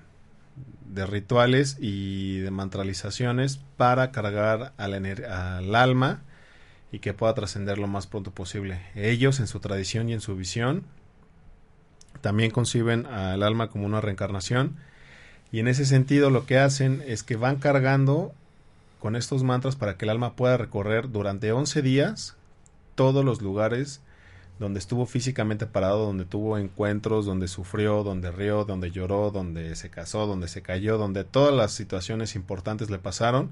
de 0.86 1.05
rituales 1.05 1.77
y 1.80 2.39
de 2.39 2.51
mantralizaciones 2.51 3.59
para 3.77 4.11
cargar 4.11 4.73
al 4.77 5.75
alma 5.75 6.21
y 6.91 6.99
que 6.99 7.13
pueda 7.13 7.34
trascender 7.34 7.77
lo 7.77 7.88
más 7.88 8.07
pronto 8.07 8.32
posible. 8.32 8.82
Ellos, 8.95 9.39
en 9.39 9.47
su 9.47 9.59
tradición 9.59 10.09
y 10.09 10.13
en 10.13 10.21
su 10.21 10.36
visión, 10.36 10.84
también 12.21 12.51
conciben 12.51 13.05
al 13.05 13.43
alma 13.43 13.69
como 13.69 13.86
una 13.86 14.01
reencarnación 14.01 14.77
y 15.52 15.60
en 15.60 15.68
ese 15.68 15.86
sentido 15.86 16.30
lo 16.30 16.45
que 16.45 16.60
hacen 16.60 17.04
es 17.06 17.24
que 17.24 17.36
van 17.36 17.58
cargando 17.58 18.34
con 19.00 19.16
estos 19.16 19.43
mantras 19.43 19.76
para 19.76 19.97
que 19.97 20.06
el 20.06 20.12
alma 20.12 20.36
pueda 20.36 20.58
recorrer 20.58 21.10
durante 21.12 21.52
11 21.52 21.82
días 21.82 22.36
todos 22.95 23.24
los 23.24 23.41
lugares 23.41 24.02
donde 24.60 24.80
estuvo 24.80 25.06
físicamente 25.06 25.66
parado, 25.66 26.06
donde 26.06 26.26
tuvo 26.26 26.58
encuentros, 26.58 27.26
donde 27.26 27.47
sufrió, 27.47 28.04
donde 28.04 28.30
rió, 28.30 28.66
donde 28.66 28.91
lloró, 28.91 29.32
donde 29.32 29.76
se 29.78 29.89
casó, 29.89 30.28
donde 30.28 30.50
se 30.50 30.62
cayó, 30.62 30.97
donde 30.97 31.24
todas 31.24 31.56
las 31.56 31.72
situaciones 31.72 32.36
importantes 32.36 32.89
le 32.89 33.00
pasaron 33.00 33.52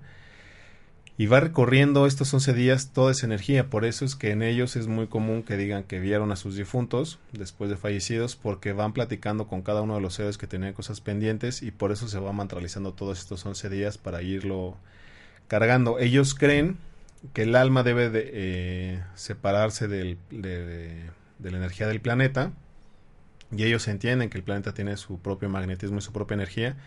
y 1.19 1.25
va 1.25 1.39
recorriendo 1.39 2.05
estos 2.05 2.31
11 2.31 2.53
días 2.53 2.91
toda 2.93 3.11
esa 3.11 3.25
energía. 3.25 3.71
Por 3.71 3.85
eso 3.85 4.05
es 4.05 4.15
que 4.15 4.29
en 4.29 4.43
ellos 4.43 4.75
es 4.75 4.85
muy 4.87 5.07
común 5.07 5.41
que 5.41 5.57
digan 5.57 5.83
que 5.83 5.99
vieron 5.99 6.31
a 6.31 6.35
sus 6.35 6.55
difuntos 6.55 7.17
después 7.31 7.71
de 7.71 7.77
fallecidos 7.77 8.35
porque 8.35 8.71
van 8.71 8.93
platicando 8.93 9.47
con 9.47 9.63
cada 9.63 9.81
uno 9.81 9.95
de 9.95 10.01
los 10.01 10.13
seres 10.13 10.37
que 10.37 10.45
tenían 10.45 10.73
cosas 10.73 11.01
pendientes 11.01 11.63
y 11.63 11.71
por 11.71 11.91
eso 11.91 12.07
se 12.07 12.19
va 12.19 12.31
mantralizando 12.33 12.93
todos 12.93 13.19
estos 13.19 13.43
11 13.43 13.69
días 13.69 13.97
para 13.97 14.21
irlo 14.21 14.77
cargando. 15.47 15.97
Ellos 15.97 16.35
creen 16.35 16.77
que 17.33 17.43
el 17.43 17.55
alma 17.55 17.81
debe 17.81 18.11
de 18.11 18.29
eh, 18.31 19.03
separarse 19.15 19.87
del, 19.87 20.19
de, 20.29 21.09
de 21.39 21.51
la 21.51 21.57
energía 21.57 21.87
del 21.87 21.99
planeta 21.99 22.51
y 23.51 23.63
ellos 23.63 23.87
entienden 23.87 24.29
que 24.29 24.37
el 24.37 24.43
planeta 24.43 24.75
tiene 24.75 24.97
su 24.97 25.19
propio 25.19 25.49
magnetismo 25.49 25.97
y 25.97 26.01
su 26.01 26.11
propia 26.11 26.35
energía 26.35 26.77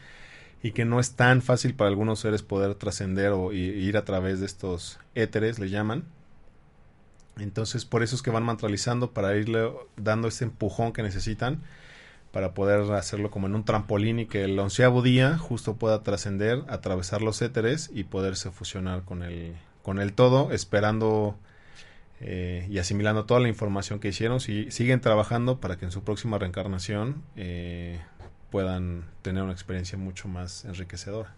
y 0.63 0.73
que 0.73 0.85
no 0.85 1.01
es 1.01 1.15
tan 1.15 1.43
fácil 1.43 1.75
para 1.75 1.89
algunos 1.89 2.21
seres 2.21 2.43
poder 2.43 2.75
trascender 2.75 3.33
o 3.33 3.53
ir 3.53 3.97
a 3.97 4.05
través 4.05 4.41
de 4.41 4.47
estos 4.47 4.99
éteres, 5.15 5.59
le 5.59 5.71
llaman. 5.71 6.05
Entonces, 7.39 7.85
por 7.85 8.03
eso 8.03 8.15
es 8.15 8.23
que 8.23 8.31
van 8.31 8.43
mantralizando 8.43 9.13
para 9.13 9.35
irle 9.37 9.73
dando 9.97 10.29
ese 10.29 10.45
empujón 10.45 10.93
que 10.93 11.03
necesitan 11.03 11.63
para 12.33 12.55
poder 12.55 12.93
hacerlo 12.93 13.31
como 13.31 13.47
en 13.47 13.55
un 13.55 13.65
trampolín 13.65 14.21
y 14.21 14.27
que 14.27 14.45
el 14.45 14.59
onceavo 14.59 15.03
día 15.03 15.37
justo 15.37 15.77
pueda 15.77 16.03
trascender, 16.03 16.63
atravesar 16.69 17.23
los 17.23 17.43
éteres 17.43 17.91
y 17.93 18.05
poderse 18.05 18.51
fusionar 18.51 19.03
con 19.03 19.23
el, 19.23 19.57
con 19.83 19.99
el 19.99 20.13
todo, 20.13 20.53
esperando 20.53 21.37
eh, 22.21 22.67
y 22.71 22.79
asimilando 22.79 23.25
toda 23.25 23.41
la 23.41 23.49
información 23.49 23.99
que 23.99 24.09
hicieron. 24.09 24.39
y 24.47 24.71
siguen 24.71 25.01
trabajando 25.01 25.59
para 25.59 25.77
que 25.77 25.87
en 25.87 25.91
su 25.91 26.05
próxima 26.05 26.39
reencarnación 26.39 27.23
eh, 27.35 28.01
puedan 28.51 29.05
tener 29.23 29.43
una 29.43 29.53
experiencia 29.53 29.97
mucho 29.99 30.29
más 30.29 30.65
enriquecedora. 30.65 31.35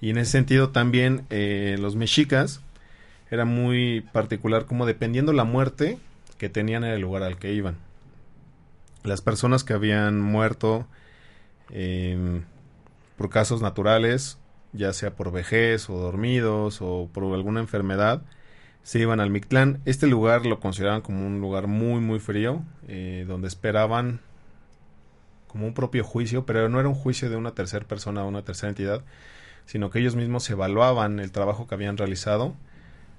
Y 0.00 0.10
en 0.10 0.18
ese 0.18 0.32
sentido 0.32 0.70
también 0.70 1.26
eh, 1.30 1.76
los 1.78 1.96
mexicas 1.96 2.62
era 3.30 3.44
muy 3.44 4.00
particular 4.12 4.66
como 4.66 4.86
dependiendo 4.86 5.32
la 5.32 5.44
muerte 5.44 5.98
que 6.38 6.48
tenían 6.48 6.84
en 6.84 6.92
el 6.92 7.00
lugar 7.00 7.22
al 7.22 7.38
que 7.38 7.52
iban. 7.52 7.76
Las 9.04 9.20
personas 9.20 9.62
que 9.62 9.72
habían 9.72 10.20
muerto 10.20 10.86
em, 11.70 12.44
por 13.16 13.30
casos 13.30 13.62
naturales, 13.62 14.38
ya 14.72 14.92
sea 14.92 15.14
por 15.14 15.32
vejez 15.32 15.88
o 15.90 15.98
dormidos 15.98 16.78
o 16.80 17.08
por 17.12 17.24
alguna 17.34 17.60
enfermedad, 17.60 18.22
se 18.82 18.98
iban 18.98 19.20
al 19.20 19.30
Mictlán. 19.30 19.80
Este 19.84 20.06
lugar 20.06 20.46
lo 20.46 20.60
consideraban 20.60 21.02
como 21.02 21.26
un 21.26 21.40
lugar 21.40 21.66
muy 21.66 22.00
muy 22.00 22.18
frío, 22.18 22.62
eh, 22.88 23.24
donde 23.28 23.48
esperaban 23.48 24.20
como 25.50 25.66
un 25.66 25.74
propio 25.74 26.04
juicio, 26.04 26.46
pero 26.46 26.68
no 26.68 26.78
era 26.78 26.88
un 26.88 26.94
juicio 26.94 27.28
de 27.28 27.34
una 27.34 27.52
tercera 27.52 27.84
persona 27.84 28.22
o 28.22 28.28
una 28.28 28.42
tercera 28.42 28.68
entidad, 28.68 29.02
sino 29.66 29.90
que 29.90 29.98
ellos 29.98 30.14
mismos 30.14 30.48
evaluaban 30.48 31.18
el 31.18 31.32
trabajo 31.32 31.66
que 31.66 31.74
habían 31.74 31.96
realizado, 31.96 32.54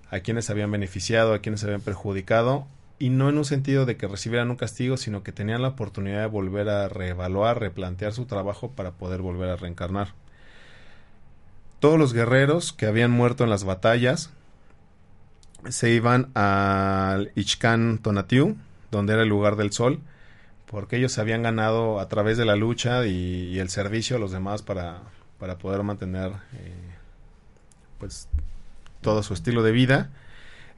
a 0.09 0.21
quienes 0.21 0.49
habían 0.49 0.71
beneficiado, 0.71 1.33
a 1.33 1.39
quienes 1.39 1.63
habían 1.65 1.81
perjudicado, 1.81 2.67
y 2.99 3.09
no 3.09 3.27
en 3.27 3.37
un 3.37 3.43
sentido 3.43 3.85
de 3.85 3.97
que 3.97 4.07
recibieran 4.07 4.49
un 4.49 4.55
castigo, 4.55 4.95
sino 4.95 5.23
que 5.23 5.33
tenían 5.33 5.61
la 5.61 5.69
oportunidad 5.69 6.21
de 6.21 6.27
volver 6.27 6.69
a 6.69 6.87
reevaluar, 6.87 7.59
replantear 7.59 8.13
su 8.13 8.25
trabajo 8.25 8.71
para 8.71 8.91
poder 8.91 9.21
volver 9.21 9.49
a 9.49 9.57
reencarnar. 9.57 10.13
Todos 11.79 11.99
los 11.99 12.13
guerreros 12.13 12.71
que 12.71 12.85
habían 12.85 13.11
muerto 13.11 13.43
en 13.43 13.49
las 13.49 13.65
batallas 13.65 14.29
se 15.67 15.89
iban 15.89 16.31
al 16.33 17.31
Ichkan 17.35 17.97
Tonatiu, 17.97 18.55
donde 18.89 19.13
era 19.13 19.23
el 19.23 19.29
lugar 19.29 19.57
del 19.57 19.73
sol, 19.73 19.99
porque 20.71 20.95
ellos 20.95 21.11
se 21.11 21.21
habían 21.21 21.43
ganado 21.43 21.99
a 21.99 22.07
través 22.07 22.37
de 22.37 22.45
la 22.45 22.55
lucha 22.55 23.05
y, 23.05 23.59
el 23.59 23.69
servicio 23.69 24.15
a 24.15 24.19
los 24.19 24.31
demás 24.31 24.61
para, 24.61 25.01
para 25.37 25.57
poder 25.57 25.83
mantener 25.83 26.31
eh, 26.53 26.95
pues 27.99 28.29
todo 29.01 29.21
su 29.21 29.33
estilo 29.33 29.63
de 29.63 29.73
vida. 29.73 30.09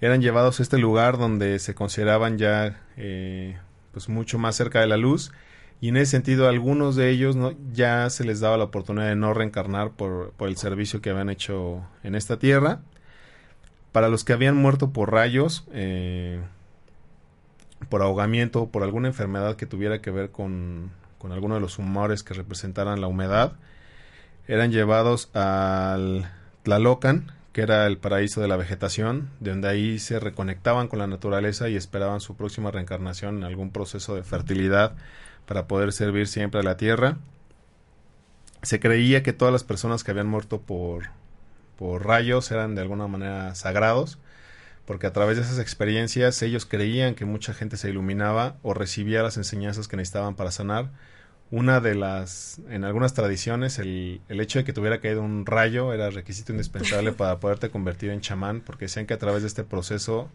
Eran 0.02 0.22
llevados 0.22 0.60
a 0.60 0.64
este 0.64 0.80
lugar 0.80 1.18
donde 1.18 1.60
se 1.60 1.76
consideraban 1.76 2.38
ya 2.38 2.82
eh, 2.98 3.58
pues 3.92 4.10
mucho 4.10 4.40
más 4.40 4.56
cerca 4.56 4.82
de 4.82 4.88
la 4.88 4.98
luz. 4.98 5.32
Y 5.80 5.90
en 5.90 5.98
ese 5.98 6.12
sentido 6.12 6.50
algunos 6.50 6.96
de 6.96 7.10
ellos 7.10 7.38
ya 7.72 8.10
se 8.10 8.24
les 8.24 8.40
daba 8.40 8.58
la 8.58 8.64
oportunidad 8.66 9.08
de 9.08 9.16
no 9.16 9.34
reencarnar 9.34 9.92
por, 9.92 10.32
por 10.32 10.48
el 10.48 10.58
servicio 10.58 11.02
que 11.02 11.12
habían 11.12 11.30
hecho 11.30 11.84
en 12.04 12.16
esta 12.16 12.40
tierra. 12.40 12.82
Para 13.92 14.10
los 14.10 14.24
que 14.24 14.34
habían 14.34 14.56
muerto 14.56 14.92
por 14.92 15.12
rayos 15.12 15.66
eh, 15.72 16.42
por 17.90 18.02
ahogamiento, 18.02 18.68
por 18.68 18.84
alguna 18.84 19.08
enfermedad 19.08 19.56
que 19.56 19.66
tuviera 19.66 20.02
que 20.02 20.12
ver 20.12 20.32
con, 20.32 20.92
con 21.18 21.32
alguno 21.32 21.56
de 21.56 21.62
los 21.62 21.80
humores 21.80 22.24
que 22.24 22.34
representaran 22.34 23.02
la 23.02 23.08
humedad, 23.08 23.54
eran 24.48 24.72
llevados 24.72 25.30
al 25.36 26.30
Tlalocan, 26.64 27.32
que 27.54 27.62
era 27.62 27.86
el 27.86 27.98
paraíso 27.98 28.42
de 28.42 28.48
la 28.48 28.58
vegetación, 28.58 29.30
de 29.40 29.52
donde 29.52 29.70
ahí 29.70 30.00
se 30.00 30.20
reconectaban 30.20 30.88
con 30.88 31.00
la 31.00 31.08
naturaleza 31.08 31.70
y 31.70 31.76
esperaban 31.76 32.20
su 32.20 32.36
próxima 32.36 32.72
reencarnación 32.72 33.38
en 33.38 33.44
algún 33.44 33.72
proceso 33.72 34.16
de 34.16 34.24
fertilidad 34.24 34.96
para 35.46 35.68
poder 35.68 35.94
servir 35.94 36.28
siempre 36.28 36.62
a 36.62 36.64
la 36.64 36.78
tierra. 36.78 37.18
Se 38.64 38.80
creía 38.80 39.24
que 39.24 39.34
todas 39.34 39.52
las 39.52 39.64
personas 39.64 40.04
que 40.04 40.12
habían 40.12 40.28
muerto 40.28 40.62
por, 40.62 41.10
por 41.78 42.06
rayos 42.06 42.52
eran 42.52 42.76
de 42.76 42.82
alguna 42.82 43.08
manera 43.08 43.54
sagrados 43.56 44.18
porque 44.86 45.08
a 45.08 45.14
través 45.14 45.38
de 45.38 45.44
esas 45.44 45.60
experiencias 45.60 46.42
ellos 46.42 46.66
creían 46.66 47.16
que 47.16 47.26
mucha 47.26 47.54
gente 47.54 47.78
se 47.78 47.90
iluminaba 47.90 48.58
o 48.64 48.74
recibía 48.74 49.24
las 49.24 49.38
enseñanzas 49.38 49.88
que 49.88 49.98
necesitaban 49.98 50.36
para 50.36 50.52
sanar. 50.52 50.92
Una 51.52 51.80
de 51.80 51.96
las, 51.96 52.60
en 52.70 52.84
algunas 52.84 53.14
tradiciones, 53.14 53.78
el, 53.80 54.22
el 54.28 54.42
hecho 54.42 54.60
de 54.60 54.66
que 54.66 54.74
tuviera 54.74 55.00
caído 55.00 55.22
un 55.22 55.46
rayo 55.46 55.94
era 55.94 56.10
requisito 56.10 56.52
indispensable 56.52 57.12
para 57.14 57.40
poderte 57.40 57.70
convertir 57.70 58.10
en 58.10 58.22
chamán, 58.22 58.62
porque 58.62 58.86
decían 58.86 59.06
que 59.06 59.14
a 59.14 59.20
través 59.20 59.44
de 59.44 59.48
este 59.48 59.64
proceso 59.64 60.30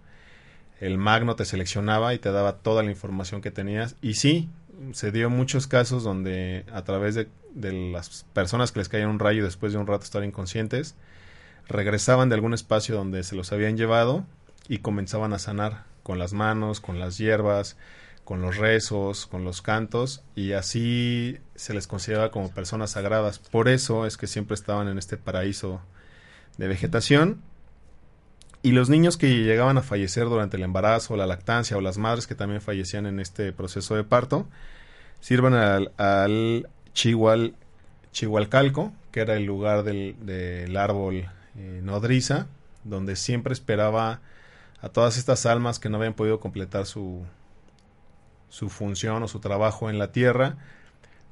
el 0.81 0.97
magno 0.97 1.35
te 1.35 1.45
seleccionaba 1.45 2.15
y 2.15 2.19
te 2.19 2.31
daba 2.31 2.59
toda 2.59 2.83
la 2.83 2.91
información 2.91 3.43
que 3.43 3.51
tenías. 3.51 3.97
Y 4.01 4.15
sí, 4.15 4.49
se 4.93 5.11
dio 5.11 5.29
muchos 5.29 5.67
casos 5.67 6.05
donde 6.05 6.65
a 6.73 6.85
través 6.85 7.17
de, 7.17 7.29
de 7.53 7.91
las 7.91 8.25
personas 8.33 8.73
que 8.73 8.79
les 8.79 8.89
caía 8.89 9.09
un 9.09 9.19
rayo 9.19 9.45
después 9.45 9.73
de 9.73 9.79
un 9.79 9.89
rato 9.89 10.05
estar 10.05 10.23
inconscientes, 10.23 10.95
regresaban 11.69 12.29
de 12.29 12.37
algún 12.37 12.55
espacio 12.55 12.95
donde 12.95 13.25
se 13.25 13.35
los 13.35 13.53
habían 13.53 13.77
llevado 13.77 14.25
y 14.69 14.79
comenzaban 14.79 15.33
a 15.33 15.39
sanar 15.39 15.85
con 16.03 16.19
las 16.19 16.33
manos, 16.33 16.81
con 16.81 17.01
las 17.01 17.19
hierbas, 17.19 17.77
con 18.25 18.43
los 18.43 18.59
rezos, 18.59 19.27
con 19.27 19.45
los 19.45 19.63
cantos 19.63 20.23
y 20.35 20.53
así 20.53 21.39
se 21.55 21.73
les 21.73 21.87
consideraba 21.87 22.31
como 22.31 22.51
personas 22.51 22.91
sagradas. 22.91 23.39
Por 23.39 23.69
eso 23.69 24.07
es 24.07 24.19
que 24.19 24.27
siempre 24.27 24.55
estaban 24.55 24.89
en 24.89 24.99
este 24.99 25.17
paraíso 25.17 25.81
de 26.59 26.69
vegetación. 26.69 27.41
Y 28.61 28.73
los 28.73 28.91
niños 28.91 29.17
que 29.17 29.29
llegaban 29.45 29.79
a 29.79 29.83
fallecer 29.83 30.25
durante 30.25 30.59
el 30.59 30.65
embarazo, 30.65 31.17
la 31.17 31.27
lactancia 31.27 31.77
o 31.77 31.81
las 31.81 31.97
madres 31.97 32.27
que 32.27 32.35
también 32.35 32.61
fallecían 32.61 33.07
en 33.07 33.21
este 33.21 33.53
proceso 33.53 33.95
de 33.95 34.05
parto, 34.05 34.47
sirvan 35.21 35.55
al, 35.55 35.93
al 35.97 36.69
chihual, 36.93 37.55
chihualcalco, 38.13 38.93
que 39.11 39.21
era 39.21 39.37
el 39.37 39.45
lugar 39.45 39.85
del, 39.85 40.17
del 40.21 40.77
árbol 40.77 41.29
eh, 41.57 41.81
nodriza, 41.83 42.47
donde 42.85 43.17
siempre 43.17 43.53
esperaba 43.53 44.21
a 44.81 44.89
todas 44.89 45.17
estas 45.17 45.47
almas 45.47 45.79
que 45.79 45.89
no 45.89 45.97
habían 45.99 46.15
podido 46.15 46.41
completar 46.41 46.87
su, 46.87 47.25
su 48.49 48.69
función 48.69 49.23
o 49.23 49.29
su 49.29 49.41
trabajo 49.41 49.91
en 49.91 49.99
la 49.99 50.13
tierra 50.13 50.57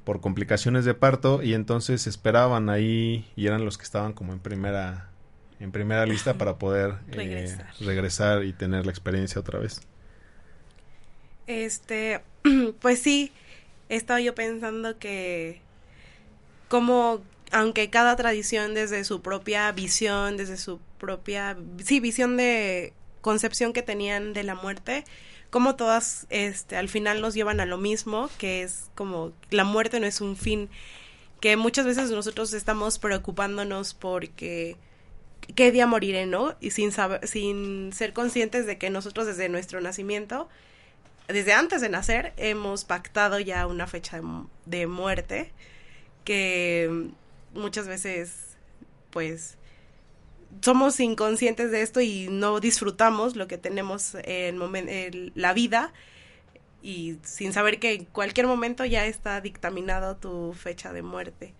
por 0.03 0.21
complicaciones 0.21 0.85
de 0.85 0.93
parto 0.93 1.43
y 1.43 1.53
entonces 1.53 2.07
esperaban 2.07 2.69
ahí 2.69 3.29
y 3.35 3.47
eran 3.47 3.65
los 3.65 3.77
que 3.77 3.83
estaban 3.83 4.13
como 4.13 4.33
en 4.33 4.39
primera 4.39 5.09
en 5.59 5.71
primera 5.71 6.05
lista 6.05 6.35
para 6.35 6.57
poder 6.57 6.95
eh, 7.11 7.57
regresar. 7.79 8.43
y 8.43 8.53
tener 8.53 8.85
la 8.85 8.91
experiencia 8.91 9.41
otra 9.41 9.59
vez. 9.59 9.81
Este, 11.47 12.21
pues 12.79 13.01
sí, 13.01 13.31
he 13.89 13.95
estado 13.95 14.19
yo 14.19 14.35
pensando 14.35 14.97
que 14.99 15.61
como 16.67 17.21
aunque 17.51 17.89
cada 17.89 18.15
tradición 18.15 18.73
desde 18.73 19.03
su 19.03 19.21
propia 19.21 19.71
visión, 19.71 20.37
desde 20.37 20.57
su 20.57 20.79
propia, 20.99 21.57
sí, 21.83 21.99
visión 21.99 22.37
de 22.37 22.93
concepción 23.27 23.73
que 23.73 23.83
tenían 23.83 24.31
de 24.31 24.43
la 24.43 24.55
muerte, 24.55 25.03
como 25.49 25.75
todas 25.75 26.27
este 26.29 26.77
al 26.77 26.87
final 26.87 27.19
nos 27.19 27.33
llevan 27.33 27.59
a 27.59 27.65
lo 27.65 27.77
mismo, 27.77 28.29
que 28.37 28.63
es 28.63 28.89
como 28.95 29.33
la 29.49 29.65
muerte 29.65 29.99
no 29.99 30.05
es 30.05 30.21
un 30.21 30.37
fin, 30.37 30.69
que 31.41 31.57
muchas 31.57 31.85
veces 31.85 32.09
nosotros 32.09 32.53
estamos 32.53 32.99
preocupándonos 32.99 33.93
porque 33.93 34.77
qué 35.55 35.73
día 35.73 35.87
moriré, 35.87 36.25
¿no? 36.25 36.55
Y 36.61 36.71
sin 36.71 36.93
saber, 36.93 37.27
sin 37.27 37.91
ser 37.91 38.13
conscientes 38.13 38.65
de 38.65 38.77
que 38.77 38.89
nosotros 38.89 39.27
desde 39.27 39.49
nuestro 39.49 39.81
nacimiento, 39.81 40.47
desde 41.27 41.51
antes 41.51 41.81
de 41.81 41.89
nacer, 41.89 42.31
hemos 42.37 42.85
pactado 42.85 43.41
ya 43.41 43.67
una 43.67 43.87
fecha 43.87 44.21
de, 44.21 44.23
de 44.65 44.87
muerte 44.87 45.51
que 46.23 47.09
muchas 47.53 47.89
veces 47.89 48.55
pues 49.09 49.57
somos 50.61 50.99
inconscientes 50.99 51.71
de 51.71 51.81
esto 51.81 52.01
y 52.01 52.27
no 52.29 52.59
disfrutamos 52.59 53.35
lo 53.35 53.47
que 53.47 53.57
tenemos 53.57 54.15
en, 54.23 54.61
en 54.75 55.31
la 55.35 55.53
vida 55.53 55.93
y 56.81 57.17
sin 57.23 57.53
saber 57.53 57.79
que 57.79 57.93
en 57.93 58.05
cualquier 58.05 58.47
momento 58.47 58.85
ya 58.85 59.05
está 59.05 59.41
dictaminado 59.41 60.15
tu 60.15 60.53
fecha 60.53 60.93
de 60.93 61.01
muerte. 61.01 61.53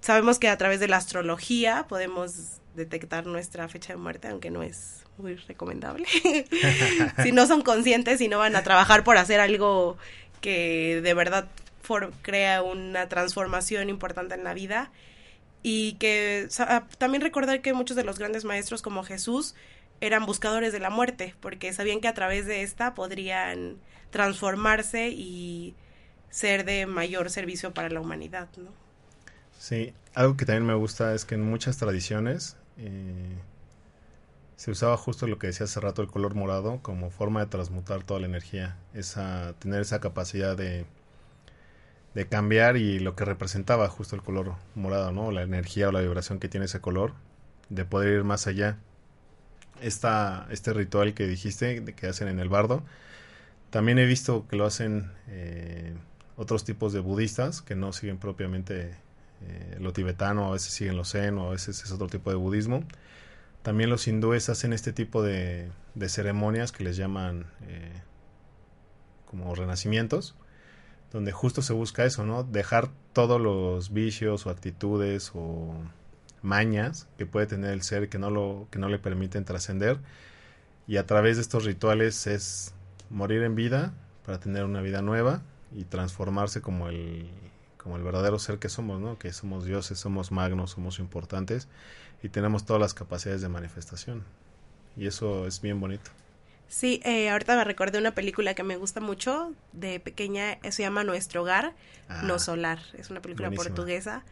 Sabemos 0.00 0.38
que 0.38 0.48
a 0.48 0.58
través 0.58 0.80
de 0.80 0.88
la 0.88 0.96
astrología 0.96 1.86
podemos 1.88 2.60
detectar 2.74 3.26
nuestra 3.26 3.68
fecha 3.68 3.92
de 3.92 3.98
muerte, 3.98 4.28
aunque 4.28 4.50
no 4.50 4.62
es 4.62 5.04
muy 5.18 5.36
recomendable. 5.36 6.06
si 7.22 7.32
no 7.32 7.46
son 7.46 7.62
conscientes 7.62 8.20
y 8.20 8.28
no 8.28 8.38
van 8.38 8.56
a 8.56 8.62
trabajar 8.62 9.04
por 9.04 9.16
hacer 9.16 9.40
algo 9.40 9.96
que 10.40 11.00
de 11.02 11.14
verdad 11.14 11.48
crea 12.22 12.62
una 12.62 13.08
transformación 13.08 13.88
importante 13.88 14.34
en 14.34 14.44
la 14.44 14.54
vida, 14.54 14.90
y 15.66 15.94
que 15.94 16.46
ah, 16.58 16.86
también 16.98 17.22
recordar 17.22 17.62
que 17.62 17.72
muchos 17.72 17.96
de 17.96 18.04
los 18.04 18.18
grandes 18.18 18.44
maestros 18.44 18.82
como 18.82 19.02
Jesús 19.02 19.54
eran 20.02 20.26
buscadores 20.26 20.74
de 20.74 20.78
la 20.78 20.90
muerte, 20.90 21.34
porque 21.40 21.72
sabían 21.72 22.00
que 22.00 22.06
a 22.08 22.12
través 22.12 22.44
de 22.46 22.62
esta 22.62 22.94
podrían 22.94 23.78
transformarse 24.10 25.08
y 25.08 25.74
ser 26.28 26.66
de 26.66 26.84
mayor 26.84 27.30
servicio 27.30 27.72
para 27.72 27.88
la 27.88 28.00
humanidad, 28.00 28.48
¿no? 28.58 28.70
Sí, 29.58 29.94
algo 30.12 30.36
que 30.36 30.44
también 30.44 30.66
me 30.66 30.74
gusta 30.74 31.14
es 31.14 31.24
que 31.24 31.36
en 31.36 31.42
muchas 31.42 31.78
tradiciones 31.78 32.58
eh, 32.76 33.34
se 34.56 34.70
usaba 34.70 34.98
justo 34.98 35.26
lo 35.26 35.38
que 35.38 35.46
decía 35.46 35.64
hace 35.64 35.80
rato 35.80 36.02
el 36.02 36.08
color 36.08 36.34
morado 36.34 36.80
como 36.82 37.10
forma 37.10 37.40
de 37.40 37.46
transmutar 37.46 38.02
toda 38.02 38.20
la 38.20 38.26
energía, 38.26 38.76
esa 38.92 39.54
tener 39.60 39.80
esa 39.80 40.00
capacidad 40.00 40.58
de 40.58 40.84
de 42.14 42.26
cambiar 42.28 42.76
y 42.76 43.00
lo 43.00 43.16
que 43.16 43.24
representaba 43.24 43.88
justo 43.88 44.14
el 44.16 44.22
color 44.22 44.54
morado, 44.74 45.12
¿no? 45.12 45.32
La 45.32 45.42
energía 45.42 45.88
o 45.88 45.92
la 45.92 46.00
vibración 46.00 46.38
que 46.38 46.48
tiene 46.48 46.66
ese 46.66 46.80
color, 46.80 47.12
de 47.68 47.84
poder 47.84 48.14
ir 48.14 48.24
más 48.24 48.46
allá. 48.46 48.78
Esta, 49.80 50.46
este 50.50 50.72
ritual 50.72 51.14
que 51.14 51.26
dijiste, 51.26 51.84
que 51.84 52.06
hacen 52.06 52.28
en 52.28 52.38
el 52.38 52.48
bardo, 52.48 52.82
también 53.70 53.98
he 53.98 54.06
visto 54.06 54.46
que 54.46 54.56
lo 54.56 54.66
hacen 54.66 55.10
eh, 55.26 55.94
otros 56.36 56.64
tipos 56.64 56.92
de 56.92 57.00
budistas 57.00 57.60
que 57.60 57.74
no 57.74 57.92
siguen 57.92 58.18
propiamente 58.18 58.96
eh, 59.42 59.76
lo 59.80 59.92
tibetano, 59.92 60.46
a 60.46 60.52
veces 60.52 60.72
siguen 60.72 60.96
lo 60.96 61.04
zen 61.04 61.36
o 61.38 61.48
a 61.48 61.50
veces 61.50 61.82
es 61.82 61.90
otro 61.90 62.06
tipo 62.06 62.30
de 62.30 62.36
budismo. 62.36 62.84
También 63.62 63.90
los 63.90 64.06
hindúes 64.06 64.48
hacen 64.48 64.72
este 64.72 64.92
tipo 64.92 65.22
de, 65.22 65.70
de 65.94 66.08
ceremonias 66.08 66.70
que 66.70 66.84
les 66.84 66.96
llaman 66.96 67.46
eh, 67.66 67.92
como 69.26 69.52
renacimientos 69.56 70.36
donde 71.14 71.30
justo 71.30 71.62
se 71.62 71.72
busca 71.72 72.04
eso, 72.04 72.26
¿no? 72.26 72.42
Dejar 72.42 72.90
todos 73.12 73.40
los 73.40 73.92
vicios 73.92 74.46
o 74.46 74.50
actitudes 74.50 75.30
o 75.32 75.72
mañas 76.42 77.06
que 77.16 77.24
puede 77.24 77.46
tener 77.46 77.70
el 77.70 77.82
ser 77.82 78.08
que 78.08 78.18
no 78.18 78.30
lo 78.30 78.66
que 78.72 78.80
no 78.80 78.88
le 78.88 78.98
permiten 78.98 79.44
trascender 79.44 80.00
y 80.88 80.96
a 80.96 81.06
través 81.06 81.36
de 81.36 81.42
estos 81.42 81.64
rituales 81.64 82.26
es 82.26 82.74
morir 83.10 83.44
en 83.44 83.54
vida 83.54 83.94
para 84.26 84.40
tener 84.40 84.64
una 84.64 84.80
vida 84.80 85.02
nueva 85.02 85.40
y 85.72 85.84
transformarse 85.84 86.60
como 86.60 86.88
el, 86.88 87.30
como 87.76 87.96
el 87.96 88.02
verdadero 88.02 88.40
ser 88.40 88.58
que 88.58 88.68
somos, 88.68 89.00
¿no? 89.00 89.16
Que 89.16 89.32
somos 89.32 89.64
dioses, 89.64 90.00
somos 90.00 90.32
magnos, 90.32 90.72
somos 90.72 90.98
importantes 90.98 91.68
y 92.24 92.28
tenemos 92.28 92.64
todas 92.64 92.82
las 92.82 92.92
capacidades 92.92 93.40
de 93.40 93.48
manifestación. 93.48 94.24
Y 94.96 95.06
eso 95.06 95.46
es 95.46 95.60
bien 95.60 95.78
bonito. 95.78 96.10
Sí, 96.74 97.00
eh, 97.04 97.30
ahorita 97.30 97.56
me 97.56 97.62
recordé 97.62 97.98
una 97.98 98.16
película 98.16 98.54
que 98.54 98.64
me 98.64 98.76
gusta 98.76 99.00
mucho 99.00 99.52
de 99.72 100.00
pequeña, 100.00 100.58
se 100.72 100.82
llama 100.82 101.04
Nuestro 101.04 101.42
Hogar, 101.42 101.72
ah, 102.08 102.22
No 102.24 102.40
Solar. 102.40 102.80
Es 102.98 103.10
una 103.10 103.22
película 103.22 103.48
portuguesa 103.52 104.24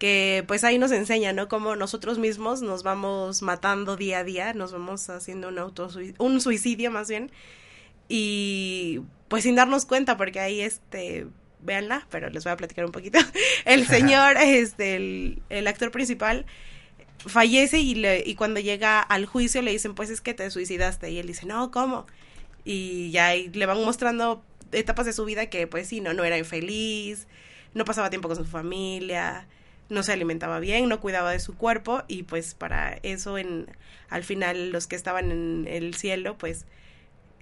que 0.00 0.42
pues 0.48 0.64
ahí 0.64 0.78
nos 0.78 0.90
enseña, 0.90 1.32
¿no? 1.32 1.46
Cómo 1.46 1.76
nosotros 1.76 2.18
mismos 2.18 2.60
nos 2.60 2.82
vamos 2.82 3.40
matando 3.42 3.96
día 3.96 4.18
a 4.18 4.24
día, 4.24 4.52
nos 4.52 4.72
vamos 4.72 5.08
haciendo 5.10 5.46
un, 5.46 5.60
auto 5.60 5.88
un 6.18 6.40
suicidio 6.40 6.90
más 6.90 7.08
bien, 7.08 7.30
y 8.08 9.02
pues 9.28 9.44
sin 9.44 9.54
darnos 9.54 9.86
cuenta, 9.86 10.16
porque 10.16 10.40
ahí 10.40 10.62
este, 10.62 11.28
véanla, 11.60 12.08
pero 12.10 12.30
les 12.30 12.42
voy 12.42 12.52
a 12.52 12.56
platicar 12.56 12.84
un 12.84 12.90
poquito. 12.90 13.20
El 13.64 13.86
señor, 13.86 14.38
este, 14.38 14.96
el, 14.96 15.42
el 15.50 15.68
actor 15.68 15.92
principal, 15.92 16.46
fallece 17.18 17.80
y, 17.80 17.94
le, 17.94 18.22
y 18.24 18.34
cuando 18.34 18.60
llega 18.60 19.00
al 19.00 19.26
juicio 19.26 19.62
le 19.62 19.72
dicen, 19.72 19.94
pues 19.94 20.10
es 20.10 20.20
que 20.20 20.34
te 20.34 20.50
suicidaste. 20.50 21.10
Y 21.10 21.18
él 21.18 21.26
dice, 21.26 21.46
no, 21.46 21.70
¿cómo? 21.70 22.06
Y 22.64 23.10
ya 23.10 23.34
le 23.34 23.66
van 23.66 23.84
mostrando 23.84 24.42
etapas 24.72 25.06
de 25.06 25.12
su 25.12 25.24
vida 25.24 25.46
que 25.46 25.66
pues 25.66 25.88
sí, 25.88 26.00
no, 26.00 26.12
no 26.12 26.24
era 26.24 26.38
infeliz, 26.38 27.26
no 27.74 27.84
pasaba 27.84 28.10
tiempo 28.10 28.28
con 28.28 28.36
su 28.36 28.44
familia, 28.44 29.46
no 29.88 30.02
se 30.02 30.12
alimentaba 30.12 30.58
bien, 30.60 30.88
no 30.88 31.00
cuidaba 31.00 31.30
de 31.30 31.40
su 31.40 31.56
cuerpo 31.56 32.02
y 32.08 32.24
pues 32.24 32.54
para 32.54 32.98
eso 33.02 33.38
en 33.38 33.66
al 34.08 34.24
final 34.24 34.70
los 34.70 34.86
que 34.86 34.96
estaban 34.96 35.30
en 35.30 35.66
el 35.68 35.94
cielo 35.94 36.36
pues 36.38 36.64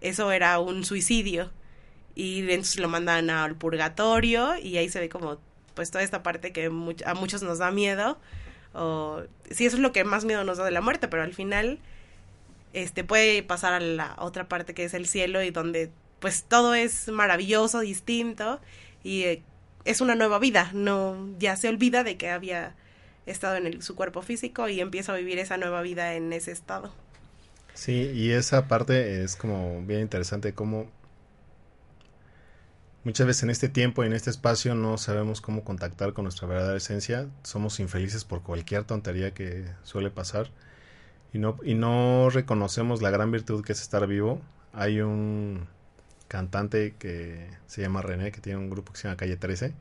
eso 0.01 0.33
era 0.33 0.59
un 0.59 0.85
suicidio 0.85 1.51
y 2.15 2.41
entonces 2.41 2.79
lo 2.79 2.89
mandan 2.89 3.31
al 3.31 3.57
purgatorio 3.57 4.57
y 4.59 4.77
ahí 4.77 4.89
se 4.89 5.01
ve 5.01 5.09
como 5.09 5.39
pues 5.75 5.91
toda 5.91 6.05
esta 6.05 6.23
parte 6.23 6.53
que 6.53 6.67
a 6.67 7.15
muchos 7.15 7.43
nos 7.43 7.59
da 7.59 7.71
miedo 7.71 8.19
o 8.75 9.23
sí 9.51 9.67
eso 9.67 9.77
es 9.77 9.83
lo 9.83 9.93
que 9.93 10.05
más 10.05 10.25
miedo 10.25 10.45
nos 10.45 10.59
da 10.59 10.65
de 10.65 10.71
la 10.71 10.81
muerte 10.81 11.09
pero 11.09 11.23
al 11.23 11.33
final 11.33 11.79
este 12.75 13.05
puede 13.05 13.43
pasar 13.43 13.73
a 13.73 13.81
la 13.81 14.17
otra 14.19 14.49
parte 14.49 14.75
que 14.75 14.85
es 14.85 14.95
el 14.95 15.07
cielo 15.07 15.43
y 15.43 15.51
donde 15.51 15.91
pues 16.19 16.45
todo 16.45 16.75
es 16.75 17.09
maravilloso 17.09 17.81
distinto 17.81 18.61
y 19.03 19.25
eh, 19.25 19.43
es 19.85 20.01
una 20.01 20.15
nueva 20.15 20.39
vida. 20.39 20.71
No 20.73 21.29
ya 21.39 21.57
se 21.57 21.69
olvida 21.69 22.03
de 22.03 22.17
que 22.17 22.31
había 22.31 22.75
estado 23.27 23.57
en 23.57 23.83
su 23.83 23.95
cuerpo 23.95 24.23
físico 24.23 24.69
y 24.69 24.81
empieza 24.81 25.13
a 25.13 25.17
vivir 25.17 25.39
esa 25.39 25.57
nueva 25.57 25.83
vida 25.83 26.15
en 26.15 26.33
ese 26.33 26.51
estado. 26.51 26.93
Sí 27.75 28.11
y 28.15 28.31
esa 28.31 28.69
parte 28.69 29.23
es 29.23 29.37
como 29.37 29.83
bien 29.83 30.01
interesante 30.01 30.55
como 30.55 30.87
Muchas 33.05 33.27
veces 33.27 33.43
en 33.43 33.51
este 33.51 33.69
tiempo 33.69 34.03
y 34.03 34.07
en 34.07 34.15
este 34.15 34.31
espacio 34.31 34.75
no 34.75 34.97
sabemos 34.97 35.43
cómo 35.43 35.63
contactar 35.63 36.15
con 36.15 36.25
nuestra 36.25 36.49
verdadera 36.49 36.79
esencia. 36.79 37.29
Somos 37.43 37.79
infelices 37.79 38.25
por 38.25 38.43
cualquier 38.43 38.85
tontería 38.85 39.35
que 39.35 39.67
suele 39.83 40.11
pasar 40.11 40.49
y 41.35 41.39
no, 41.39 41.59
y 41.63 41.75
no 41.75 42.31
reconocemos 42.31 43.03
la 43.03 43.11
gran 43.11 43.31
virtud 43.31 43.63
que 43.63 43.73
es 43.73 43.83
estar 43.83 44.07
vivo. 44.07 44.41
Hay 44.73 45.03
un 45.03 45.67
cantante 46.29 46.95
que 46.99 47.47
se 47.67 47.83
llama 47.83 48.01
René, 48.01 48.33
que 48.33 48.41
tiene 48.41 48.59
un 48.59 48.71
grupo 48.71 48.93
que 48.93 49.01
se 49.01 49.09
llama 49.09 49.19
Calle 49.19 49.37
13. 49.37 49.75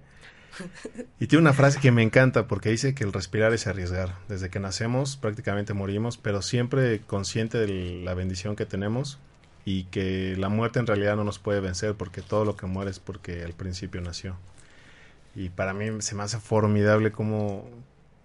Y 1.20 1.28
tiene 1.28 1.42
una 1.42 1.54
frase 1.54 1.80
que 1.80 1.92
me 1.92 2.04
encanta 2.04 2.48
porque 2.48 2.70
dice 2.70 2.94
que 2.94 3.06
el 3.06 3.14
respirar 3.14 3.54
es 3.54 3.68
arriesgar. 3.68 4.16
Desde 4.28 4.50
que 4.50 4.60
nacemos 4.60 5.16
prácticamente 5.16 5.74
morimos, 5.74 6.18
pero 6.18 6.42
siempre 6.42 7.00
consciente 7.08 7.58
de 7.58 8.02
la 8.04 8.14
bendición 8.16 8.58
que 8.58 8.66
tenemos 8.66 9.18
y 9.66 9.86
que 9.86 10.36
la 10.38 10.50
muerte 10.50 10.80
en 10.80 10.88
realidad 10.88 11.16
no 11.16 11.24
nos 11.24 11.40
puede 11.40 11.60
vencer 11.60 11.96
porque 11.96 12.22
todo 12.22 12.46
lo 12.46 12.56
que 12.56 12.66
muere 12.66 12.92
es 12.92 13.00
porque 13.00 13.44
al 13.44 13.54
principio 13.54 14.02
nació. 14.02 14.36
Y 15.36 15.50
para 15.50 15.74
mí 15.74 16.02
se 16.02 16.16
me 16.16 16.24
hace 16.24 16.40
formidable 16.40 17.12
cómo, 17.12 17.68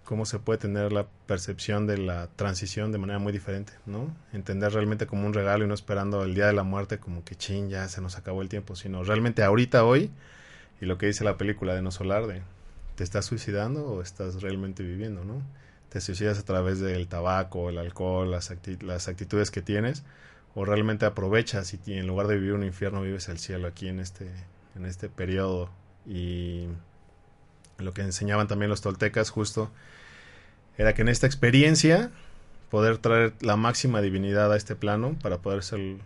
cómo 0.03 0.25
se 0.25 0.39
puede 0.39 0.59
tener 0.59 0.91
la 0.91 1.07
percepción 1.27 1.87
de 1.87 1.97
la 1.97 2.27
transición 2.35 2.91
de 2.91 2.97
manera 2.97 3.19
muy 3.19 3.31
diferente, 3.31 3.73
¿no? 3.85 4.13
Entender 4.33 4.73
realmente 4.73 5.07
como 5.07 5.25
un 5.25 5.33
regalo 5.33 5.65
y 5.65 5.67
no 5.67 5.73
esperando 5.73 6.23
el 6.23 6.35
día 6.35 6.47
de 6.47 6.53
la 6.53 6.63
muerte 6.63 6.99
como 6.99 7.23
que 7.23 7.35
ching, 7.35 7.69
ya 7.69 7.87
se 7.87 8.01
nos 8.01 8.17
acabó 8.17 8.41
el 8.41 8.49
tiempo, 8.49 8.75
sino 8.75 9.03
realmente 9.03 9.43
ahorita, 9.43 9.85
hoy, 9.85 10.11
y 10.81 10.85
lo 10.85 10.97
que 10.97 11.07
dice 11.07 11.23
la 11.23 11.37
película 11.37 11.73
de 11.73 11.81
No 11.81 11.91
Solar, 11.91 12.23
¿te 12.95 13.03
estás 13.03 13.25
suicidando 13.25 13.85
o 13.85 14.01
estás 14.01 14.41
realmente 14.41 14.83
viviendo, 14.83 15.23
¿no? 15.23 15.41
Te 15.89 16.01
suicidas 16.01 16.37
a 16.37 16.43
través 16.43 16.79
del 16.79 17.07
tabaco, 17.07 17.69
el 17.69 17.77
alcohol, 17.79 18.29
las, 18.29 18.53
las 18.81 19.07
actitudes 19.07 19.51
que 19.51 19.61
tienes, 19.61 20.03
o 20.55 20.65
realmente 20.65 21.05
aprovechas 21.05 21.73
y 21.73 21.93
en 21.93 22.07
lugar 22.07 22.27
de 22.27 22.35
vivir 22.35 22.53
un 22.53 22.63
infierno 22.63 23.01
vives 23.01 23.29
el 23.29 23.39
cielo 23.39 23.67
aquí 23.67 23.87
en 23.87 23.99
este 23.99 24.29
en 24.75 24.85
este 24.85 25.09
periodo 25.09 25.69
y 26.05 26.67
lo 27.77 27.93
que 27.93 28.01
enseñaban 28.01 28.47
también 28.47 28.69
los 28.69 28.81
toltecas 28.81 29.29
justo 29.29 29.71
era 30.77 30.93
que 30.93 31.01
en 31.01 31.09
esta 31.09 31.27
experiencia 31.27 32.11
poder 32.69 32.97
traer 32.97 33.33
la 33.41 33.55
máxima 33.55 34.01
divinidad 34.01 34.51
a 34.51 34.57
este 34.57 34.75
plano 34.75 35.17
para 35.21 35.39
poder 35.39 35.63
ser 35.63 35.97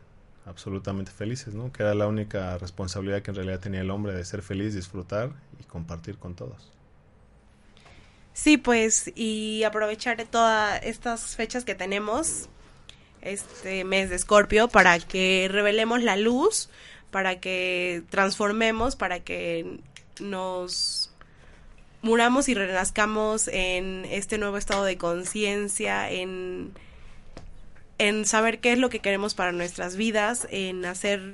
absolutamente 0.45 1.11
felices, 1.11 1.53
¿no? 1.53 1.71
Que 1.71 1.83
era 1.83 1.93
la 1.93 2.07
única 2.07 2.57
responsabilidad 2.57 3.21
que 3.21 3.31
en 3.31 3.35
realidad 3.35 3.59
tenía 3.59 3.81
el 3.81 3.91
hombre 3.91 4.13
de 4.13 4.25
ser 4.25 4.41
feliz, 4.41 4.73
disfrutar 4.73 5.31
y 5.59 5.63
compartir 5.63 6.17
con 6.17 6.35
todos. 6.35 6.71
Sí, 8.33 8.57
pues 8.57 9.11
y 9.15 9.63
aprovechar 9.63 10.23
todas 10.25 10.81
estas 10.83 11.35
fechas 11.35 11.65
que 11.65 11.75
tenemos 11.75 12.49
este 13.23 13.83
mes 13.83 14.09
de 14.09 14.15
Escorpio 14.15 14.67
para 14.67 14.99
que 14.99 15.47
revelemos 15.51 16.03
la 16.03 16.15
luz, 16.15 16.69
para 17.11 17.39
que 17.39 18.03
transformemos, 18.09 18.95
para 18.95 19.19
que 19.19 19.79
nos 20.19 21.11
muramos 22.01 22.49
y 22.49 22.53
renazcamos 22.53 23.47
en 23.47 24.05
este 24.09 24.37
nuevo 24.37 24.57
estado 24.57 24.83
de 24.83 24.97
conciencia, 24.97 26.11
en, 26.11 26.73
en 27.97 28.25
saber 28.25 28.59
qué 28.59 28.73
es 28.73 28.77
lo 28.77 28.89
que 28.89 28.99
queremos 28.99 29.33
para 29.33 29.51
nuestras 29.51 29.95
vidas, 29.95 30.47
en 30.51 30.85
hacer 30.85 31.33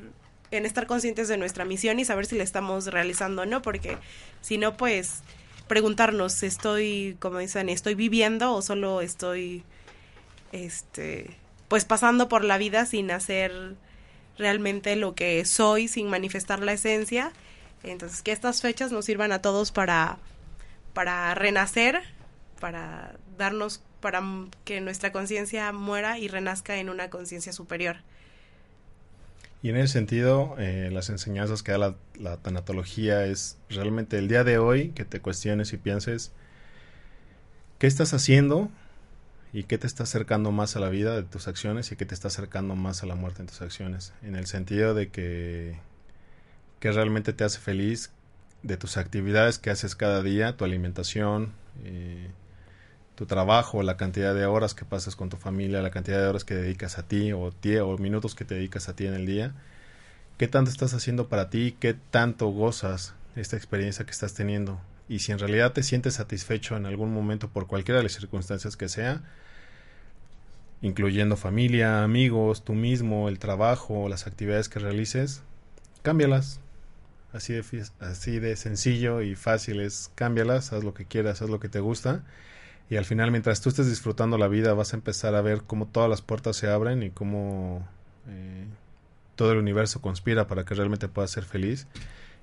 en 0.52 0.66
estar 0.66 0.88
conscientes 0.88 1.28
de 1.28 1.38
nuestra 1.38 1.66
misión 1.66 2.00
y 2.00 2.06
saber 2.06 2.26
si 2.26 2.38
la 2.38 2.44
estamos 2.44 2.88
realizando 2.88 3.44
o 3.44 3.46
no, 3.46 3.62
porque 3.62 3.98
si 4.42 4.58
no, 4.58 4.78
pues 4.78 5.22
preguntarnos, 5.68 6.42
estoy, 6.42 7.16
como 7.20 7.38
dicen, 7.38 7.70
estoy 7.70 7.94
viviendo 7.96 8.54
o 8.54 8.62
solo 8.62 9.02
estoy, 9.02 9.64
este, 10.52 11.38
pues 11.70 11.86
pasando 11.86 12.28
por 12.28 12.43
la 12.43 12.57
vida 12.57 12.86
sin 12.86 13.11
hacer 13.11 13.76
realmente 14.38 14.95
lo 14.95 15.15
que 15.15 15.45
soy, 15.45 15.88
sin 15.88 16.09
manifestar 16.09 16.59
la 16.59 16.74
esencia. 16.74 17.32
Entonces, 17.84 18.22
que 18.22 18.32
estas 18.32 18.61
fechas 18.61 18.91
nos 18.91 19.05
sirvan 19.05 19.32
a 19.32 19.41
todos 19.41 19.72
para, 19.72 20.17
para 20.93 21.34
renacer, 21.36 22.01
para 22.59 23.15
darnos, 23.38 23.82
para 24.01 24.22
que 24.65 24.82
nuestra 24.82 25.11
conciencia 25.11 25.72
muera 25.72 26.17
y 26.17 26.28
renazca 26.28 26.78
en 26.78 26.89
una 26.89 27.09
conciencia 27.09 27.53
superior. 27.53 27.97
Y 29.61 29.70
en 29.70 29.78
ese 29.78 29.93
sentido, 29.93 30.55
eh, 30.57 30.89
las 30.91 31.09
enseñanzas 31.09 31.63
que 31.63 31.74
da 31.74 31.78
la, 31.78 31.95
la, 32.17 32.38
tanatología 32.38 33.26
es 33.26 33.57
realmente 33.70 34.17
el 34.17 34.28
día 34.28 34.43
de 34.43 34.57
hoy 34.57 34.89
que 34.89 35.05
te 35.05 35.20
cuestiones 35.20 35.74
y 35.74 35.78
pienses 35.78 36.32
qué 37.78 37.86
estás 37.86 38.13
haciendo 38.13 38.70
y 39.52 39.64
qué 39.64 39.78
te 39.78 39.88
está 39.88 40.04
acercando 40.04 40.52
más 40.52 40.76
a 40.76 40.80
la 40.80 40.89
vida 40.89 41.16
de 41.16 41.24
tus 41.24 41.47
acciones 41.47 41.91
y 41.91 41.95
qué 41.95 42.06
te 42.06 42.14
está 42.14 42.28
acercando 42.28 42.76
más 42.76 43.04
a 43.04 43.08
la 43.08 43.16
muerte 43.16 43.41
en 43.41 43.47
tus 43.47 43.62
acciones. 43.62 44.14
En 44.22 44.36
el 44.36 44.45
sentido 44.45 44.93
de 44.93 45.10
que, 45.10 45.80
que 46.80 46.91
realmente 46.91 47.34
te 47.34 47.43
hace 47.43 47.60
feliz 47.60 48.12
de 48.62 48.78
tus 48.78 48.97
actividades 48.97 49.58
que 49.58 49.70
haces 49.70 49.95
cada 49.95 50.22
día, 50.22 50.56
tu 50.56 50.66
alimentación, 50.66 51.54
eh, 51.84 52.30
tu 53.16 53.26
trabajo, 53.26 53.84
la 53.84 53.97
cantidad 53.97 54.36
de 54.36 54.45
horas 54.45 54.76
que 54.76 54.86
pasas 54.86 55.16
con 55.16 55.30
tu 55.30 55.38
familia, 55.38 55.82
la 55.82 55.91
cantidad 55.91 56.20
de 56.20 56.28
horas 56.28 56.43
que 56.43 56.56
dedicas 56.56 56.97
a 57.00 57.04
ti 57.04 57.32
o, 57.34 57.50
o 57.50 57.97
minutos 57.97 58.36
que 58.36 58.45
te 58.45 58.56
dedicas 58.56 58.88
a 58.88 58.95
ti 58.95 59.08
en 59.08 59.14
el 59.14 59.26
día. 59.26 59.54
¿Qué 60.38 60.47
tanto 60.47 60.72
estás 60.72 60.93
haciendo 60.93 61.28
para 61.28 61.50
ti? 61.50 61.76
¿Qué 61.80 61.95
tanto 61.95 62.47
gozas 62.47 63.14
esta 63.36 63.58
experiencia 63.58 64.06
que 64.06 64.12
estás 64.12 64.36
teniendo? 64.36 64.80
Y 65.10 65.20
si 65.20 65.32
en 65.32 65.39
realidad 65.39 65.74
te 65.74 65.82
sientes 65.82 66.14
satisfecho 66.14 66.78
en 66.78 66.86
algún 66.86 67.12
momento 67.12 67.49
por 67.49 67.66
cualquiera 67.66 67.97
de 67.97 68.03
las 68.03 68.14
circunstancias 68.14 68.78
que 68.78 68.88
sea, 68.88 69.24
incluyendo 70.82 71.36
familia, 71.36 72.03
amigos, 72.03 72.64
tú 72.64 72.74
mismo, 72.74 73.28
el 73.28 73.39
trabajo, 73.39 74.07
las 74.07 74.28
actividades 74.28 74.70
que 74.70 74.80
realices, 74.80 75.41
cámbialas. 76.03 76.62
Así 77.34 77.53
de, 77.53 77.64
así 77.99 78.39
de 78.39 78.55
sencillo 78.55 79.22
y 79.22 79.36
fácil 79.36 79.82
es 79.82 80.12
cámbialas, 80.16 80.74
haz 80.74 80.84
lo 80.84 80.93
que 80.93 81.05
quieras, 81.05 81.41
haz 81.41 81.49
lo 81.49 81.60
que 81.60 81.70
te 81.70 81.80
gusta. 81.80 82.24
Y 82.89 82.95
al 82.95 83.05
final, 83.05 83.30
mientras 83.32 83.62
tú 83.62 83.70
estés 83.70 83.88
disfrutando 83.88 84.38
la 84.38 84.47
vida, 84.47 84.74
vas 84.74 84.93
a 84.93 84.97
empezar 84.97 85.36
a 85.36 85.41
ver 85.41 85.64
cómo 85.64 85.88
todas 85.88 86.10
las 86.10 86.22
puertas 86.22 86.55
se 86.55 86.70
abren 86.70 87.03
y 87.03 87.12
cómo 87.12 87.88
eh, 88.28 88.66
todo 89.36 89.51
el 89.51 89.60
universo 89.60 90.01
conspira 90.01 90.47
para 90.47 90.66
que 90.66 90.74
realmente 90.74 91.07
puedas 91.07 91.30
ser 91.30 91.45
feliz 91.45 91.88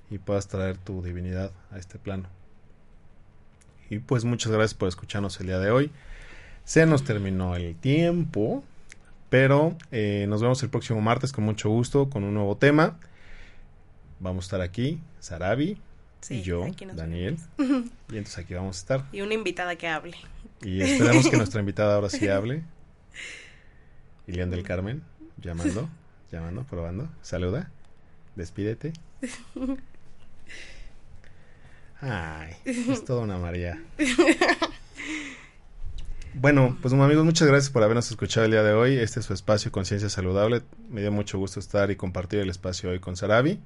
y 0.09 0.19
puedas 0.19 0.47
traer 0.47 0.77
tu 0.77 1.01
divinidad 1.01 1.51
a 1.71 1.79
este 1.79 1.99
plano. 1.99 2.29
Y 3.89 3.99
pues 3.99 4.25
muchas 4.25 4.51
gracias 4.51 4.73
por 4.73 4.89
escucharnos 4.89 5.39
el 5.39 5.47
día 5.47 5.59
de 5.59 5.71
hoy. 5.71 5.91
Se 6.65 6.85
nos 6.85 7.03
terminó 7.03 7.55
el 7.55 7.75
tiempo, 7.75 8.63
pero 9.29 9.77
eh, 9.91 10.25
nos 10.27 10.41
vemos 10.41 10.61
el 10.63 10.69
próximo 10.69 10.99
martes 11.01 11.31
con 11.31 11.45
mucho 11.45 11.69
gusto, 11.69 12.09
con 12.09 12.23
un 12.23 12.33
nuevo 12.33 12.57
tema. 12.57 12.99
vamos 14.19 14.45
a 14.45 14.47
estar 14.47 14.61
aquí, 14.61 14.99
Sarabi 15.19 15.77
Sí, 16.21 16.35
y 16.35 16.41
yo, 16.41 16.65
Daniel. 16.93 17.37
Y 18.09 18.17
entonces 18.17 18.37
aquí 18.39 18.53
vamos 18.53 18.77
a 18.77 18.79
estar. 18.79 19.05
Y 19.11 19.21
una 19.21 19.33
invitada 19.33 19.75
que 19.75 19.87
hable. 19.87 20.17
Y 20.61 20.81
esperamos 20.81 21.29
que 21.29 21.37
nuestra 21.37 21.59
invitada 21.61 21.95
ahora 21.95 22.09
sí 22.09 22.27
hable. 22.27 22.63
Ilian 24.27 24.49
del 24.49 24.63
Carmen, 24.63 25.03
llamando, 25.37 25.89
llamando, 26.31 26.63
probando. 26.63 27.09
Saluda, 27.21 27.71
despídete. 28.35 28.93
Ay, 32.01 32.55
es 32.65 33.03
toda 33.05 33.21
una 33.21 33.37
María. 33.37 33.81
Bueno, 36.39 36.77
pues 36.83 36.93
amigos, 36.93 37.25
muchas 37.25 37.47
gracias 37.47 37.71
por 37.71 37.81
habernos 37.81 38.11
escuchado 38.11 38.45
el 38.45 38.51
día 38.51 38.61
de 38.61 38.73
hoy. 38.73 38.95
Este 38.97 39.19
es 39.19 39.25
su 39.25 39.33
espacio 39.33 39.71
Conciencia 39.71 40.07
Saludable. 40.07 40.61
Me 40.87 41.01
dio 41.01 41.11
mucho 41.11 41.39
gusto 41.39 41.59
estar 41.59 41.89
y 41.89 41.95
compartir 41.95 42.39
el 42.39 42.49
espacio 42.51 42.91
hoy 42.91 42.99
con 42.99 43.17
Sarabi. 43.17 43.59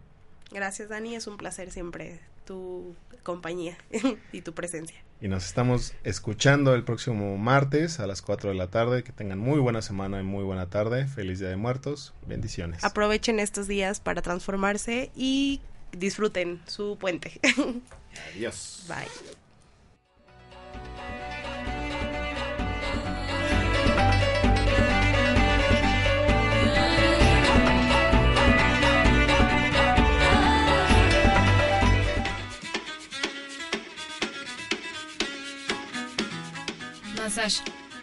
Gracias, 0.51 0.87
Dani. 0.87 1.15
Es 1.15 1.27
un 1.27 1.35
placer 1.35 1.69
siempre 1.71 2.21
tu 2.45 2.95
compañía 3.23 3.77
y 4.31 4.41
tu 4.41 4.53
presencia. 4.53 4.95
Y 5.19 5.27
nos 5.27 5.45
estamos 5.45 5.93
escuchando 6.05 6.73
el 6.73 6.83
próximo 6.85 7.37
martes 7.37 7.99
a 7.99 8.07
las 8.07 8.21
4 8.21 8.51
de 8.51 8.55
la 8.55 8.67
tarde. 8.67 9.03
Que 9.03 9.11
tengan 9.11 9.39
muy 9.39 9.59
buena 9.59 9.81
semana 9.81 10.21
y 10.21 10.23
muy 10.23 10.45
buena 10.45 10.69
tarde. 10.69 11.07
Feliz 11.07 11.39
Día 11.39 11.49
de 11.49 11.57
Muertos. 11.57 12.13
Bendiciones. 12.25 12.85
Aprovechen 12.85 13.41
estos 13.41 13.67
días 13.67 13.99
para 13.99 14.21
transformarse 14.21 15.11
y 15.13 15.59
disfruten 15.91 16.61
su 16.67 16.97
puente. 16.99 17.39
Adiós. 18.35 18.85
Bye. 18.87 19.07
Massage. 37.17 37.61